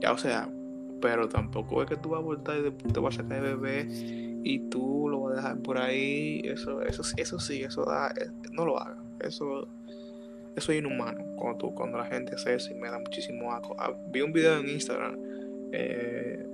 Ya, 0.00 0.12
o 0.12 0.18
sea, 0.18 0.46
pero 1.00 1.26
tampoco 1.26 1.82
es 1.82 1.88
que 1.88 1.96
tú 1.96 2.10
vas 2.10 2.18
a 2.18 2.22
abortar 2.22 2.58
y 2.58 2.62
después 2.64 2.92
te 2.92 3.00
vas 3.00 3.14
a 3.14 3.22
sacar 3.22 3.38
el 3.42 3.56
bebé 3.56 3.86
y 3.88 4.58
tú 4.68 5.08
lo 5.08 5.20
vas 5.22 5.32
a 5.32 5.36
dejar 5.36 5.58
por 5.62 5.78
ahí. 5.78 6.42
Eso, 6.44 6.82
eso, 6.82 7.02
eso 7.16 7.40
sí, 7.40 7.62
eso 7.62 7.86
da, 7.86 8.08
eh, 8.08 8.30
no 8.52 8.66
lo 8.66 8.78
hagas. 8.78 8.98
Eso, 9.20 9.66
eso 10.56 10.72
es 10.72 10.78
inhumano 10.78 11.24
cuando, 11.36 11.58
tú, 11.58 11.74
cuando 11.74 11.98
la 11.98 12.06
gente 12.06 12.34
hace 12.34 12.54
eso 12.54 12.72
y 12.72 12.76
me 12.76 12.88
da 12.90 12.98
muchísimo 12.98 13.52
asco. 13.52 13.74
Ah, 13.78 13.92
vi 14.08 14.20
un 14.20 14.32
video 14.32 14.58
en 14.58 14.68
Instagram 14.68 15.18
eh, 15.72 16.46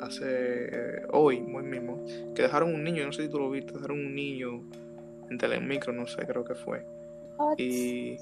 hace 0.00 0.24
eh, 0.26 1.02
hoy, 1.12 1.40
muy 1.40 1.62
mismo, 1.62 2.04
que 2.34 2.42
dejaron 2.42 2.74
un 2.74 2.84
niño, 2.84 3.04
no 3.06 3.12
sé 3.12 3.22
si 3.24 3.28
tú 3.28 3.38
lo 3.38 3.50
viste, 3.50 3.72
dejaron 3.72 3.98
un 3.98 4.14
niño 4.14 4.62
en 5.30 5.38
Telemicro, 5.38 5.92
no 5.92 6.06
sé, 6.06 6.26
creo 6.26 6.44
que 6.44 6.54
fue. 6.54 6.84
Y 7.56 8.18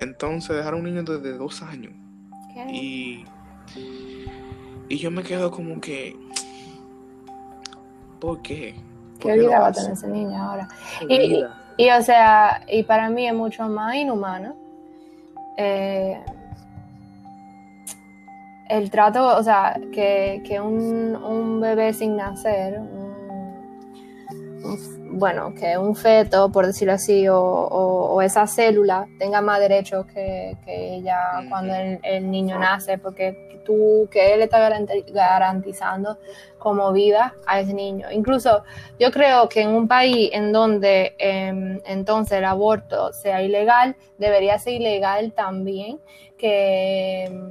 entonces 0.00 0.56
dejaron 0.56 0.80
un 0.80 0.86
niño 0.86 1.02
desde 1.02 1.36
dos 1.36 1.62
años. 1.62 1.92
¿Qué? 2.54 2.66
Y, 2.72 3.24
y 4.88 4.96
yo 4.98 5.10
me 5.10 5.22
quedo 5.22 5.50
como 5.50 5.80
que, 5.80 6.16
¿por 8.20 8.40
qué? 8.42 8.74
¿Por 9.20 9.32
¿Qué 9.32 9.38
qué 9.38 9.46
vida 9.46 9.60
va 9.60 9.66
a 9.68 9.72
tener 9.72 9.92
ese 9.92 10.08
niño 10.08 10.36
ahora? 10.36 10.68
¿Qué 11.06 11.14
Y- 11.24 11.28
vida? 11.36 11.58
Y 11.76 11.90
o 11.90 12.02
sea, 12.02 12.62
y 12.68 12.82
para 12.82 13.08
mí 13.10 13.26
es 13.26 13.34
mucho 13.34 13.64
más 13.68 13.94
inhumano 13.96 14.54
eh, 15.56 16.20
el 18.68 18.90
trato, 18.90 19.36
o 19.36 19.42
sea, 19.42 19.78
que, 19.92 20.42
que 20.46 20.60
un, 20.60 21.14
un 21.16 21.60
bebé 21.60 21.92
sin 21.92 22.16
nacer, 22.16 22.78
un- 22.78 23.12
bueno, 25.18 25.52
que 25.54 25.76
un 25.76 25.94
feto, 25.94 26.50
por 26.50 26.66
decirlo 26.66 26.94
así, 26.94 27.28
o, 27.28 27.38
o- 27.38 28.14
o 28.14 28.22
esa 28.22 28.46
célula 28.46 29.06
tenga 29.18 29.40
más 29.42 29.60
derechos 29.60 30.06
que, 30.06 30.56
que 30.64 30.94
ella 30.96 31.18
cuando 31.50 31.74
el, 31.74 31.98
el 32.02 32.30
niño 32.30 32.58
nace, 32.58 32.96
porque 32.96 33.51
tú, 33.64 34.08
que 34.10 34.34
él 34.34 34.42
está 34.42 34.58
garanti- 34.58 35.04
garantizando 35.12 36.18
como 36.58 36.92
vida 36.92 37.34
a 37.46 37.60
ese 37.60 37.74
niño. 37.74 38.06
Incluso 38.12 38.62
yo 38.98 39.10
creo 39.10 39.48
que 39.48 39.62
en 39.62 39.70
un 39.70 39.88
país 39.88 40.30
en 40.32 40.52
donde 40.52 41.14
em, 41.18 41.80
entonces 41.84 42.38
el 42.38 42.44
aborto 42.44 43.12
sea 43.12 43.42
ilegal, 43.42 43.96
debería 44.18 44.58
ser 44.58 44.74
ilegal 44.74 45.32
también 45.32 45.98
que, 46.38 47.24
em, 47.24 47.48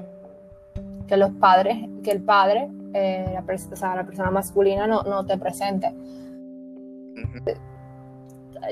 que 1.08 1.18
los 1.18 1.32
padres, 1.32 1.78
que 2.04 2.12
el 2.12 2.22
padre, 2.24 2.70
eh, 2.94 3.26
la, 3.34 3.44
o 3.54 3.76
sea, 3.76 3.96
la 3.96 4.06
persona 4.06 4.32
masculina 4.32 4.88
no, 4.88 5.04
no 5.04 5.26
te 5.26 5.38
presente. 5.38 5.94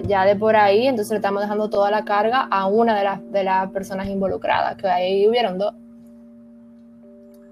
Ya 0.03 0.23
de 0.23 0.35
por 0.35 0.55
ahí, 0.55 0.87
entonces 0.87 1.11
le 1.11 1.17
estamos 1.17 1.41
dejando 1.41 1.69
toda 1.69 1.89
la 1.89 2.05
carga 2.05 2.47
a 2.49 2.67
una 2.67 2.97
de 2.97 3.03
las, 3.03 3.31
de 3.31 3.43
las 3.43 3.69
personas 3.71 4.07
involucradas, 4.07 4.75
que 4.77 4.87
ahí 4.87 5.27
hubieron 5.27 5.57
dos. 5.57 5.73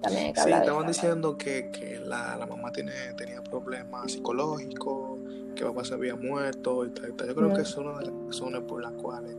También 0.01 0.27
hay 0.27 0.33
que 0.33 0.39
Sí, 0.39 0.45
hablar 0.45 0.61
estaban 0.61 0.87
diciendo 0.87 1.37
que, 1.37 1.71
que 1.71 1.99
la, 1.99 2.37
la 2.37 2.45
mamá 2.45 2.71
tiene, 2.71 2.91
tenía 3.17 3.41
problemas 3.43 4.11
psicológicos, 4.11 5.19
que 5.55 5.63
papá 5.65 5.83
se 5.83 5.95
había 5.95 6.15
muerto 6.15 6.85
y 6.85 6.89
tal, 6.91 7.09
y 7.09 7.13
tal. 7.13 7.27
Yo 7.27 7.35
creo 7.35 7.49
Mm. 7.49 7.55
que 7.55 7.61
es 7.61 7.75
una 7.77 7.97
de 7.99 8.05
las 8.05 8.13
razones 8.27 8.61
por 8.61 8.81
las 8.81 8.91
cuales. 8.93 9.35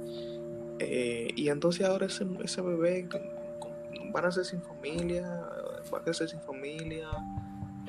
eh, 0.80 1.28
y 1.34 1.48
entonces 1.48 1.84
ahora 1.86 2.06
ese, 2.06 2.24
ese 2.44 2.60
bebé 2.62 3.08
van 4.12 4.24
a 4.24 4.30
ser 4.30 4.44
sin 4.44 4.62
familia, 4.62 5.26
va 5.92 5.98
a 5.98 6.02
crecer 6.02 6.28
sin 6.28 6.40
familia, 6.40 7.08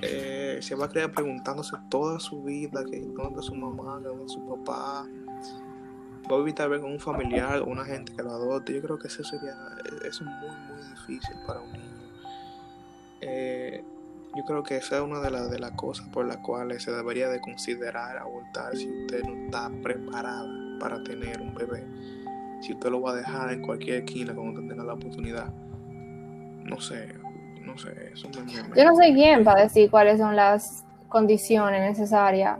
eh, 0.01 0.59
se 0.61 0.75
va 0.75 0.85
a 0.85 0.89
crear 0.89 1.11
preguntándose 1.11 1.75
toda 1.89 2.19
su 2.19 2.41
vida 2.43 2.83
que 2.89 2.99
dónde 2.99 3.29
está 3.29 3.41
su 3.41 3.55
mamá, 3.55 3.99
que 4.01 4.07
dónde 4.07 4.25
está 4.25 4.33
su 4.39 4.47
papá. 4.63 5.07
Va 6.31 6.35
a 6.35 6.39
vivir 6.39 6.55
tal 6.55 6.69
vez 6.69 6.81
con 6.81 6.91
un 6.91 6.99
familiar 6.99 7.61
o 7.61 7.65
una 7.65 7.83
gente 7.85 8.13
que 8.15 8.21
lo 8.23 8.31
adopte. 8.31 8.73
Yo 8.73 8.81
creo 8.81 8.97
que 8.99 9.07
eso 9.07 9.23
sería, 9.23 9.55
eso 10.07 10.07
es 10.07 10.21
muy, 10.21 10.49
muy 10.67 10.83
difícil 10.89 11.35
para 11.47 11.59
un 11.61 11.71
niño. 11.71 11.98
Eh, 13.21 13.83
yo 14.35 14.43
creo 14.45 14.63
que 14.63 14.77
esa 14.77 14.97
es 14.97 15.01
una 15.01 15.19
de, 15.19 15.31
las 15.31 15.49
de 15.49 15.59
las 15.59 15.71
cosas 15.71 16.07
por 16.09 16.25
las 16.25 16.37
cuales 16.37 16.83
se 16.83 16.91
debería 16.91 17.29
de 17.29 17.41
considerar 17.41 18.17
abortar 18.17 18.75
si 18.75 18.87
usted 18.87 19.23
no 19.23 19.45
está 19.45 19.71
preparada 19.81 20.47
para 20.79 21.03
tener 21.03 21.41
un 21.41 21.53
bebé. 21.55 21.85
Si 22.61 22.73
usted 22.73 22.89
lo 22.89 23.01
va 23.01 23.11
a 23.11 23.15
dejar 23.15 23.51
en 23.51 23.61
cualquier 23.61 23.99
esquina 23.99 24.33
cuando 24.35 24.61
tenga 24.61 24.83
la 24.83 24.93
oportunidad. 24.93 25.51
No 26.63 26.79
sé, 26.79 27.07
no 27.65 27.77
sé, 27.77 28.11
eso 28.13 28.29
Yo 28.75 28.85
no 28.85 28.95
sé 28.95 29.13
quién 29.13 29.43
para 29.43 29.63
decir 29.63 29.89
cuáles 29.89 30.19
son 30.19 30.35
las 30.35 30.85
condiciones 31.07 31.81
necesarias. 31.81 32.59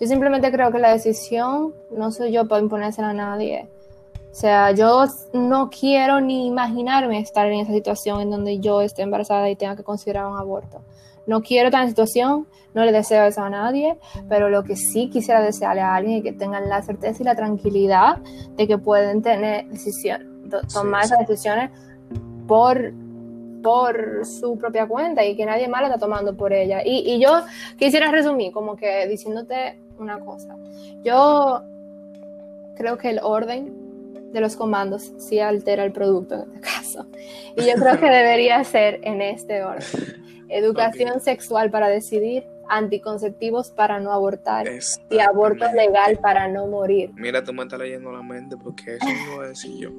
Yo 0.00 0.06
simplemente 0.06 0.50
creo 0.50 0.72
que 0.72 0.78
la 0.78 0.92
decisión 0.92 1.74
no 1.90 2.10
soy 2.10 2.32
yo 2.32 2.48
para 2.48 2.62
imponérsela 2.62 3.10
a 3.10 3.14
nadie. 3.14 3.68
O 4.30 4.34
sea, 4.34 4.70
yo 4.70 5.06
no 5.32 5.70
quiero 5.70 6.20
ni 6.20 6.46
imaginarme 6.46 7.18
estar 7.18 7.46
en 7.48 7.60
esa 7.60 7.72
situación 7.72 8.20
en 8.20 8.30
donde 8.30 8.60
yo 8.60 8.80
esté 8.80 9.02
embarazada 9.02 9.50
y 9.50 9.56
tenga 9.56 9.74
que 9.74 9.82
considerar 9.82 10.26
un 10.26 10.38
aborto. 10.38 10.82
no 11.26 11.42
quiero 11.42 11.76
en 11.76 11.88
situación, 11.88 12.46
no 12.74 12.84
le 12.84 12.92
deseo 12.92 13.24
eso 13.24 13.42
a 13.42 13.50
nadie, 13.50 13.98
pero 14.28 14.48
lo 14.48 14.62
que 14.62 14.76
sí 14.76 15.10
quisiera 15.10 15.40
desearle 15.40 15.80
a 15.80 15.94
alguien 15.94 16.18
es 16.18 16.22
que 16.22 16.32
tengan 16.32 16.68
la 16.68 16.82
certeza 16.82 17.22
y 17.22 17.24
la 17.24 17.34
tranquilidad 17.34 18.18
de 18.56 18.66
que 18.66 18.78
pueden 18.78 19.22
tener 19.22 19.66
decisiones, 19.66 20.26
tomar 20.72 21.04
esas 21.04 21.18
decisiones 21.18 21.70
por, 22.46 22.92
por 23.62 24.24
su 24.24 24.56
propia 24.58 24.86
cuenta 24.86 25.24
y 25.24 25.36
que 25.36 25.44
nadie 25.44 25.68
más 25.68 25.82
la 25.82 25.88
está 25.88 25.98
tomando 25.98 26.36
por 26.36 26.52
ella. 26.52 26.82
Y, 26.84 27.14
y 27.14 27.20
yo 27.20 27.42
quisiera 27.76 28.10
resumir 28.10 28.52
como 28.52 28.76
que 28.76 29.06
diciéndote 29.08 29.78
una 29.98 30.20
cosa. 30.20 30.56
Yo 31.04 31.62
creo 32.76 32.96
que 32.96 33.10
el 33.10 33.20
orden 33.22 33.79
de 34.32 34.40
los 34.40 34.56
comandos 34.56 35.12
sí 35.18 35.40
altera 35.40 35.84
el 35.84 35.92
producto 35.92 36.34
en 36.34 36.40
este 36.40 36.60
caso. 36.60 37.06
Y 37.56 37.64
yo 37.64 37.74
creo 37.74 37.98
que 37.98 38.06
debería 38.06 38.62
ser 38.64 39.00
en 39.02 39.22
este 39.22 39.62
orden. 39.62 39.86
Educación 40.48 41.20
sexual 41.20 41.70
para 41.70 41.88
decidir, 41.88 42.44
anticonceptivos 42.68 43.70
para 43.70 44.00
no 44.00 44.12
abortar 44.12 44.66
y 45.10 45.18
aborto 45.18 45.66
legal 45.72 46.18
para 46.18 46.48
no 46.48 46.66
morir. 46.66 47.10
Mira, 47.14 47.42
tú 47.44 47.52
me 47.52 47.62
estás 47.62 47.78
leyendo 47.78 48.10
la 48.12 48.22
mente 48.22 48.56
porque 48.56 48.96
eso 48.96 49.06
no 49.28 49.42
lo 49.42 49.48
decir 49.48 49.76
yo. 49.76 49.90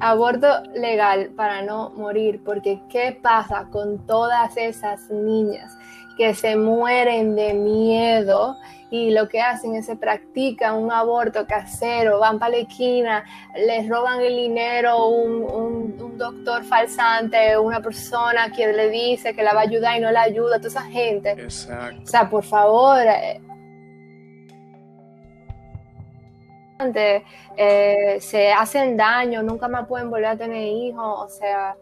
Aborto 0.00 0.62
legal 0.74 1.30
para 1.36 1.62
no 1.62 1.90
morir, 1.90 2.40
porque 2.44 2.80
¿qué 2.90 3.18
pasa 3.20 3.68
con 3.70 4.06
todas 4.06 4.56
esas 4.56 5.08
niñas 5.10 5.76
que 6.16 6.34
se 6.34 6.56
mueren 6.56 7.36
de 7.36 7.54
miedo 7.54 8.56
y 8.94 9.10
lo 9.10 9.28
que 9.28 9.40
hacen 9.40 9.74
es 9.74 9.86
se 9.86 9.96
practican 9.96 10.76
un 10.76 10.92
aborto 10.92 11.46
casero, 11.48 12.20
van 12.20 12.38
para 12.38 12.52
la 12.52 12.58
esquina, 12.58 13.24
les 13.56 13.88
roban 13.88 14.20
el 14.20 14.36
dinero 14.36 15.08
un, 15.08 15.42
un, 15.42 16.16
doctor 16.16 16.62
falsante, 16.62 17.58
una 17.58 17.80
persona 17.80 18.52
que 18.52 18.72
le 18.72 18.88
dice 18.90 19.34
que 19.34 19.42
la 19.42 19.52
va 19.52 19.60
a 19.60 19.64
ayudar 19.64 19.96
y 19.96 20.00
no 20.00 20.12
la 20.12 20.22
ayuda, 20.22 20.58
toda 20.58 20.68
esa 20.68 20.82
gente. 20.82 21.32
Exacto. 21.32 22.02
O 22.04 22.06
sea, 22.06 22.30
por 22.30 22.44
favor. 22.44 23.00
Eh, 23.04 23.40
eh, 27.56 28.18
se 28.20 28.52
hacen 28.52 28.96
daño, 28.96 29.42
nunca 29.42 29.66
más 29.66 29.88
pueden 29.88 30.08
volver 30.08 30.26
a 30.26 30.36
tener 30.36 30.62
hijos, 30.62 31.18
o 31.18 31.28
sea, 31.28 31.76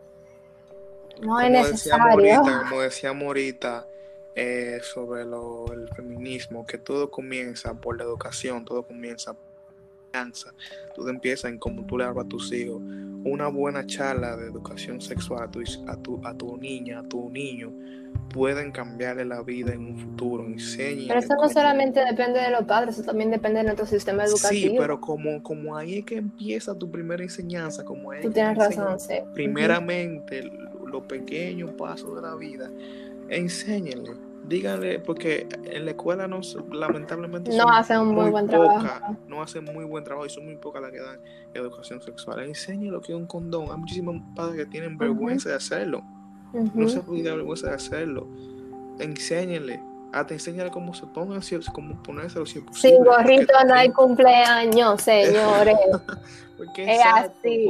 no 1.20 1.40
es 1.40 1.50
necesario. 1.50 2.40
como 2.70 2.80
decíamos 2.80 3.24
ahorita, 3.24 3.86
eh, 4.34 4.80
sobre 4.82 5.26
lo, 5.26 5.66
feminismo, 6.22 6.66
que 6.66 6.78
todo 6.78 7.10
comienza 7.10 7.74
por 7.74 7.98
la 7.98 8.04
educación, 8.04 8.64
todo 8.64 8.82
comienza 8.82 9.34
por 9.34 9.42
la 10.14 10.30
todo 10.94 11.08
empieza 11.08 11.48
en 11.48 11.58
cómo 11.58 11.86
tú 11.86 11.96
le 11.96 12.04
hablas 12.04 12.26
a 12.26 12.28
tus 12.28 12.52
hijos. 12.52 12.82
Una 13.24 13.48
buena 13.48 13.86
charla 13.86 14.36
de 14.36 14.46
educación 14.46 15.00
sexual 15.00 15.44
a 15.44 15.50
tu, 15.50 15.62
a 15.86 15.96
tu, 15.96 16.20
a 16.22 16.34
tu 16.36 16.56
niña, 16.58 16.98
a 16.98 17.02
tu 17.02 17.30
niño, 17.30 17.72
pueden 18.28 18.72
cambiarle 18.72 19.24
la 19.24 19.42
vida 19.42 19.72
en 19.72 19.86
un 19.86 19.98
futuro. 19.98 20.46
Pero 20.76 21.18
eso 21.18 21.34
no 21.34 21.48
solamente 21.48 22.04
depende 22.04 22.40
de 22.40 22.50
los 22.50 22.64
padres, 22.64 22.98
eso 22.98 23.04
también 23.04 23.30
depende 23.30 23.60
de 23.60 23.64
nuestro 23.64 23.86
sistema 23.86 24.24
educativo. 24.24 24.72
Sí, 24.72 24.76
pero 24.78 25.00
como, 25.00 25.42
como 25.42 25.76
ahí 25.76 26.00
es 26.00 26.04
que 26.04 26.16
empieza 26.16 26.74
tu 26.74 26.90
primera 26.90 27.22
enseñanza, 27.22 27.82
como 27.82 28.10
Tú 28.20 28.30
tienes 28.30 28.58
razón, 28.58 29.00
sí. 29.00 29.14
Primeramente, 29.32 30.42
los 30.86 31.04
pequeños 31.04 31.70
pasos 31.70 32.14
de 32.16 32.20
la 32.20 32.34
vida 32.34 32.70
enséñenle, 33.30 34.12
díganle, 34.44 34.98
porque 34.98 35.48
en 35.64 35.84
la 35.84 35.92
escuela 35.92 36.26
no, 36.26 36.40
lamentablemente 36.72 37.56
no 37.56 37.68
hacen 37.68 38.00
un 38.00 38.14
muy, 38.14 38.30
buen 38.30 38.48
trabajo. 38.48 39.16
No 39.28 39.42
hacen 39.42 39.64
muy 39.64 39.84
buen 39.84 40.04
trabajo 40.04 40.26
y 40.26 40.30
son 40.30 40.44
muy 40.44 40.56
pocas 40.56 40.82
las 40.82 40.90
que 40.90 41.00
dan 41.00 41.20
educación 41.54 42.00
sexual. 42.02 42.40
Enséñenle 42.40 42.90
lo 42.90 43.00
que 43.00 43.12
es 43.12 43.18
un 43.18 43.26
condón. 43.26 43.70
Hay 43.70 43.78
muchísimos 43.78 44.16
padres 44.34 44.56
que 44.56 44.66
tienen 44.66 44.98
vergüenza 44.98 45.48
de 45.48 45.56
hacerlo. 45.56 46.02
No 46.74 46.88
se 46.88 47.00
puede 47.00 47.22
dar 47.22 47.36
vergüenza 47.36 47.68
de 47.68 47.74
hacerlo. 47.74 48.26
Enséñenle. 48.98 49.80
Hasta 50.12 50.34
enséñale 50.34 50.70
cómo 50.70 50.92
se 50.92 51.06
pongan, 51.06 51.40
cómo 51.72 52.02
ponérselo 52.02 52.44
si 52.44 52.58
es 52.58 52.64
posible. 52.64 52.96
Sin 52.96 53.04
gorrito 53.04 53.54
no 53.66 53.74
hay 53.74 53.90
cumpleaños, 53.90 55.00
señores. 55.02 55.76
Es 56.76 57.00
así. 57.04 57.66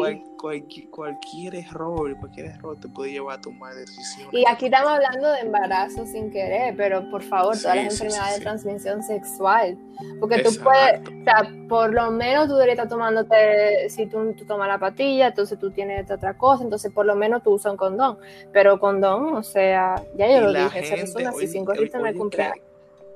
Cualquier 0.90 1.54
error, 1.54 2.16
cualquier 2.18 2.46
error 2.46 2.76
te 2.80 2.88
puede 2.88 3.12
llevar 3.12 3.38
a 3.38 3.40
tomar 3.40 3.74
decisiones. 3.74 4.32
Y 4.32 4.44
aquí 4.48 4.64
estamos 4.64 4.90
hablando 4.90 5.30
de 5.30 5.40
embarazo 5.40 6.04
sin 6.04 6.30
querer, 6.32 6.74
pero 6.76 7.08
por 7.10 7.22
favor, 7.22 7.56
todas 7.56 7.76
las 7.76 7.92
enfermedades 7.92 8.38
de 8.38 8.42
transmisión 8.42 9.02
sexual. 9.04 9.78
Porque 10.18 10.42
tú 10.42 10.50
puedes, 10.62 11.00
o 11.00 11.24
sea, 11.24 11.48
por 11.68 11.94
lo 11.94 12.10
menos 12.10 12.48
tú 12.48 12.54
deberías 12.54 12.76
estar 12.76 12.88
tomándote, 12.88 13.88
si 13.88 14.06
tú, 14.06 14.34
tomas 14.46 14.66
la 14.66 14.78
patilla, 14.78 15.28
entonces 15.28 15.58
tú 15.58 15.70
tienes 15.70 16.10
otra 16.10 16.36
cosa, 16.36 16.64
entonces 16.64 16.90
por 16.92 17.06
lo 17.06 17.14
menos 17.14 17.42
tú 17.44 17.52
usas 17.52 17.70
un 17.72 17.78
condón. 17.78 18.18
Pero 18.52 18.80
condón, 18.80 19.34
o 19.34 19.42
sea, 19.44 20.02
ya 20.16 20.28
yo 20.28 20.40
lo 20.40 20.52
dije, 20.52 20.84
se 20.84 20.96
resuelve 20.96 21.28
así, 21.28 21.58
gorrito 21.60 21.98
no 21.98 22.06
hay 22.06 22.14
cumpleaños 22.14 22.66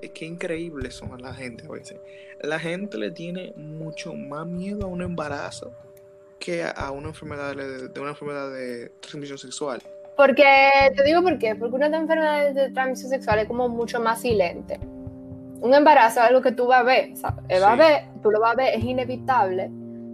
es 0.03 0.11
que 0.11 0.27
increíbles 0.27 0.95
son 0.95 1.21
la 1.23 1.33
gente 1.33 1.65
a 1.67 1.71
veces. 1.71 1.99
La 2.43 2.59
gente 2.59 2.99
le 2.99 3.11
tiene 3.11 3.55
mucho 3.57 4.13
más 4.13 4.47
miedo 4.47 4.85
a 4.85 4.89
un 4.89 5.01
embarazo 5.01 5.73
a 6.77 6.91
una 6.91 7.09
enfermedad 7.09 7.55
de, 7.55 8.01
una 8.01 8.11
enfermedad 8.11 8.51
de 8.51 8.91
transmisión 9.01 9.39
sexual. 9.39 9.83
Porque, 10.17 10.45
te 10.97 11.05
digo 11.05 11.23
por 11.23 11.39
qué, 11.39 11.55
porque 11.55 11.77
una 11.77 11.87
enfermedad 11.87 12.53
de 12.53 12.71
transmisión 12.71 13.11
sexual 13.11 13.41
es 13.41 13.47
como 13.47 13.69
mucho 13.69 14.01
más 14.01 14.21
silente. 14.21 14.79
Un 15.61 15.75
embarazo 15.75 16.21
es 16.21 16.27
algo 16.27 16.41
que 16.41 16.53
tú 16.53 16.67
vas 16.67 16.81
a 16.81 16.83
ver, 16.85 17.17
¿sabes? 17.17 17.63
Va 17.63 17.73
a 17.73 17.77
ver, 17.77 18.05
tú 18.23 18.31
lo 18.31 18.41
vas 18.41 18.53
a 18.53 18.57
ver, 18.57 18.75
es 18.75 18.85
inevitable. 18.85 19.71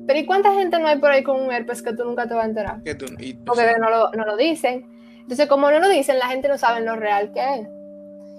Pero 0.07 0.19
¿y 0.19 0.27
cuánta 0.27 0.53
gente 0.53 0.79
no 0.79 0.89
hay 0.89 0.99
por 0.99 1.11
ahí 1.11 1.23
con 1.23 1.41
un 1.41 1.53
herpes 1.53 1.83
que 1.83 1.93
tú 1.93 2.05
nunca 2.05 2.27
te 2.27 2.35
vas 2.35 2.45
a 2.45 2.49
enterar? 2.49 2.81
Porque 3.45 3.75
no 3.79 3.91
lo, 3.91 4.11
no 4.13 4.25
lo 4.25 4.37
dicen. 4.37 4.87
Entonces, 5.21 5.47
como 5.47 5.71
no 5.71 5.79
lo 5.79 5.89
dicen, 5.89 6.19
la 6.19 6.27
gente 6.27 6.49
no 6.49 6.59
sabe 6.59 6.81
lo 6.81 6.97
real 6.97 7.33
que 7.33 7.61
es. 7.61 7.69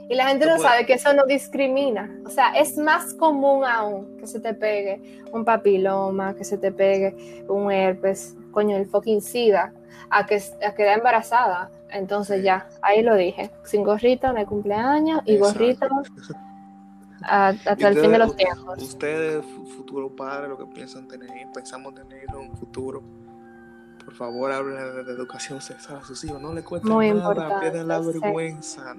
Y 0.10 0.16
la 0.16 0.28
gente 0.28 0.46
no 0.46 0.58
sabe 0.60 0.86
que 0.86 0.94
eso 0.94 1.14
no 1.14 1.26
discrimina. 1.26 2.10
O 2.26 2.30
sea, 2.30 2.50
es 2.50 2.78
más 2.78 3.14
común 3.14 3.64
aún 3.66 4.18
que 4.18 4.28
se 4.28 4.40
te 4.40 4.54
pegue 4.54 5.22
un 5.32 5.46
papiloma, 5.46 6.36
que 6.36 6.44
se 6.44 6.58
te 6.58 6.72
pegue 6.72 7.46
un 7.48 7.72
herpes, 7.72 8.36
coño, 8.52 8.76
el 8.76 8.86
fucking 8.86 9.22
SIDA, 9.22 9.74
a 10.10 10.26
que 10.26 10.42
a 10.66 10.74
quedar 10.76 10.98
embarazada. 10.98 11.72
Entonces 11.90 12.44
ya, 12.44 12.68
ahí 12.82 13.02
lo 13.02 13.16
dije. 13.16 13.52
Sin 13.64 13.84
gorrito 13.84 14.28
en 14.28 14.38
el 14.38 14.46
cumpleaños 14.46 15.22
y 15.26 15.38
gorrito 15.38 15.88
hasta 17.22 17.88
el 17.88 17.98
fin 17.98 18.12
de 18.12 18.18
los 18.18 18.36
tiempos. 18.36 18.82
Ustedes, 18.82 19.46
futuro 19.78 20.14
padre, 20.14 20.50
lo 20.50 20.58
que 20.58 20.66
piensan 20.66 21.08
tener, 21.08 21.30
pensamos 21.54 21.96
tener 21.96 22.26
un 22.36 22.56
futuro 22.58 23.02
por 24.04 24.14
favor, 24.14 24.52
hablen 24.52 25.06
de, 25.06 25.12
educación 25.12 25.62
sexual 25.62 26.00
a 26.02 26.06
sus 26.06 26.24
hijos. 26.24 26.42
No 26.42 26.54
le 26.54 26.64
cuesta 26.64 26.88
muy 26.88 27.12
nada, 27.12 27.60
pierden 27.60 27.88
la 27.88 28.00
vergüenza. 28.00 28.96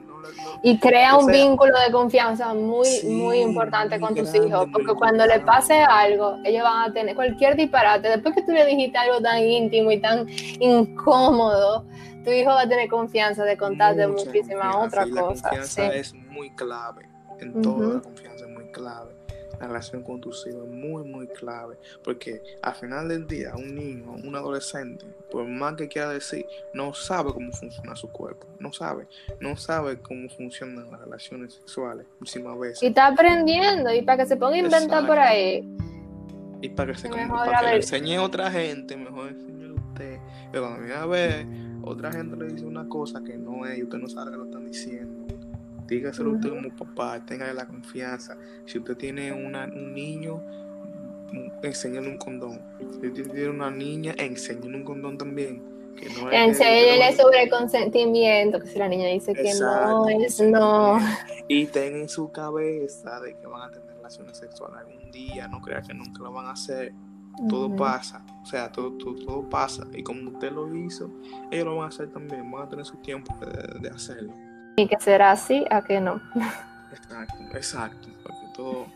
y 0.63 0.79
crea 0.79 1.17
un 1.17 1.27
vínculo 1.27 1.73
de 1.87 1.93
confianza 1.93 2.55
muy, 2.55 2.89
muy 3.05 3.41
importante 3.41 4.01
con 4.01 4.15
tus 4.15 4.35
hijos. 4.35 4.67
Porque 4.73 4.95
cuando 4.95 5.27
le 5.27 5.41
pase 5.41 5.75
algo, 5.75 6.39
ellos 6.45 6.63
van 6.63 6.91
a 6.91 6.93
tener 6.93 7.15
cualquier 7.15 7.57
disparate. 7.57 8.09
Después 8.09 8.35
que 8.35 8.43
tú 8.43 8.53
le 8.53 8.67
dijiste 8.67 8.99
algo 8.99 9.21
tan 9.21 9.39
íntimo 9.43 9.91
y 9.91 10.01
tan 10.01 10.27
incómodo, 10.61 11.85
tu 12.25 12.31
hijo 12.31 12.51
va 12.51 12.63
a 12.63 12.69
tener 12.69 12.89
confianza 12.89 13.45
de 13.45 13.57
contarte 13.57 14.07
muchísimas 14.07 14.75
otras 14.77 15.09
cosas. 15.09 15.43
La 15.43 15.51
confianza 15.51 15.95
es 15.95 16.15
muy 16.15 16.51
clave. 16.51 17.09
En 17.41 17.63
toda 17.63 17.95
la 17.95 18.01
confianza 18.01 18.45
es 18.45 18.51
muy 18.51 18.71
clave 18.73 19.14
la 19.14 19.14
relación 19.67 20.03
con 20.03 20.21
tus 20.21 20.47
hijos 20.47 20.65
es 20.65 20.71
muy, 20.71 21.05
muy 21.05 21.27
clave. 21.27 21.77
Porque 22.03 22.43
al 22.63 22.75
final 22.75 23.09
del 23.09 23.27
día, 23.27 23.55
un 23.57 23.75
niño, 23.75 24.13
un 24.13 24.35
adolescente, 24.35 25.07
por 25.31 25.47
más 25.47 25.75
que 25.75 25.89
quiera 25.89 26.11
decir, 26.11 26.47
no 26.73 26.95
sabe 26.95 27.33
cómo 27.33 27.53
funciona 27.53 27.95
su 27.97 28.09
cuerpo. 28.11 28.47
No 28.59 28.73
sabe. 28.73 29.07
No 29.41 29.57
sabe 29.57 29.99
cómo 29.99 30.29
funcionan 30.29 30.91
las 30.91 31.01
relaciones 31.01 31.55
sexuales 31.55 32.07
muchísimas 32.19 32.59
veces. 32.59 32.83
Y 32.83 32.87
está 32.87 33.09
aprendiendo. 33.09 33.93
Y 33.93 34.03
para 34.03 34.23
que 34.23 34.29
se 34.29 34.37
ponga 34.37 34.57
a 34.57 34.59
inventar 34.59 35.07
por 35.07 35.19
ahí. 35.19 35.69
Y 36.61 36.69
para 36.71 36.93
que, 36.93 36.99
se, 36.99 37.09
para 37.09 37.61
que 37.61 37.67
le 37.67 37.77
enseñe 37.77 38.17
a 38.17 38.23
otra 38.23 38.51
gente, 38.51 38.97
mejor 38.97 39.29
enseñe 39.29 39.69
a 39.69 39.73
usted. 39.73 40.19
Pero 40.51 40.65
cuando 40.65 40.81
viene 40.81 40.95
a 40.95 41.07
ver, 41.07 41.47
otra 41.83 42.11
gente 42.11 42.37
le 42.37 42.47
dice 42.47 42.65
una 42.65 42.89
cosa 42.89 43.23
que 43.23 43.37
no 43.37 43.67
es 43.67 43.79
y 43.79 43.83
usted 43.83 43.99
no 43.99 44.09
sabe 44.09 44.31
que 44.31 44.37
lo 44.39 44.45
están 44.47 44.65
diciendo 44.65 45.24
dígaselo 45.87 46.33
usted 46.33 46.51
como 46.51 46.75
papá, 46.75 47.25
tenga 47.25 47.53
la 47.53 47.67
confianza. 47.67 48.37
Si 48.67 48.79
usted 48.79 48.97
tiene 48.97 49.33
una, 49.33 49.65
un 49.65 49.93
niño, 49.93 50.43
enséñale 51.63 52.09
un 52.09 52.19
condón. 52.19 52.61
Si 52.79 53.09
usted 53.09 53.33
tiene 53.33 53.49
una 53.49 53.71
niña, 53.71 54.15
enséñale 54.19 54.77
un 54.77 54.85
condón 54.85 55.19
también. 55.19 55.63
Que 55.97 56.09
no 56.11 56.31
Enséñale 56.31 57.17
sobre 57.17 57.45
el 57.45 57.51
consentimiento, 57.51 58.59
que 58.59 58.67
si 58.67 58.79
la 58.79 58.89
niña 58.89 59.09
dice 59.09 59.33
que 59.33 59.55
no, 59.61 60.09
es 60.09 60.41
no. 60.41 60.99
Y 61.47 61.67
ten 61.67 61.95
en 61.97 62.09
su 62.09 62.33
cabeza 62.33 63.21
de 63.21 63.37
que 63.37 63.47
van 63.47 63.69
a 63.69 63.71
tener 63.71 63.95
relaciones 63.97 64.37
sexuales 64.37 64.79
algún 64.79 65.11
día, 65.13 65.47
no 65.47 65.61
crea 65.61 65.83
que 65.83 65.95
nunca 65.95 66.23
lo 66.23 66.33
van 66.33 66.47
a 66.47 66.53
hacer. 66.53 66.93
Todo 67.49 67.75
pasa, 67.75 68.25
o 68.43 68.47
sea, 68.47 68.71
todo, 68.71 68.93
todo, 68.93 69.49
pasa. 69.51 69.85
Y 69.93 70.05
como 70.05 70.31
usted 70.31 70.53
lo 70.53 70.73
hizo, 70.73 71.11
ellos 71.51 71.65
lo 71.65 71.77
van 71.77 71.87
a 71.87 71.89
hacer 71.89 72.09
también, 72.13 72.49
van 72.49 72.63
a 72.63 72.69
tener 72.69 72.85
su 72.85 72.97
tiempo 72.99 73.35
de 73.81 73.89
hacerlo. 73.89 74.33
Y 74.77 74.89
que 74.89 74.97
será 75.01 75.33
así 75.33 75.65
a 75.71 75.83
que 75.83 76.01
no. 76.01 76.21
Exacto, 76.93 77.45
exacto. 77.55 78.09
Porque 78.23 78.47
todo. 78.55 78.87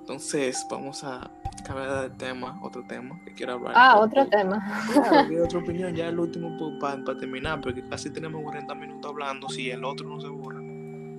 Entonces, 0.00 0.66
vamos 0.68 1.04
a, 1.04 1.30
Cabe 1.64 1.86
del 2.02 2.16
tema, 2.16 2.58
otro 2.62 2.82
tema 2.84 3.20
que 3.24 3.34
quiero 3.34 3.54
hablar. 3.54 3.72
Ah, 3.76 3.98
otro 3.98 4.26
tema. 4.26 4.84
Claro, 4.92 5.44
otra 5.44 5.58
opinión, 5.58 5.94
ya 5.94 6.08
el 6.08 6.18
último 6.18 6.78
para 6.80 7.04
terminar, 7.18 7.60
porque 7.60 7.86
casi 7.88 8.10
tenemos 8.10 8.42
40 8.42 8.74
minutos 8.74 9.10
hablando, 9.10 9.48
si 9.48 9.70
el 9.70 9.84
otro 9.84 10.08
no 10.08 10.20
se 10.20 10.28
borra. 10.28 10.60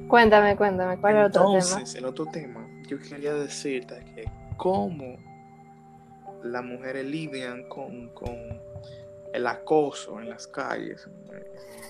Cuéntame, 0.07 0.55
cuéntame, 0.55 0.97
¿cuál 0.99 1.15
es 1.15 1.19
el 1.19 1.25
otro 1.27 1.41
tema? 1.41 1.59
Entonces, 1.59 1.95
el 1.95 2.05
otro 2.05 2.25
tema, 2.25 2.67
yo 2.87 2.99
quería 2.99 3.33
decirte 3.33 4.03
que 4.15 4.29
cómo 4.57 5.17
las 6.43 6.63
mujeres 6.63 7.05
lidian 7.05 7.63
con, 7.69 8.09
con 8.09 8.35
el 9.33 9.47
acoso 9.47 10.19
en 10.19 10.29
las 10.29 10.47
calles. 10.47 11.07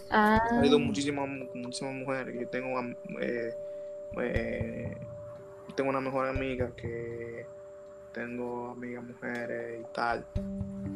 Ah. 0.10 0.42
Ha 0.52 0.60
habido 0.60 0.80
muchísimas, 0.80 1.28
muchísimas 1.54 1.94
mujeres. 1.94 2.36
Yo 2.40 2.48
tengo, 2.48 2.80
eh, 3.22 3.56
eh, 4.22 4.98
tengo 5.76 5.90
una 5.90 6.02
mejor 6.02 6.28
amiga 6.28 6.72
que 6.76 7.46
tengo 8.14 8.72
amigas 8.72 9.04
mujeres 9.04 9.82
y 9.82 9.94
tal, 9.94 10.26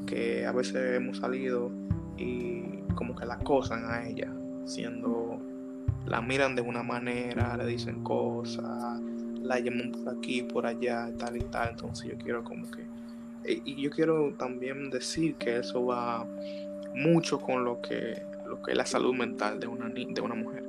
que 0.06 0.46
a 0.46 0.52
veces 0.52 0.96
hemos 0.96 1.18
salido 1.18 1.72
y 2.18 2.82
como 2.96 3.16
que 3.16 3.26
la 3.26 3.36
acosan 3.36 3.90
a 3.90 4.08
ella, 4.08 4.32
siendo, 4.66 5.40
la 6.06 6.22
miran 6.22 6.56
de 6.56 6.62
una 6.62 6.84
manera, 6.84 7.56
le 7.58 7.66
dicen 7.66 8.04
cosas, 8.04 9.00
la 9.42 9.60
llaman 9.60 9.92
por 9.92 10.18
aquí, 10.18 10.42
por 10.42 10.66
allá, 10.66 11.10
tal 11.18 11.38
y 11.38 11.42
tal, 11.42 11.70
entonces 11.70 12.12
yo 12.12 12.18
quiero 12.18 12.44
como 12.44 12.70
que, 12.72 12.84
y 13.48 13.82
yo 13.82 13.90
quiero 13.90 14.34
también 14.38 14.90
decir 14.90 15.36
que 15.36 15.58
eso 15.58 15.86
va 15.86 16.26
mucho 16.96 17.40
con 17.40 17.64
lo 17.64 17.82
que, 17.82 18.22
lo 18.48 18.62
que 18.62 18.72
es 18.72 18.78
la 18.78 18.86
salud 18.86 19.14
mental 19.14 19.60
de 19.60 19.68
una, 19.68 19.90
de 19.90 20.22
una 20.22 20.36
mujer. 20.36 20.64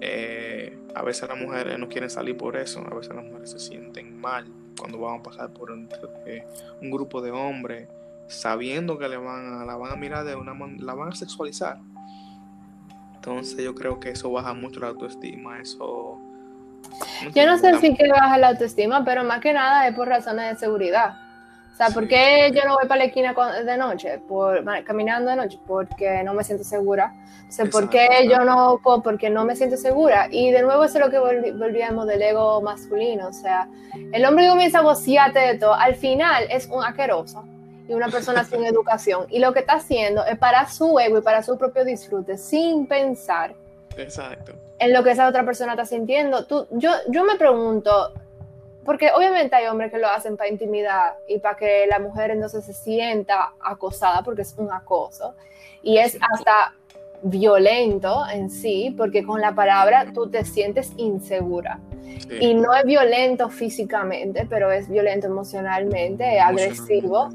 Eh, 0.00 0.76
a 0.94 1.02
veces 1.02 1.28
las 1.28 1.38
mujeres 1.38 1.78
no 1.78 1.88
quieren 1.88 2.10
salir 2.10 2.36
por 2.36 2.56
eso, 2.56 2.80
a 2.80 2.94
veces 2.94 3.14
las 3.14 3.24
mujeres 3.24 3.50
se 3.50 3.58
sienten 3.58 4.20
mal 4.20 4.46
cuando 4.78 4.98
van 4.98 5.20
a 5.20 5.22
pasar 5.22 5.50
por 5.50 5.70
un, 5.70 5.88
eh, 6.26 6.44
un 6.82 6.90
grupo 6.90 7.22
de 7.22 7.30
hombres 7.30 7.88
sabiendo 8.28 8.98
que 8.98 9.08
le 9.08 9.16
van 9.16 9.54
a, 9.54 9.64
la 9.64 9.76
van 9.76 9.92
a 9.92 9.96
mirar 9.96 10.24
de 10.24 10.34
una 10.34 10.54
la 10.78 10.94
van 10.94 11.08
a 11.08 11.14
sexualizar. 11.14 11.78
Entonces 13.14 13.64
yo 13.64 13.74
creo 13.74 13.98
que 13.98 14.10
eso 14.10 14.30
baja 14.30 14.52
mucho 14.52 14.80
la 14.80 14.88
autoestima, 14.88 15.60
eso... 15.60 16.20
yo 17.34 17.46
no 17.46 17.58
sé 17.58 17.78
si 17.78 17.94
que 17.94 18.08
baja 18.08 18.38
la 18.38 18.48
autoestima, 18.48 19.04
pero 19.04 19.24
más 19.24 19.40
que 19.40 19.52
nada 19.52 19.88
es 19.88 19.94
por 19.94 20.08
razones 20.08 20.50
de 20.52 20.56
seguridad. 20.58 21.25
O 21.76 21.78
sea, 21.78 21.90
¿por 21.90 22.08
qué 22.08 22.50
yo 22.54 22.64
no 22.64 22.76
voy 22.76 22.88
para 22.88 23.00
la 23.00 23.04
esquina 23.04 23.34
de 23.62 23.76
noche? 23.76 24.18
Por, 24.26 24.64
caminando 24.82 25.28
de 25.28 25.36
noche, 25.36 25.58
porque 25.66 26.22
no 26.24 26.32
me 26.32 26.42
siento 26.42 26.64
segura. 26.64 27.12
O 27.46 27.52
sea, 27.52 27.66
¿por 27.66 27.90
qué 27.90 28.26
yo 28.30 28.46
no? 28.46 28.80
Porque 29.04 29.28
no 29.28 29.44
me 29.44 29.54
siento 29.56 29.76
segura. 29.76 30.26
Y 30.30 30.52
de 30.52 30.62
nuevo 30.62 30.84
eso 30.84 30.96
es 30.96 31.04
lo 31.04 31.10
que 31.10 31.18
volvíamos 31.18 32.06
del 32.06 32.22
ego 32.22 32.62
masculino. 32.62 33.28
O 33.28 33.32
sea, 33.34 33.68
el 34.10 34.24
hombre 34.24 34.48
comienza 34.48 34.78
a 34.78 34.82
vociarte 34.82 35.38
de 35.38 35.58
todo. 35.58 35.74
Al 35.74 35.96
final 35.96 36.46
es 36.48 36.66
un 36.68 36.82
asqueroso 36.82 37.44
y 37.86 37.92
una 37.92 38.08
persona 38.08 38.42
sin 38.44 38.64
educación. 38.64 39.26
Y 39.28 39.38
lo 39.38 39.52
que 39.52 39.60
está 39.60 39.74
haciendo 39.74 40.24
es 40.24 40.38
para 40.38 40.66
su 40.70 40.98
ego 40.98 41.18
y 41.18 41.20
para 41.20 41.42
su 41.42 41.58
propio 41.58 41.84
disfrute, 41.84 42.38
sin 42.38 42.86
pensar 42.86 43.54
Exacto. 43.98 44.54
en 44.78 44.94
lo 44.94 45.04
que 45.04 45.10
esa 45.10 45.28
otra 45.28 45.44
persona 45.44 45.72
está 45.72 45.84
sintiendo. 45.84 46.46
Tú, 46.46 46.66
yo, 46.70 46.90
yo 47.08 47.22
me 47.24 47.36
pregunto, 47.36 48.14
porque 48.86 49.10
obviamente 49.14 49.54
hay 49.56 49.66
hombres 49.66 49.90
que 49.90 49.98
lo 49.98 50.08
hacen 50.08 50.36
para 50.36 50.48
intimidad 50.48 51.14
y 51.28 51.38
para 51.38 51.56
que 51.56 51.86
la 51.88 51.98
mujer 51.98 52.30
entonces 52.30 52.64
se 52.64 52.72
sienta 52.72 53.52
acosada, 53.60 54.22
porque 54.22 54.42
es 54.42 54.54
un 54.56 54.72
acoso. 54.72 55.34
Y 55.82 55.98
es 55.98 56.16
hasta 56.32 56.74
violento 57.22 58.22
en 58.32 58.48
sí, 58.50 58.94
porque 58.96 59.24
con 59.24 59.40
la 59.40 59.54
palabra 59.54 60.06
tú 60.14 60.30
te 60.30 60.44
sientes 60.44 60.92
insegura. 60.96 61.80
Y 62.40 62.54
no 62.54 62.74
es 62.74 62.84
violento 62.84 63.50
físicamente, 63.50 64.46
pero 64.48 64.70
es 64.70 64.88
violento 64.88 65.26
emocionalmente, 65.26 66.40
agresivo, 66.40 67.28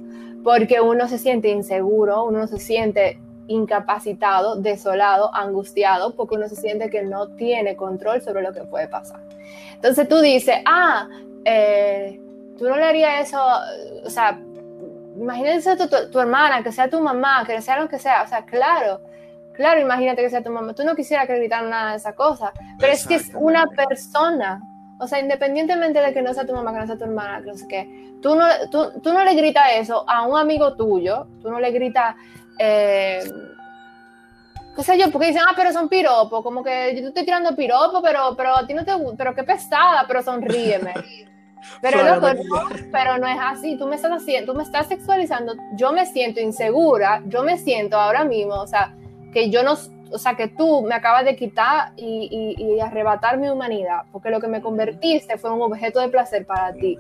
porque 0.44 0.82
uno 0.82 1.08
se 1.08 1.18
siente 1.18 1.50
inseguro, 1.50 2.24
uno 2.24 2.48
se 2.48 2.58
siente 2.58 3.20
incapacitado, 3.48 4.56
desolado, 4.56 5.34
angustiado, 5.36 6.16
porque 6.16 6.36
uno 6.36 6.48
se 6.48 6.56
siente 6.56 6.90
que 6.90 7.04
no 7.04 7.28
tiene 7.36 7.76
control 7.76 8.22
sobre 8.22 8.42
lo 8.42 8.54
que 8.54 8.62
puede 8.62 8.88
pasar. 8.88 9.22
Entonces 9.76 10.08
tú 10.08 10.20
dices, 10.20 10.58
ah, 10.66 11.08
eh, 11.46 12.20
tú 12.58 12.66
no 12.68 12.76
le 12.76 12.84
harías 12.84 13.28
eso, 13.28 13.44
o 14.06 14.10
sea, 14.10 14.40
imagínate 15.18 15.76
tu, 15.76 16.12
tu, 16.12 16.20
hermana, 16.20 16.64
que 16.64 16.72
sea 16.72 16.90
tu 16.90 17.00
mamá, 17.02 17.44
que 17.46 17.62
sea 17.62 17.80
lo 17.80 17.90
que 17.90 18.00
sea, 18.00 18.24
o 18.24 18.28
sea, 18.28 18.46
claro, 18.46 19.02
claro, 19.54 19.82
imagínate 19.82 20.22
que 20.22 20.30
sea 20.30 20.44
tu 20.44 20.52
mamá, 20.52 20.74
tú 20.74 20.84
no 20.84 20.96
quisieras 20.96 21.28
que 21.28 21.36
gritaran 21.36 21.70
nada 21.70 21.92
de 21.92 21.98
esa 21.98 22.14
cosa, 22.14 22.52
pero 22.80 22.94
es 22.94 23.06
que 23.06 23.16
es 23.16 23.32
una 23.36 23.68
persona, 23.68 24.62
o 25.00 25.08
sea, 25.08 25.20
independientemente 25.20 26.00
de 26.00 26.14
que 26.14 26.22
no 26.22 26.34
sea 26.34 26.46
tu 26.46 26.54
mamá, 26.54 26.72
que 26.74 26.80
no 26.80 26.88
sea 26.88 26.98
tu 26.98 27.06
hermana, 27.06 27.42
que 27.42 27.48
no 27.48 27.58
sé 27.58 27.68
qué, 27.68 28.12
tú 28.22 28.36
no, 28.36 28.46
tú, 28.70 29.00
tú 29.02 29.14
no 29.14 29.24
le 29.24 29.34
gritas 29.34 29.66
eso 29.76 30.08
a 30.08 30.28
un 30.28 30.38
amigo 30.38 30.76
tuyo, 30.76 31.28
tú 31.42 31.50
no 31.50 31.60
le 31.60 31.72
gritas, 31.72 32.16
eh, 32.60 33.24
qué 34.76 34.84
sé 34.84 34.98
yo, 34.98 35.12
porque 35.12 35.28
dicen, 35.28 35.44
ah, 35.48 35.54
pero 35.56 35.72
son 35.72 35.90
piropos, 35.90 36.44
como 36.44 36.64
que 36.64 36.94
yo 36.96 37.02
te 37.02 37.08
estoy 37.08 37.26
tirando 37.26 37.56
piropo, 37.56 38.02
pero, 38.02 38.36
pero 38.36 38.58
a 38.58 38.66
ti 38.66 38.74
no 38.74 38.84
te 38.86 38.92
pero 39.18 39.34
qué 39.34 39.44
pesada, 39.44 40.06
pero 40.08 40.22
sonríeme. 40.22 40.94
Pero 41.80 42.04
loco, 42.04 42.34
no, 42.34 42.70
pero 42.92 43.20
no 43.20 43.28
es 43.28 43.38
así, 43.40 43.78
tú 43.78 43.86
me 43.86 43.96
estás 43.96 44.12
haciendo, 44.12 44.52
tú 44.52 44.58
me 44.58 44.64
estás 44.64 44.88
sexualizando, 44.88 45.54
yo 45.76 45.92
me 45.92 46.08
siento 46.08 46.40
insegura, 46.40 47.22
yo 47.28 47.44
me 47.44 47.56
siento 47.60 47.98
ahora 47.98 48.24
mismo, 48.24 48.56
o 48.56 48.66
sea, 48.66 48.96
que 49.32 49.52
yo 49.52 49.62
no, 49.62 49.74
o 50.12 50.18
sea, 50.18 50.36
que 50.36 50.48
tú 50.48 50.82
me 50.82 50.96
acabas 50.96 51.24
de 51.24 51.36
quitar 51.36 51.94
y, 51.96 52.56
y, 52.58 52.64
y 52.64 52.80
arrebatar 52.80 53.38
mi 53.38 53.48
humanidad, 53.48 54.06
porque 54.12 54.32
lo 54.32 54.40
que 54.40 54.48
me 54.48 54.60
convertiste 54.60 55.38
fue 55.38 55.52
un 55.52 55.62
objeto 55.62 56.00
de 56.00 56.10
placer 56.10 56.48
para 56.48 56.74
ti. 56.74 56.98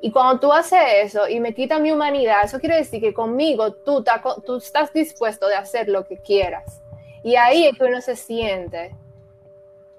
Y 0.00 0.12
cuando 0.12 0.38
tú 0.38 0.52
haces 0.52 0.80
eso 1.02 1.28
y 1.28 1.40
me 1.40 1.54
quitas 1.54 1.80
mi 1.80 1.90
humanidad, 1.90 2.44
eso 2.44 2.60
quiere 2.60 2.76
decir 2.76 3.00
que 3.00 3.12
conmigo 3.12 3.72
tú, 3.72 4.04
tú 4.46 4.56
estás 4.56 4.92
dispuesto 4.92 5.48
de 5.48 5.56
hacer 5.56 5.88
lo 5.88 6.06
que 6.06 6.18
quieras. 6.18 6.80
Y 7.24 7.34
ahí 7.34 7.66
es 7.66 7.76
que 7.76 7.84
uno 7.84 8.00
se 8.00 8.14
siente, 8.14 8.94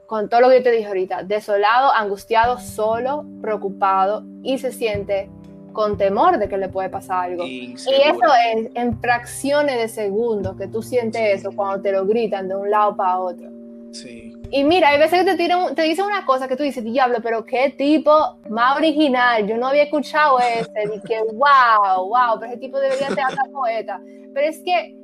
con 0.06 0.30
todo 0.30 0.42
lo 0.42 0.50
que 0.50 0.58
yo 0.58 0.64
te 0.64 0.72
dije 0.72 0.88
ahorita, 0.88 1.24
desolado, 1.24 1.92
angustiado, 1.92 2.60
solo, 2.60 3.26
preocupado 3.42 4.24
y 4.42 4.58
se 4.58 4.72
siente 4.72 5.30
con 5.74 5.98
temor 5.98 6.40
de 6.40 6.50
que 6.50 6.58
le 6.58 6.70
puede 6.70 6.90
pasar 6.90 7.32
algo. 7.32 7.44
Y 7.46 7.74
eso 7.74 7.92
es 7.92 8.72
en 8.74 9.00
fracciones 9.00 9.78
de 9.78 9.88
segundos 9.88 10.58
que 10.58 10.68
tú 10.68 10.82
sientes 10.82 11.40
eso 11.40 11.52
cuando 11.56 11.82
te 11.82 11.92
lo 11.92 12.06
gritan 12.06 12.48
de 12.48 12.56
un 12.56 12.70
lado 12.70 12.96
para 12.96 13.20
otro. 13.20 13.50
Sí. 13.92 14.29
Y 14.52 14.64
mira, 14.64 14.90
hay 14.90 14.98
veces 14.98 15.20
que 15.20 15.26
te, 15.26 15.38
tiran, 15.38 15.76
te 15.76 15.84
dicen 15.84 16.06
una 16.06 16.26
cosa 16.26 16.48
que 16.48 16.56
tú 16.56 16.64
dices, 16.64 16.84
diablo, 16.84 17.20
pero 17.22 17.46
qué 17.46 17.70
tipo 17.78 18.12
más 18.50 18.78
original. 18.78 19.46
Yo 19.46 19.58
no 19.58 19.68
había 19.68 19.84
escuchado 19.84 20.40
ese. 20.40 20.96
Y 20.96 21.00
que, 21.02 21.22
wow, 21.34 22.08
wow, 22.08 22.40
pero 22.40 22.52
ese 22.52 22.60
tipo 22.60 22.80
debería 22.80 23.10
ser 23.10 23.22
hasta 23.22 23.44
poeta. 23.52 24.02
Pero 24.34 24.48
es 24.48 24.60
que, 24.64 24.96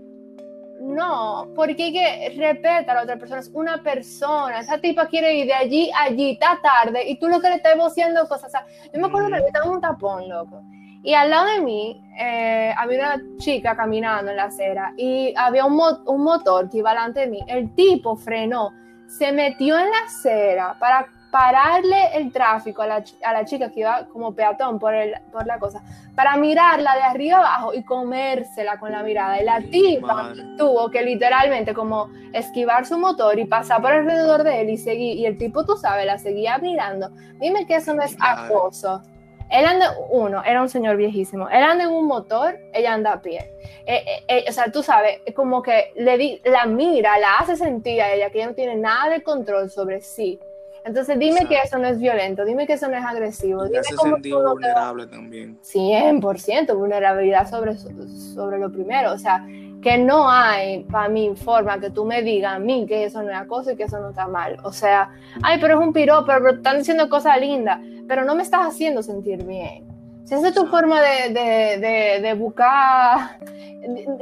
no, 0.82 1.52
porque 1.56 1.84
hay 1.84 1.94
que 1.94 2.34
respetar 2.36 2.90
a 2.90 2.94
la 2.96 3.04
otra 3.04 3.18
persona. 3.18 3.40
Es 3.40 3.52
una 3.54 3.84
persona. 3.84 4.62
Esa 4.62 4.80
tipa 4.80 5.08
quiere 5.08 5.36
ir 5.36 5.46
de 5.46 5.54
allí 5.54 5.92
a 5.92 6.06
allí, 6.06 6.32
está 6.32 6.60
tarde. 6.64 7.08
Y 7.08 7.20
tú 7.20 7.28
lo 7.28 7.40
que 7.40 7.50
le 7.50 7.56
estás 7.56 7.78
voceando 7.78 8.28
cosas. 8.28 8.46
O 8.46 8.50
sea, 8.50 8.66
yo 8.92 9.00
me 9.00 9.08
acuerdo 9.08 9.30
que 9.30 9.40
le 9.40 9.46
estaba 9.46 9.70
un 9.70 9.80
tapón, 9.80 10.28
loco. 10.28 10.64
Y 11.04 11.14
al 11.14 11.30
lado 11.30 11.46
de 11.46 11.62
mí 11.62 12.02
eh, 12.20 12.74
había 12.76 12.98
una 12.98 13.24
chica 13.38 13.76
caminando 13.76 14.32
en 14.32 14.38
la 14.38 14.46
acera 14.46 14.92
y 14.98 15.36
había 15.38 15.66
un, 15.66 15.76
mo 15.76 16.00
un 16.08 16.24
motor 16.24 16.68
que 16.68 16.80
iba 16.80 16.90
delante 16.90 17.20
de 17.20 17.28
mí. 17.28 17.40
El 17.48 17.76
tipo 17.76 18.16
frenó 18.16 18.72
se 19.18 19.32
metió 19.32 19.78
en 19.78 19.90
la 19.90 20.00
acera 20.06 20.76
para 20.80 21.08
pararle 21.32 22.16
el 22.16 22.32
tráfico 22.32 22.82
a 22.82 22.88
la, 22.88 23.04
a 23.24 23.34
la 23.34 23.44
chica 23.44 23.70
que 23.70 23.82
iba 23.82 24.06
como 24.08 24.34
peatón 24.34 24.80
por, 24.80 24.94
el, 24.94 25.14
por 25.34 25.46
la 25.46 25.60
cosa, 25.60 25.82
para 26.16 26.38
mirarla 26.38 26.96
de 26.96 27.02
arriba 27.02 27.40
abajo 27.40 27.74
y 27.74 27.84
comérsela 27.84 28.80
con 28.80 28.94
la 28.94 29.04
mirada. 29.04 29.42
Y 29.42 29.44
la 29.44 29.60
tipa 29.60 30.32
tuvo 30.58 30.90
que 30.90 31.02
literalmente 31.02 31.74
como 31.74 32.10
esquivar 32.32 32.86
su 32.86 32.98
motor 32.98 33.38
y 33.38 33.46
pasar 33.46 33.82
por 33.82 33.92
alrededor 33.92 34.44
de 34.44 34.62
él 34.62 34.70
y 34.70 34.78
seguir. 34.78 35.18
Y 35.18 35.26
el 35.26 35.38
tipo, 35.38 35.66
tú 35.66 35.76
sabes, 35.76 36.06
la 36.06 36.18
seguía 36.18 36.58
mirando. 36.58 37.10
Dime 37.40 37.66
que 37.66 37.76
eso 37.76 37.94
no 37.94 38.02
es 38.02 38.16
acoso. 38.18 39.02
Él 39.50 39.66
anda, 39.66 39.96
uno, 40.10 40.44
era 40.44 40.62
un 40.62 40.70
señor 40.70 40.98
viejísimo. 40.98 41.50
Él 41.50 41.64
anda 41.64 41.86
en 41.86 41.92
un 41.92 42.08
motor, 42.08 42.58
ella 42.74 42.94
anda 42.94 43.14
a 43.14 43.22
pie. 43.22 43.52
Eh, 43.86 44.04
eh, 44.08 44.24
eh, 44.28 44.46
o 44.50 44.52
sea, 44.52 44.72
tú 44.72 44.82
sabes, 44.82 45.22
como 45.36 45.62
que 45.62 45.92
le 45.96 46.18
di, 46.18 46.42
la 46.44 46.66
mira, 46.66 47.18
la 47.20 47.38
hace 47.38 47.56
sentir 47.56 48.02
a 48.02 48.14
ella 48.14 48.30
que 48.30 48.40
ella 48.40 48.48
no 48.48 48.56
tiene 48.56 48.76
nada 48.76 49.10
de 49.10 49.22
control 49.22 49.70
sobre 49.70 50.02
sí. 50.02 50.40
Entonces, 50.84 51.18
dime 51.18 51.48
que 51.48 51.58
eso 51.58 51.80
no 51.80 51.88
es 51.88 52.00
violento, 52.00 52.46
dime 52.46 52.68
que 52.68 52.74
eso 52.74 52.88
no 52.88 52.96
es 52.96 53.04
agresivo. 53.04 53.66
Dime 53.66 53.80
hace 53.80 53.96
sentir 53.98 54.36
vulnerable 54.36 55.08
también. 55.08 55.60
100% 55.64 56.76
vulnerabilidad 56.76 57.50
sobre, 57.50 57.76
sobre 57.76 58.60
lo 58.60 58.72
primero. 58.72 59.12
O 59.12 59.18
sea, 59.18 59.44
que 59.86 60.00
no 60.00 60.28
hay 60.32 60.80
para 60.80 61.10
mí 61.10 61.36
forma 61.36 61.80
que 61.80 61.92
tú 61.92 62.06
me 62.06 62.24
digas 62.24 62.56
a 62.56 62.60
mí 62.60 62.88
que 62.88 63.04
eso 63.04 63.22
no 63.22 63.30
es 63.30 63.38
acoso 63.38 63.70
y 63.70 63.76
que 63.76 63.84
eso 63.84 64.00
no 64.00 64.10
está 64.10 64.28
mal. 64.28 64.58
O 64.64 64.74
sea, 64.74 65.12
ay, 65.44 65.60
pero 65.62 65.76
es 65.76 65.80
un 65.80 65.94
piropo, 65.94 66.26
pero 66.26 66.50
están 66.50 66.80
diciendo 66.80 67.08
cosas 67.08 67.40
lindas, 67.40 67.80
pero 68.08 68.26
no 68.26 68.34
me 68.34 68.42
estás 68.42 68.66
haciendo 68.66 69.04
sentir 69.04 69.44
bien. 69.44 69.86
Si 70.24 70.34
esa 70.34 70.48
es 70.48 70.56
tu 70.56 70.66
forma 70.66 71.00
de, 71.04 71.30
de, 71.30 72.20
de, 72.20 72.34
buscar, 72.34 73.38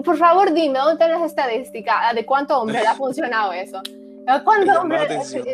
por 0.03 0.17
favor 0.17 0.51
dime, 0.51 0.79
¿dónde 0.79 0.93
están 0.95 1.11
las 1.13 1.21
estadísticas 1.21 2.13
de 2.13 2.25
cuánto 2.25 2.59
hombre 2.59 2.81
le 2.81 2.87
ha 2.87 2.95
funcionado 2.95 3.53
eso? 3.53 3.81
¿Cuánto 4.43 4.81
hombre, 4.81 5.07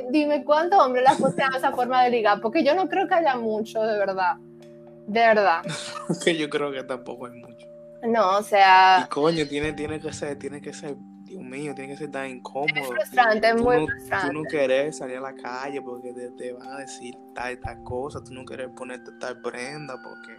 dime 0.10 0.44
cuánto 0.44 0.80
hombre 0.80 1.04
le 1.04 1.08
ha 1.10 1.14
funcionado 1.14 1.56
esa 1.56 1.72
forma 1.72 2.04
de 2.04 2.10
ligar, 2.10 2.42
porque 2.42 2.64
yo 2.64 2.74
no 2.74 2.90
creo 2.90 3.08
que 3.08 3.14
haya 3.14 3.36
mucho, 3.36 3.84
de 3.84 3.96
verdad. 4.00 4.38
De 5.06 5.20
verdad. 5.20 5.62
que 6.26 6.36
yo 6.36 6.50
creo 6.50 6.72
que 6.72 6.82
tampoco 6.84 7.28
hay 7.28 7.34
mucho. 7.34 7.49
No, 8.04 8.38
o 8.38 8.44
sea. 8.44 9.04
Y 9.06 9.10
coño, 9.10 9.46
tiene, 9.48 9.74
tiene 9.74 10.00
que 10.00 10.12
ser, 10.14 10.38
tiene 10.40 10.62
que 10.62 10.74
ser, 10.74 10.96
Dios 11.24 11.44
mío, 11.44 11.74
tiene 11.76 11.92
que 11.94 11.98
ser 11.98 12.12
tan 12.12 12.30
incómodo. 12.30 12.70
Es 12.76 12.88
frustrante, 12.88 13.50
es 13.50 13.56
muy 13.62 13.78
no- 13.78 13.88
frustrante. 13.88 14.28
Tú 14.28 14.34
no 14.34 14.44
querés 14.44 14.98
salir 14.98 15.18
a 15.18 15.22
la 15.22 15.34
calle 15.36 15.82
porque 15.82 16.14
te, 16.14 16.32
te 16.32 16.54
van 16.54 16.68
a 16.70 16.78
decir 16.78 17.16
tal 17.36 17.54
y 17.54 17.58
tal 17.58 17.84
cosa. 17.84 18.24
Tú 18.24 18.34
no 18.34 18.46
querés 18.46 18.70
ponerte 18.70 19.12
tal 19.20 19.42
prenda 19.42 19.96
porque 20.02 20.34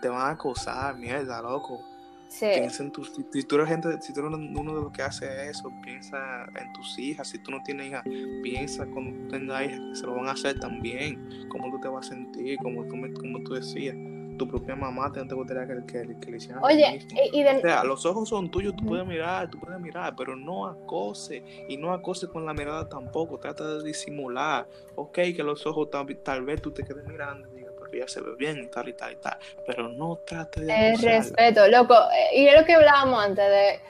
te 0.00 0.08
van 0.08 0.20
a 0.20 0.30
acosar, 0.30 0.96
mierda, 0.96 1.40
loco. 1.42 1.80
Sí. 2.28 2.46
Piensa 2.54 2.82
en 2.82 2.90
tus, 2.92 3.12
si, 3.14 3.26
si 3.30 3.42
tú 3.44 3.56
eres 3.56 3.68
gente, 3.68 4.00
si 4.00 4.14
tú 4.14 4.20
eres 4.20 4.32
uno 4.32 4.74
de 4.74 4.80
los 4.82 4.92
que 4.92 5.02
hace 5.02 5.48
eso, 5.50 5.70
piensa 5.82 6.44
en 6.58 6.72
tus 6.72 6.98
hijas. 6.98 7.28
Si 7.28 7.38
tú 7.38 7.50
no 7.50 7.62
tienes 7.62 7.88
hijas, 7.88 8.02
piensa 8.42 8.86
cuando 8.86 9.28
tengas 9.28 9.64
hijas 9.66 9.80
que 9.90 9.96
se 9.96 10.06
lo 10.06 10.14
van 10.14 10.28
a 10.28 10.32
hacer 10.32 10.58
también. 10.58 11.46
Cómo 11.50 11.70
tú 11.70 11.78
te 11.80 11.88
vas 11.88 12.06
a 12.06 12.08
sentir, 12.10 12.56
como 12.62 12.84
tú, 12.86 12.96
me- 12.96 13.12
como 13.12 13.42
tú 13.42 13.54
decías. 13.54 13.94
Tu 14.38 14.48
propia 14.48 14.74
mamá 14.74 15.12
te, 15.12 15.24
te 15.24 15.34
gustaría 15.34 15.66
que, 15.66 15.84
que, 15.86 16.18
que 16.20 16.30
le 16.30 16.36
hicieran 16.38 16.62
Oye, 16.64 16.92
mismo. 16.92 17.20
y, 17.32 17.44
O 17.44 17.60
sea, 17.60 17.84
los 17.84 18.04
ojos 18.06 18.28
son 18.28 18.50
tuyos, 18.50 18.74
tú 18.76 18.84
puedes 18.86 19.06
mirar, 19.06 19.48
tú 19.50 19.58
puedes 19.60 19.78
mirar, 19.80 20.14
pero 20.16 20.34
no 20.36 20.66
acose. 20.66 21.42
Y 21.68 21.76
no 21.76 21.92
acose 21.92 22.26
con 22.28 22.44
la 22.46 22.54
mirada 22.54 22.88
tampoco. 22.88 23.38
Trata 23.38 23.66
de 23.78 23.84
disimular. 23.84 24.66
Ok, 24.96 25.14
que 25.14 25.42
los 25.42 25.66
ojos 25.66 25.90
tal, 25.90 26.06
tal 26.18 26.44
vez 26.44 26.60
tú 26.62 26.70
te 26.70 26.82
quedes 26.82 27.06
mirando 27.06 27.48
y 27.52 27.56
digas, 27.56 27.72
pero 27.78 27.90
ya 27.92 28.08
se 28.08 28.20
ve 28.20 28.34
bien 28.36 28.58
y 28.62 28.66
tal 28.68 28.88
y 28.88 28.92
tal 28.94 29.12
y 29.12 29.16
tal. 29.16 29.36
Pero 29.66 29.88
no 29.88 30.16
trate 30.26 30.60
de 30.62 30.66
el 30.88 30.92
acosarla. 30.94 31.18
respeto, 31.18 31.68
loco. 31.68 31.94
eh, 31.94 32.38
Y 32.40 32.46
es 32.48 32.58
lo 32.58 32.64
que 32.66 32.74
hablábamos 32.74 33.24
antes 33.24 33.44
de, 33.48 33.80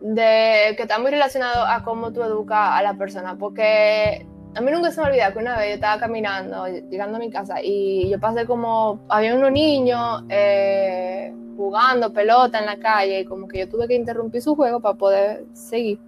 de 0.00 0.76
que 0.76 0.82
está 0.82 0.98
muy 0.98 1.10
relacionado 1.10 1.64
a 1.66 1.82
cómo 1.84 2.12
tú 2.12 2.22
educas 2.22 2.70
a 2.72 2.82
la 2.82 2.94
persona. 2.94 3.36
Porque 3.36 4.26
a 4.54 4.60
mí 4.60 4.70
nunca 4.70 4.90
se 4.90 5.00
me 5.00 5.08
olvida 5.08 5.32
que 5.32 5.38
una 5.38 5.56
vez 5.58 5.68
yo 5.68 5.74
estaba 5.74 6.00
caminando, 6.00 6.66
llegando 6.66 7.16
a 7.16 7.20
mi 7.20 7.30
casa, 7.30 7.56
y 7.62 8.08
yo 8.10 8.18
pasé 8.18 8.46
como, 8.46 9.00
había 9.08 9.34
unos 9.34 9.52
niños 9.52 10.22
eh, 10.28 11.32
jugando 11.56 12.12
pelota 12.12 12.58
en 12.58 12.66
la 12.66 12.76
calle, 12.78 13.20
y 13.20 13.24
como 13.24 13.46
que 13.48 13.60
yo 13.60 13.68
tuve 13.68 13.86
que 13.88 13.94
interrumpir 13.94 14.42
su 14.42 14.54
juego 14.56 14.80
para 14.80 14.94
poder 14.96 15.44
seguir. 15.52 15.98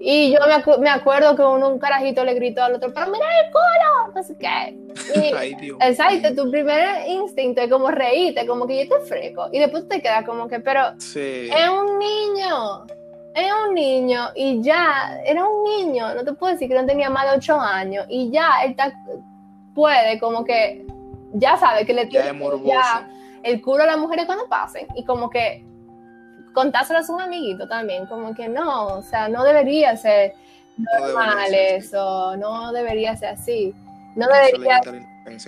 Y 0.00 0.32
yo 0.32 0.38
me, 0.46 0.52
acu- 0.54 0.78
me 0.78 0.90
acuerdo 0.90 1.34
que 1.36 1.42
uno, 1.42 1.68
un 1.68 1.78
carajito 1.78 2.24
le 2.24 2.34
gritó 2.34 2.62
al 2.62 2.74
otro, 2.74 2.92
pero 2.92 3.06
mira 3.10 3.24
el 3.44 3.50
culo, 3.52 4.12
no 4.14 4.22
sé 4.22 4.36
qué. 4.36 4.78
Y, 5.14 5.34
Ay, 5.34 5.54
Dios 5.56 5.76
Exacto, 5.80 6.34
tu 6.34 6.50
primer 6.50 7.06
instinto 7.08 7.60
es 7.60 7.70
como 7.70 7.90
reírte, 7.90 8.46
como 8.46 8.66
que 8.66 8.84
yo 8.86 8.96
te 8.98 9.04
freco. 9.04 9.48
Y 9.52 9.58
después 9.58 9.88
te 9.88 10.00
quedas 10.00 10.24
como 10.24 10.46
que, 10.48 10.60
pero 10.60 10.80
Sí. 10.98 11.48
es 11.50 11.68
un 11.68 11.98
niño, 11.98 12.84
es 13.34 13.52
un 13.68 13.74
niño 13.74 14.28
y 14.34 14.62
ya, 14.62 15.18
era 15.24 15.46
un 15.46 15.64
niño, 15.64 16.14
no 16.14 16.24
te 16.24 16.32
puedo 16.32 16.52
decir 16.52 16.68
que 16.68 16.74
no 16.74 16.86
tenía 16.86 17.10
más 17.10 17.30
de 17.30 17.36
8 17.38 17.60
años 17.60 18.06
y 18.08 18.30
ya 18.30 18.62
él 18.64 18.70
está- 18.70 18.92
puede 19.74 20.18
como 20.20 20.44
que, 20.44 20.86
ya 21.32 21.56
sabe 21.56 21.84
que 21.84 21.92
le 21.94 22.06
tiene 22.06 22.26
ya 22.64 23.08
el 23.42 23.60
culo 23.60 23.82
a 23.82 23.86
las 23.86 23.98
mujeres 23.98 24.26
cuando 24.26 24.46
pasen 24.48 24.86
y 24.94 25.04
como 25.04 25.28
que 25.28 25.64
contárselo 26.54 27.00
a 27.00 27.12
un 27.12 27.20
amiguito 27.22 27.66
también, 27.66 28.06
como 28.06 28.34
que 28.34 28.48
no, 28.48 28.86
o 28.86 29.02
sea, 29.02 29.28
no 29.28 29.42
debería 29.42 29.96
ser 29.96 30.34
No 30.76 30.90
debería 30.94 31.14
normal 31.16 31.48
ser 31.48 31.74
eso, 31.76 32.36
no 32.36 32.72
debería 32.72 33.16
ser 33.16 33.30
así. 33.30 33.74
No 34.14 34.26
debería. 34.28 34.80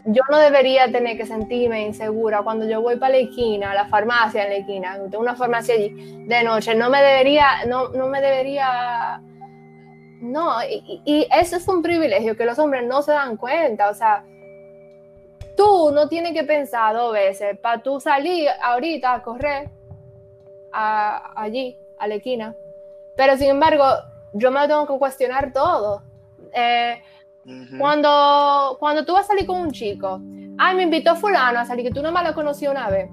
Yo 0.07 0.23
no 0.31 0.39
debería 0.39 0.91
tener 0.91 1.17
que 1.17 1.27
sentirme 1.27 1.83
insegura 1.83 2.43
cuando 2.43 2.67
yo 2.67 2.81
voy 2.81 2.97
para 2.97 3.13
la 3.13 3.19
esquina, 3.19 3.75
la 3.75 3.87
farmacia 3.87 4.45
en 4.45 4.51
la 4.51 4.57
esquina, 4.57 4.99
tengo 5.11 5.21
una 5.21 5.37
farmacia 5.37 5.75
allí 5.75 6.25
de 6.27 6.43
noche, 6.43 6.75
no 6.75 6.89
me 6.91 7.03
debería, 7.03 7.65
no, 7.67 7.91
no 7.91 8.09
me 8.09 8.21
debería, 8.21 9.21
no, 10.21 10.57
y, 10.65 11.27
eso 11.31 11.57
es 11.57 11.69
un 11.69 11.83
privilegio 11.83 12.37
que 12.37 12.47
los 12.47 12.59
hombres 12.59 12.87
no 12.87 13.03
se 13.03 13.13
dan 13.13 13.37
cuenta, 13.37 13.91
o 13.91 13.95
sea, 13.95 14.25
tú 15.57 15.91
no 15.93 16.09
tienes 16.09 16.33
que 16.33 16.45
pensar 16.45 16.95
dos 16.95 17.13
veces 17.13 17.59
para 17.59 17.83
tú 17.83 18.01
salir 18.01 18.49
ahorita 18.63 19.15
a 19.15 19.23
correr 19.23 19.71
allí, 20.73 21.79
a 21.99 22.07
la 22.07 22.15
esquina, 22.15 22.55
pero 23.17 23.37
sin 23.37 23.51
embargo, 23.51 23.85
yo 24.33 24.51
me 24.51 24.67
tengo 24.67 24.87
que 24.87 24.99
cuestionar 24.99 25.53
todo. 25.53 26.03
Eh, 26.53 27.01
Cuando, 27.79 28.77
cuando 28.81 29.05
tú 29.05 29.13
vas 29.13 29.25
a 29.25 29.29
salir 29.29 29.47
con 29.47 29.61
un 29.61 29.71
chico, 29.71 30.21
ay, 30.59 30.77
me 30.77 30.83
invitó 30.83 31.15
fulano 31.15 31.61
a 31.61 31.65
salir, 31.65 31.87
que 31.87 31.93
tú 31.93 32.03
nomás 32.03 32.27
lo 32.27 32.35
conocí 32.35 32.67
una 32.67 32.91
vez. 32.91 33.09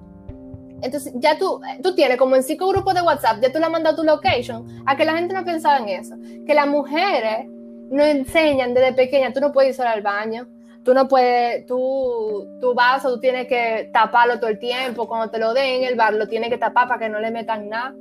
Entonces, 0.82 1.14
ya 1.16 1.38
tú, 1.38 1.62
tú 1.82 1.96
tienes 1.96 2.18
como 2.18 2.36
en 2.36 2.44
cinco 2.44 2.68
grupos 2.68 2.94
de 2.94 3.02
WhatsApp, 3.02 3.42
ya 3.42 3.52
tú 3.52 3.60
le 3.60 3.66
has 3.66 3.72
mandado 3.72 3.96
tu 3.96 4.04
location, 4.04 4.84
a 4.86 4.98
que 4.98 5.06
la 5.06 5.16
gente 5.16 5.34
no 5.34 5.46
pensaba 5.46 5.78
en 5.78 5.90
eso. 5.90 6.16
Que 6.46 6.54
las 6.54 6.68
mujeres 6.68 7.48
no 7.90 8.04
enseñan 8.04 8.74
desde 8.74 8.94
pequeña, 8.94 9.32
tú 9.32 9.40
no 9.40 9.52
puedes 9.52 9.70
ir 9.70 9.76
sola 9.76 9.92
al 9.92 10.02
baño, 10.02 10.48
tú 10.84 10.94
no 10.94 11.08
puedes, 11.08 11.66
tú, 11.66 12.48
tu 12.60 12.74
vaso, 12.74 13.14
tú 13.14 13.20
tienes 13.20 13.48
que 13.48 13.90
taparlo 13.94 14.40
todo 14.40 14.50
el 14.50 14.60
tiempo, 14.60 15.08
cuando 15.08 15.30
te 15.30 15.40
lo 15.40 15.54
den 15.54 15.82
en 15.82 15.84
el 15.86 15.96
bar, 15.96 16.14
lo 16.14 16.28
tienes 16.28 16.50
que 16.50 16.58
tapar 16.58 16.88
para 16.88 17.00
que 17.00 17.10
no 17.10 17.20
le 17.20 17.32
metan 17.32 17.70
nada. 17.70 17.94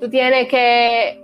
Tú 0.00 0.08
tienes 0.08 0.48
que 0.48 1.22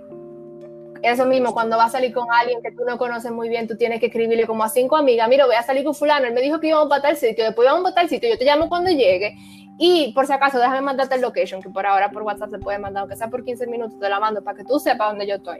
eso 1.01 1.25
mismo, 1.25 1.53
cuando 1.53 1.77
vas 1.77 1.87
a 1.87 1.97
salir 1.97 2.13
con 2.13 2.25
alguien 2.31 2.61
que 2.61 2.71
tú 2.71 2.83
no 2.85 2.97
conoces 2.97 3.31
muy 3.31 3.49
bien, 3.49 3.67
tú 3.67 3.75
tienes 3.77 3.99
que 3.99 4.07
escribirle 4.07 4.45
como 4.47 4.63
a 4.63 4.69
cinco 4.69 4.95
amigas, 4.97 5.27
mira, 5.29 5.45
voy 5.45 5.55
a 5.55 5.63
salir 5.63 5.83
con 5.83 5.93
fulano, 5.95 6.25
él 6.27 6.33
me 6.33 6.41
dijo 6.41 6.59
que 6.59 6.67
íbamos 6.67 6.89
para 6.89 7.01
tal 7.01 7.17
sitio, 7.17 7.43
después 7.45 7.65
íbamos 7.65 7.83
para 7.83 7.95
tal 7.95 8.09
sitio, 8.09 8.29
yo 8.29 8.37
te 8.37 8.45
llamo 8.45 8.69
cuando 8.69 8.89
llegue, 8.89 9.35
y 9.79 10.11
por 10.13 10.25
si 10.25 10.33
acaso, 10.33 10.57
déjame 10.57 10.81
mandarte 10.81 11.15
el 11.15 11.21
location, 11.21 11.61
que 11.61 11.69
por 11.69 11.85
ahora 11.85 12.09
por 12.09 12.23
WhatsApp 12.23 12.49
se 12.51 12.59
puede 12.59 12.79
mandar, 12.79 13.01
aunque 13.01 13.15
sea 13.15 13.27
por 13.27 13.43
15 13.45 13.67
minutos, 13.67 13.99
te 13.99 14.09
la 14.09 14.19
mando 14.19 14.43
para 14.43 14.57
que 14.57 14.63
tú 14.63 14.79
sepas 14.79 15.09
dónde 15.09 15.27
yo 15.27 15.35
estoy. 15.35 15.59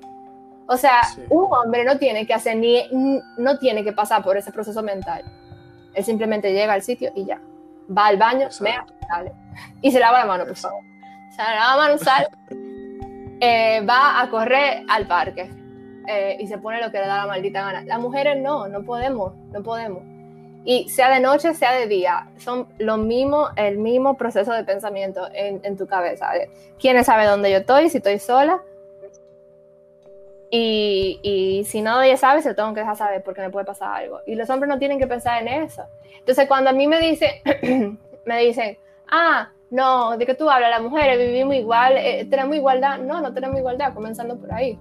O 0.67 0.75
sea, 0.75 1.03
Sí. 1.15 1.21
un 1.29 1.47
hombre 1.53 1.85
no 1.85 1.97
tiene 1.97 2.25
que 2.27 2.33
hacer 2.33 2.57
ni, 2.57 2.83
no 3.37 3.57
tiene 3.57 3.83
que 3.83 3.93
pasar 3.93 4.23
por 4.23 4.35
ese 4.37 4.51
proceso 4.51 4.81
mental. 4.83 5.23
Él 5.93 6.03
simplemente 6.03 6.51
llega 6.51 6.73
al 6.73 6.81
sitio 6.81 7.11
y 7.15 7.25
ya. 7.25 7.39
Va 7.95 8.07
al 8.07 8.17
baño, 8.17 8.49
mea, 8.59 8.73
Exacto. 8.81 8.93
sale. 9.07 9.31
Y 9.81 9.91
se 9.91 9.99
lava 9.99 10.19
la 10.19 10.25
mano, 10.25 10.45
por 10.45 10.55
favor. 10.57 10.81
Se 11.35 11.41
lava 11.41 11.75
la 11.75 11.77
mano, 11.77 11.97
sale. 11.97 12.27
Eh, 13.39 13.81
va 13.87 14.21
a 14.21 14.29
correr 14.29 14.83
al 14.87 15.07
parque 15.07 15.49
eh, 16.07 16.37
y 16.39 16.47
se 16.47 16.57
pone 16.57 16.81
lo 16.81 16.91
que 16.91 16.99
le 16.99 17.07
da 17.07 17.17
la 17.17 17.27
maldita 17.27 17.61
gana. 17.61 17.83
Las 17.83 17.99
mujeres 17.99 18.41
no, 18.41 18.67
no 18.67 18.83
podemos, 18.83 19.35
no 19.51 19.61
podemos. 19.61 20.03
Y 20.65 20.89
sea 20.89 21.09
de 21.09 21.19
noche, 21.19 21.53
sea 21.53 21.71
de 21.73 21.87
día, 21.87 22.29
son 22.37 22.67
lo 22.77 22.97
mismo, 22.97 23.49
el 23.55 23.77
mismo 23.77 24.17
proceso 24.17 24.51
de 24.51 24.63
pensamiento 24.63 25.27
en, 25.33 25.61
en 25.63 25.77
tu 25.77 25.87
cabeza. 25.87 26.31
¿Quién 26.79 27.01
sabe 27.05 27.25
dónde 27.25 27.51
yo 27.51 27.57
estoy? 27.59 27.89
Si 27.89 27.97
estoy 27.97 28.19
sola. 28.19 28.61
Y, 30.49 31.19
y 31.23 31.65
si 31.65 31.81
no 31.81 32.01
ella 32.01 32.17
sabe, 32.17 32.41
se 32.41 32.49
lo 32.49 32.55
tengo 32.55 32.73
que 32.73 32.79
dejar 32.81 32.95
saber 32.95 33.23
porque 33.23 33.41
me 33.41 33.49
puede 33.49 33.65
pasar 33.65 33.93
algo. 33.93 34.19
Y 34.25 34.35
los 34.35 34.49
hombres 34.49 34.69
no 34.69 34.79
tienen 34.79 34.99
que 34.99 35.07
pensar 35.07 35.41
en 35.41 35.47
eso. 35.63 35.83
Entonces, 36.19 36.47
cuando 36.47 36.69
a 36.69 36.73
mí 36.73 36.87
me 36.87 36.99
dicen, 36.99 37.31
me 38.25 38.39
dicen, 38.39 38.77
ah, 39.09 39.51
no, 39.69 40.17
de 40.17 40.25
que 40.25 40.33
tú 40.33 40.49
hablas, 40.49 40.69
las 40.69 40.81
mujeres 40.81 41.17
vivimos 41.17 41.55
igual, 41.55 41.97
eh, 41.97 42.25
tenemos 42.29 42.55
igualdad. 42.55 42.99
No, 42.99 43.21
no 43.21 43.33
tenemos 43.33 43.57
igualdad, 43.57 43.93
comenzando 43.93 44.39
por 44.39 44.53
ahí. 44.53 44.79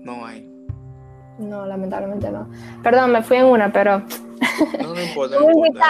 No 0.00 0.24
hay. 0.24 0.48
No, 1.38 1.66
lamentablemente 1.66 2.30
no. 2.30 2.48
Perdón, 2.82 3.12
me 3.12 3.22
fui 3.22 3.38
en 3.38 3.46
una, 3.46 3.72
pero 3.72 3.98
No, 4.80 4.94
no 4.94 5.02
importa. 5.08 5.36
No 5.38 5.66
importa, 5.66 5.86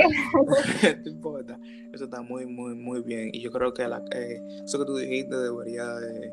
eso, 0.00 0.96
no 1.04 1.10
importa. 1.10 1.58
Eso 1.92 2.04
está 2.04 2.20
muy, 2.20 2.46
muy, 2.46 2.74
muy 2.74 3.02
bien. 3.02 3.30
Y 3.32 3.40
yo 3.40 3.50
creo 3.50 3.72
que 3.72 3.86
la, 3.86 4.02
eh, 4.12 4.42
eso 4.64 4.78
que 4.78 4.84
tú 4.84 4.96
dijiste 4.96 5.36
debería 5.36 5.86
de, 5.86 6.32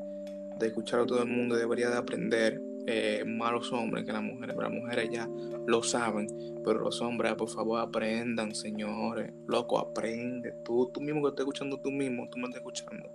de 0.60 0.68
escuchar 0.68 1.02
a 1.02 1.06
todo 1.06 1.22
el 1.22 1.30
mundo, 1.30 1.56
debería 1.56 1.90
de 1.90 1.98
aprender 1.98 2.62
eh, 2.90 3.26
más 3.26 3.52
los 3.52 3.74
hombres 3.74 4.06
que 4.06 4.14
las 4.14 4.24
mujeres. 4.24 4.56
Pero 4.56 4.70
las 4.70 4.82
mujeres 4.82 5.10
ya 5.12 5.28
lo 5.68 5.84
saben. 5.84 6.28
Pero 6.64 6.80
los 6.80 7.02
hombres, 7.02 7.36
por 7.36 7.50
favor, 7.50 7.82
aprendan, 7.82 8.56
señores. 8.56 9.34
Loco, 9.46 9.78
aprende. 9.78 10.54
Tú, 10.64 10.90
tú 10.94 11.02
mismo 11.02 11.22
que 11.22 11.30
estás 11.30 11.42
escuchando 11.42 11.80
tú 11.82 11.92
mismo, 11.92 12.30
tú 12.32 12.40
me 12.40 12.46
estás 12.46 12.60
escuchando. 12.62 13.10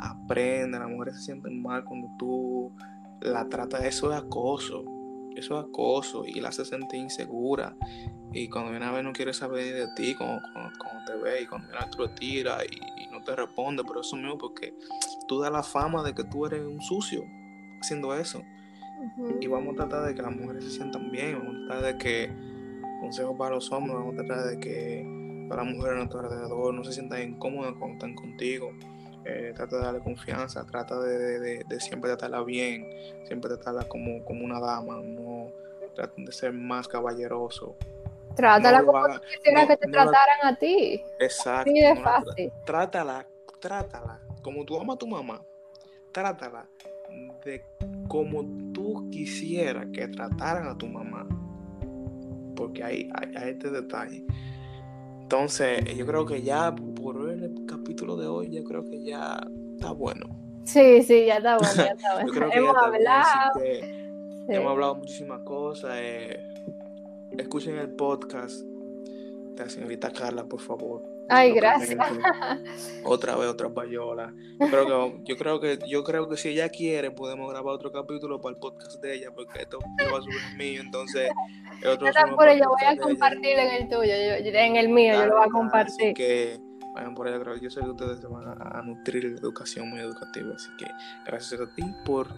Aprende. 0.00 0.78
Las 0.78 0.90
mujeres 0.90 1.16
se 1.16 1.22
sienten 1.22 1.62
mal 1.62 1.82
cuando 1.84 2.08
tú 2.18 2.76
la 3.22 3.48
tratas. 3.48 3.84
Eso 3.84 4.12
es 4.12 4.18
acoso. 4.18 4.84
Eso 5.34 5.58
es 5.58 5.66
acoso 5.66 6.24
y 6.26 6.40
la 6.40 6.50
hace 6.50 6.66
sentir 6.66 7.00
insegura. 7.00 7.74
Y 8.32 8.48
cuando 8.50 8.70
viene 8.70 8.84
a 8.84 8.92
ver 8.92 9.04
no 9.04 9.12
quiere 9.12 9.32
saber 9.32 9.72
de 9.72 9.86
ti, 9.94 10.14
cuando, 10.14 10.42
te 11.06 11.14
ve 11.16 11.42
y 11.42 11.46
cuando 11.46 11.68
viene 11.68 11.84
a 11.84 11.90
tú 11.90 12.02
lo 12.02 12.10
tiras 12.10 12.64
y, 12.70 13.02
y 13.02 13.06
no 13.10 13.22
te 13.22 13.34
responde, 13.34 13.82
pero 13.86 14.00
eso 14.00 14.16
mismo 14.16 14.36
porque 14.36 14.74
tú 15.26 15.40
das 15.40 15.52
la 15.52 15.62
fama 15.62 16.02
de 16.02 16.14
que 16.14 16.24
tú 16.24 16.46
eres 16.46 16.62
un 16.62 16.82
sucio 16.82 17.22
haciendo 17.80 18.14
eso. 18.14 18.42
Y 19.40 19.46
vamos 19.46 19.74
a 19.74 19.76
tratar 19.86 20.06
de 20.06 20.14
que 20.14 20.22
las 20.22 20.34
mujeres 20.34 20.64
se 20.64 20.70
sientan 20.70 21.10
bien, 21.10 21.38
vamos 21.38 21.54
a 21.54 21.66
tratar 21.68 21.92
de 21.94 21.98
que, 21.98 22.32
consejo 23.00 23.36
para 23.36 23.54
los 23.56 23.70
hombres, 23.72 23.94
vamos 23.96 24.14
a 24.14 24.24
tratar 24.24 24.44
de 24.46 24.58
que 24.60 25.46
para 25.48 25.62
las 25.64 25.72
mujeres 25.74 25.94
a 25.94 25.98
nuestro 25.98 26.20
alrededor 26.20 26.74
no 26.74 26.82
se 26.84 26.92
sientan 26.92 27.22
incómodas 27.22 27.74
cuando 27.78 27.94
están 27.94 28.14
contigo. 28.14 28.72
Eh, 29.24 29.52
trata 29.56 29.76
de 29.78 29.82
darle 29.84 30.00
confianza, 30.00 30.64
trata 30.64 31.00
de, 31.00 31.18
de- 31.18 31.38
de- 31.40 31.64
de 31.68 31.80
siempre 31.80 32.10
tratarla 32.10 32.42
bien, 32.44 32.88
siempre 33.26 33.48
tratarla 33.50 33.88
como, 33.88 34.24
como 34.24 34.44
una 34.44 34.60
dama, 34.60 35.00
no 35.02 35.48
traten 35.94 36.24
de 36.24 36.32
ser 36.32 36.52
más 36.52 36.86
caballeroso. 36.86 37.74
Trátala 38.36 38.80
No 38.80 38.86
como 38.86 38.98
haga- 38.98 39.14
tú 39.18 39.26
quisieras 39.36 39.62
no- 39.62 39.68
que 39.68 39.76
te 39.78 39.86
no 39.88 39.92
la- 39.96 40.02
trataran 40.04 40.54
a 40.54 40.56
ti. 40.56 41.02
Exacto. 41.18 41.70
Así 41.70 41.80
de 41.80 41.94
la- 41.94 42.02
fácil. 42.02 42.52
trátala, 42.64 43.26
trátala, 43.60 44.20
como 44.42 44.64
tú 44.64 44.78
amas 44.80 44.94
a 44.94 44.98
tu 44.98 45.06
mamá, 45.08 45.42
trátala 46.12 46.66
de 47.44 47.64
como 48.08 48.44
tú 48.86 49.08
quisieras 49.10 49.86
que 49.92 50.06
trataran 50.08 50.68
a 50.68 50.78
tu 50.78 50.86
mamá. 50.86 51.26
Porque 52.54 52.82
hay, 52.84 53.10
hay, 53.14 53.34
hay 53.36 53.50
este 53.50 53.70
detalle. 53.70 54.24
Entonces, 55.22 55.96
yo 55.96 56.06
creo 56.06 56.24
que 56.24 56.42
ya 56.42 56.74
por 56.74 57.28
el 57.30 57.64
capítulo 57.66 58.16
de 58.16 58.26
hoy, 58.28 58.50
yo 58.50 58.64
creo 58.64 58.84
que 58.84 59.02
ya 59.02 59.40
está 59.74 59.90
bueno. 59.90 60.26
Sí, 60.64 61.02
sí, 61.02 61.26
ya 61.26 61.36
está 61.38 61.58
bueno, 61.58 61.74
ya 61.76 61.84
está 61.86 62.14
bueno. 62.14 62.26
Yo 62.32 62.32
creo 62.34 62.50
que 62.50 62.58
Hemos 62.58 62.74
ya 62.74 62.80
hablado. 62.86 63.60
sí. 63.60 64.48
hemos 64.48 64.70
hablado 64.72 64.94
muchísimas 64.96 65.40
cosas. 65.42 65.90
eh, 66.00 66.38
escuchen 67.38 67.76
el 67.78 67.90
podcast 67.90 68.62
de 68.62 69.62
la 69.64 69.68
señorita 69.68 70.10
Carla, 70.12 70.44
por 70.44 70.60
favor. 70.60 71.02
Ay, 71.28 71.50
Lo 71.50 71.56
gracias. 71.56 71.96
comenten. 72.08 72.64
Otra 73.04 73.36
vez 73.36 73.48
otra 73.48 73.68
payola. 73.72 74.32
Yo 74.60 74.68
creo 74.68 74.86
que 74.86 75.20
yo 75.24 75.36
creo 75.36 75.60
que 75.60 75.78
yo 75.88 76.04
creo 76.04 76.28
que 76.28 76.36
si 76.36 76.48
ella 76.50 76.68
quiere 76.68 77.10
podemos 77.10 77.50
grabar 77.50 77.74
otro 77.74 77.90
capítulo 77.92 78.40
para 78.40 78.54
el 78.54 78.60
podcast 78.60 79.00
de 79.02 79.14
ella 79.14 79.30
porque 79.34 79.60
esto 79.62 79.78
va 80.12 80.18
a 80.18 80.22
subir 80.22 80.36
el 80.52 80.56
mío, 80.56 80.80
entonces 80.80 81.30
el 81.82 81.88
otro 81.88 82.06
yo 82.08 82.12
voy 82.30 82.64
podcast 82.64 82.98
a 82.98 83.02
compartir 83.02 83.58
en 83.58 83.70
el 83.82 83.88
tuyo, 83.88 84.00
yo- 84.04 84.58
en 84.58 84.76
el 84.76 84.88
mío, 84.88 85.14
yo 85.14 85.26
lo 85.26 85.36
voy 85.36 85.44
a 85.46 85.50
compartir. 85.50 85.94
Así 86.06 86.14
que 86.14 86.58
vayan 86.94 87.14
por 87.14 87.28
allá, 87.28 87.38
creo 87.40 87.56
yo 87.56 87.70
sé 87.70 87.80
que 87.80 87.90
ustedes 87.90 88.20
se 88.20 88.26
van 88.26 88.46
a, 88.48 88.78
a 88.78 88.82
nutrir 88.82 89.30
de 89.30 89.38
educación 89.38 89.90
muy 89.90 90.00
educativa, 90.00 90.54
así 90.54 90.70
que 90.78 90.86
gracias 91.26 91.60
a 91.60 91.74
ti 91.74 91.82
por 92.04 92.28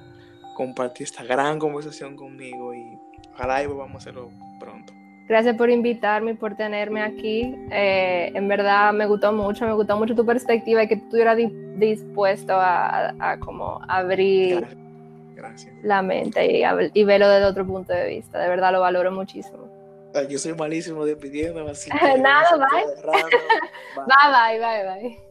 compartir 0.56 1.04
esta 1.04 1.22
gran 1.22 1.58
conversación 1.58 2.16
conmigo 2.16 2.74
y 2.74 2.98
ojalá 3.32 3.62
y 3.62 3.66
vamos 3.66 3.94
a 3.94 3.98
hacerlo 3.98 4.30
pronto. 4.58 4.92
Gracias 5.28 5.56
por 5.56 5.68
invitarme 5.70 6.30
y 6.32 6.34
por 6.34 6.56
tenerme 6.56 7.02
aquí. 7.02 7.54
Eh, 7.70 8.30
en 8.34 8.48
verdad 8.48 8.92
me 8.94 9.06
gustó 9.06 9.32
mucho, 9.32 9.66
me 9.66 9.74
gustó 9.74 9.96
mucho 9.98 10.14
tu 10.14 10.24
perspectiva 10.24 10.82
y 10.82 10.88
que 10.88 10.96
tú 10.96 11.04
estuvieras 11.04 11.36
di- 11.36 11.52
dispuesto 11.76 12.54
a, 12.54 13.08
a- 13.10 13.14
a 13.32 13.38
como 13.38 13.80
abrir 13.88 14.60
Gracias. 14.60 14.78
Gracias. 15.36 15.74
la 15.82 16.02
mente 16.02 16.44
y, 16.94 17.04
verlo 17.04 17.28
desde 17.28 17.44
otro 17.46 17.66
punto 17.66 17.92
de 17.92 18.08
vista. 18.08 18.38
De 18.40 18.48
verdad 18.48 18.72
lo 18.72 18.80
valoro 18.80 19.12
muchísimo. 19.12 19.68
Yo 20.28 20.38
soy 20.38 20.54
malísimo 20.54 21.04
despidiéndome, 21.04 21.70
así 21.70 21.90
Nada. 22.18 22.56
Bye. 22.56 22.84
Bye, 24.06 24.58
bye, 24.58 24.58
bye, 24.58 25.00
bye. 25.08 25.27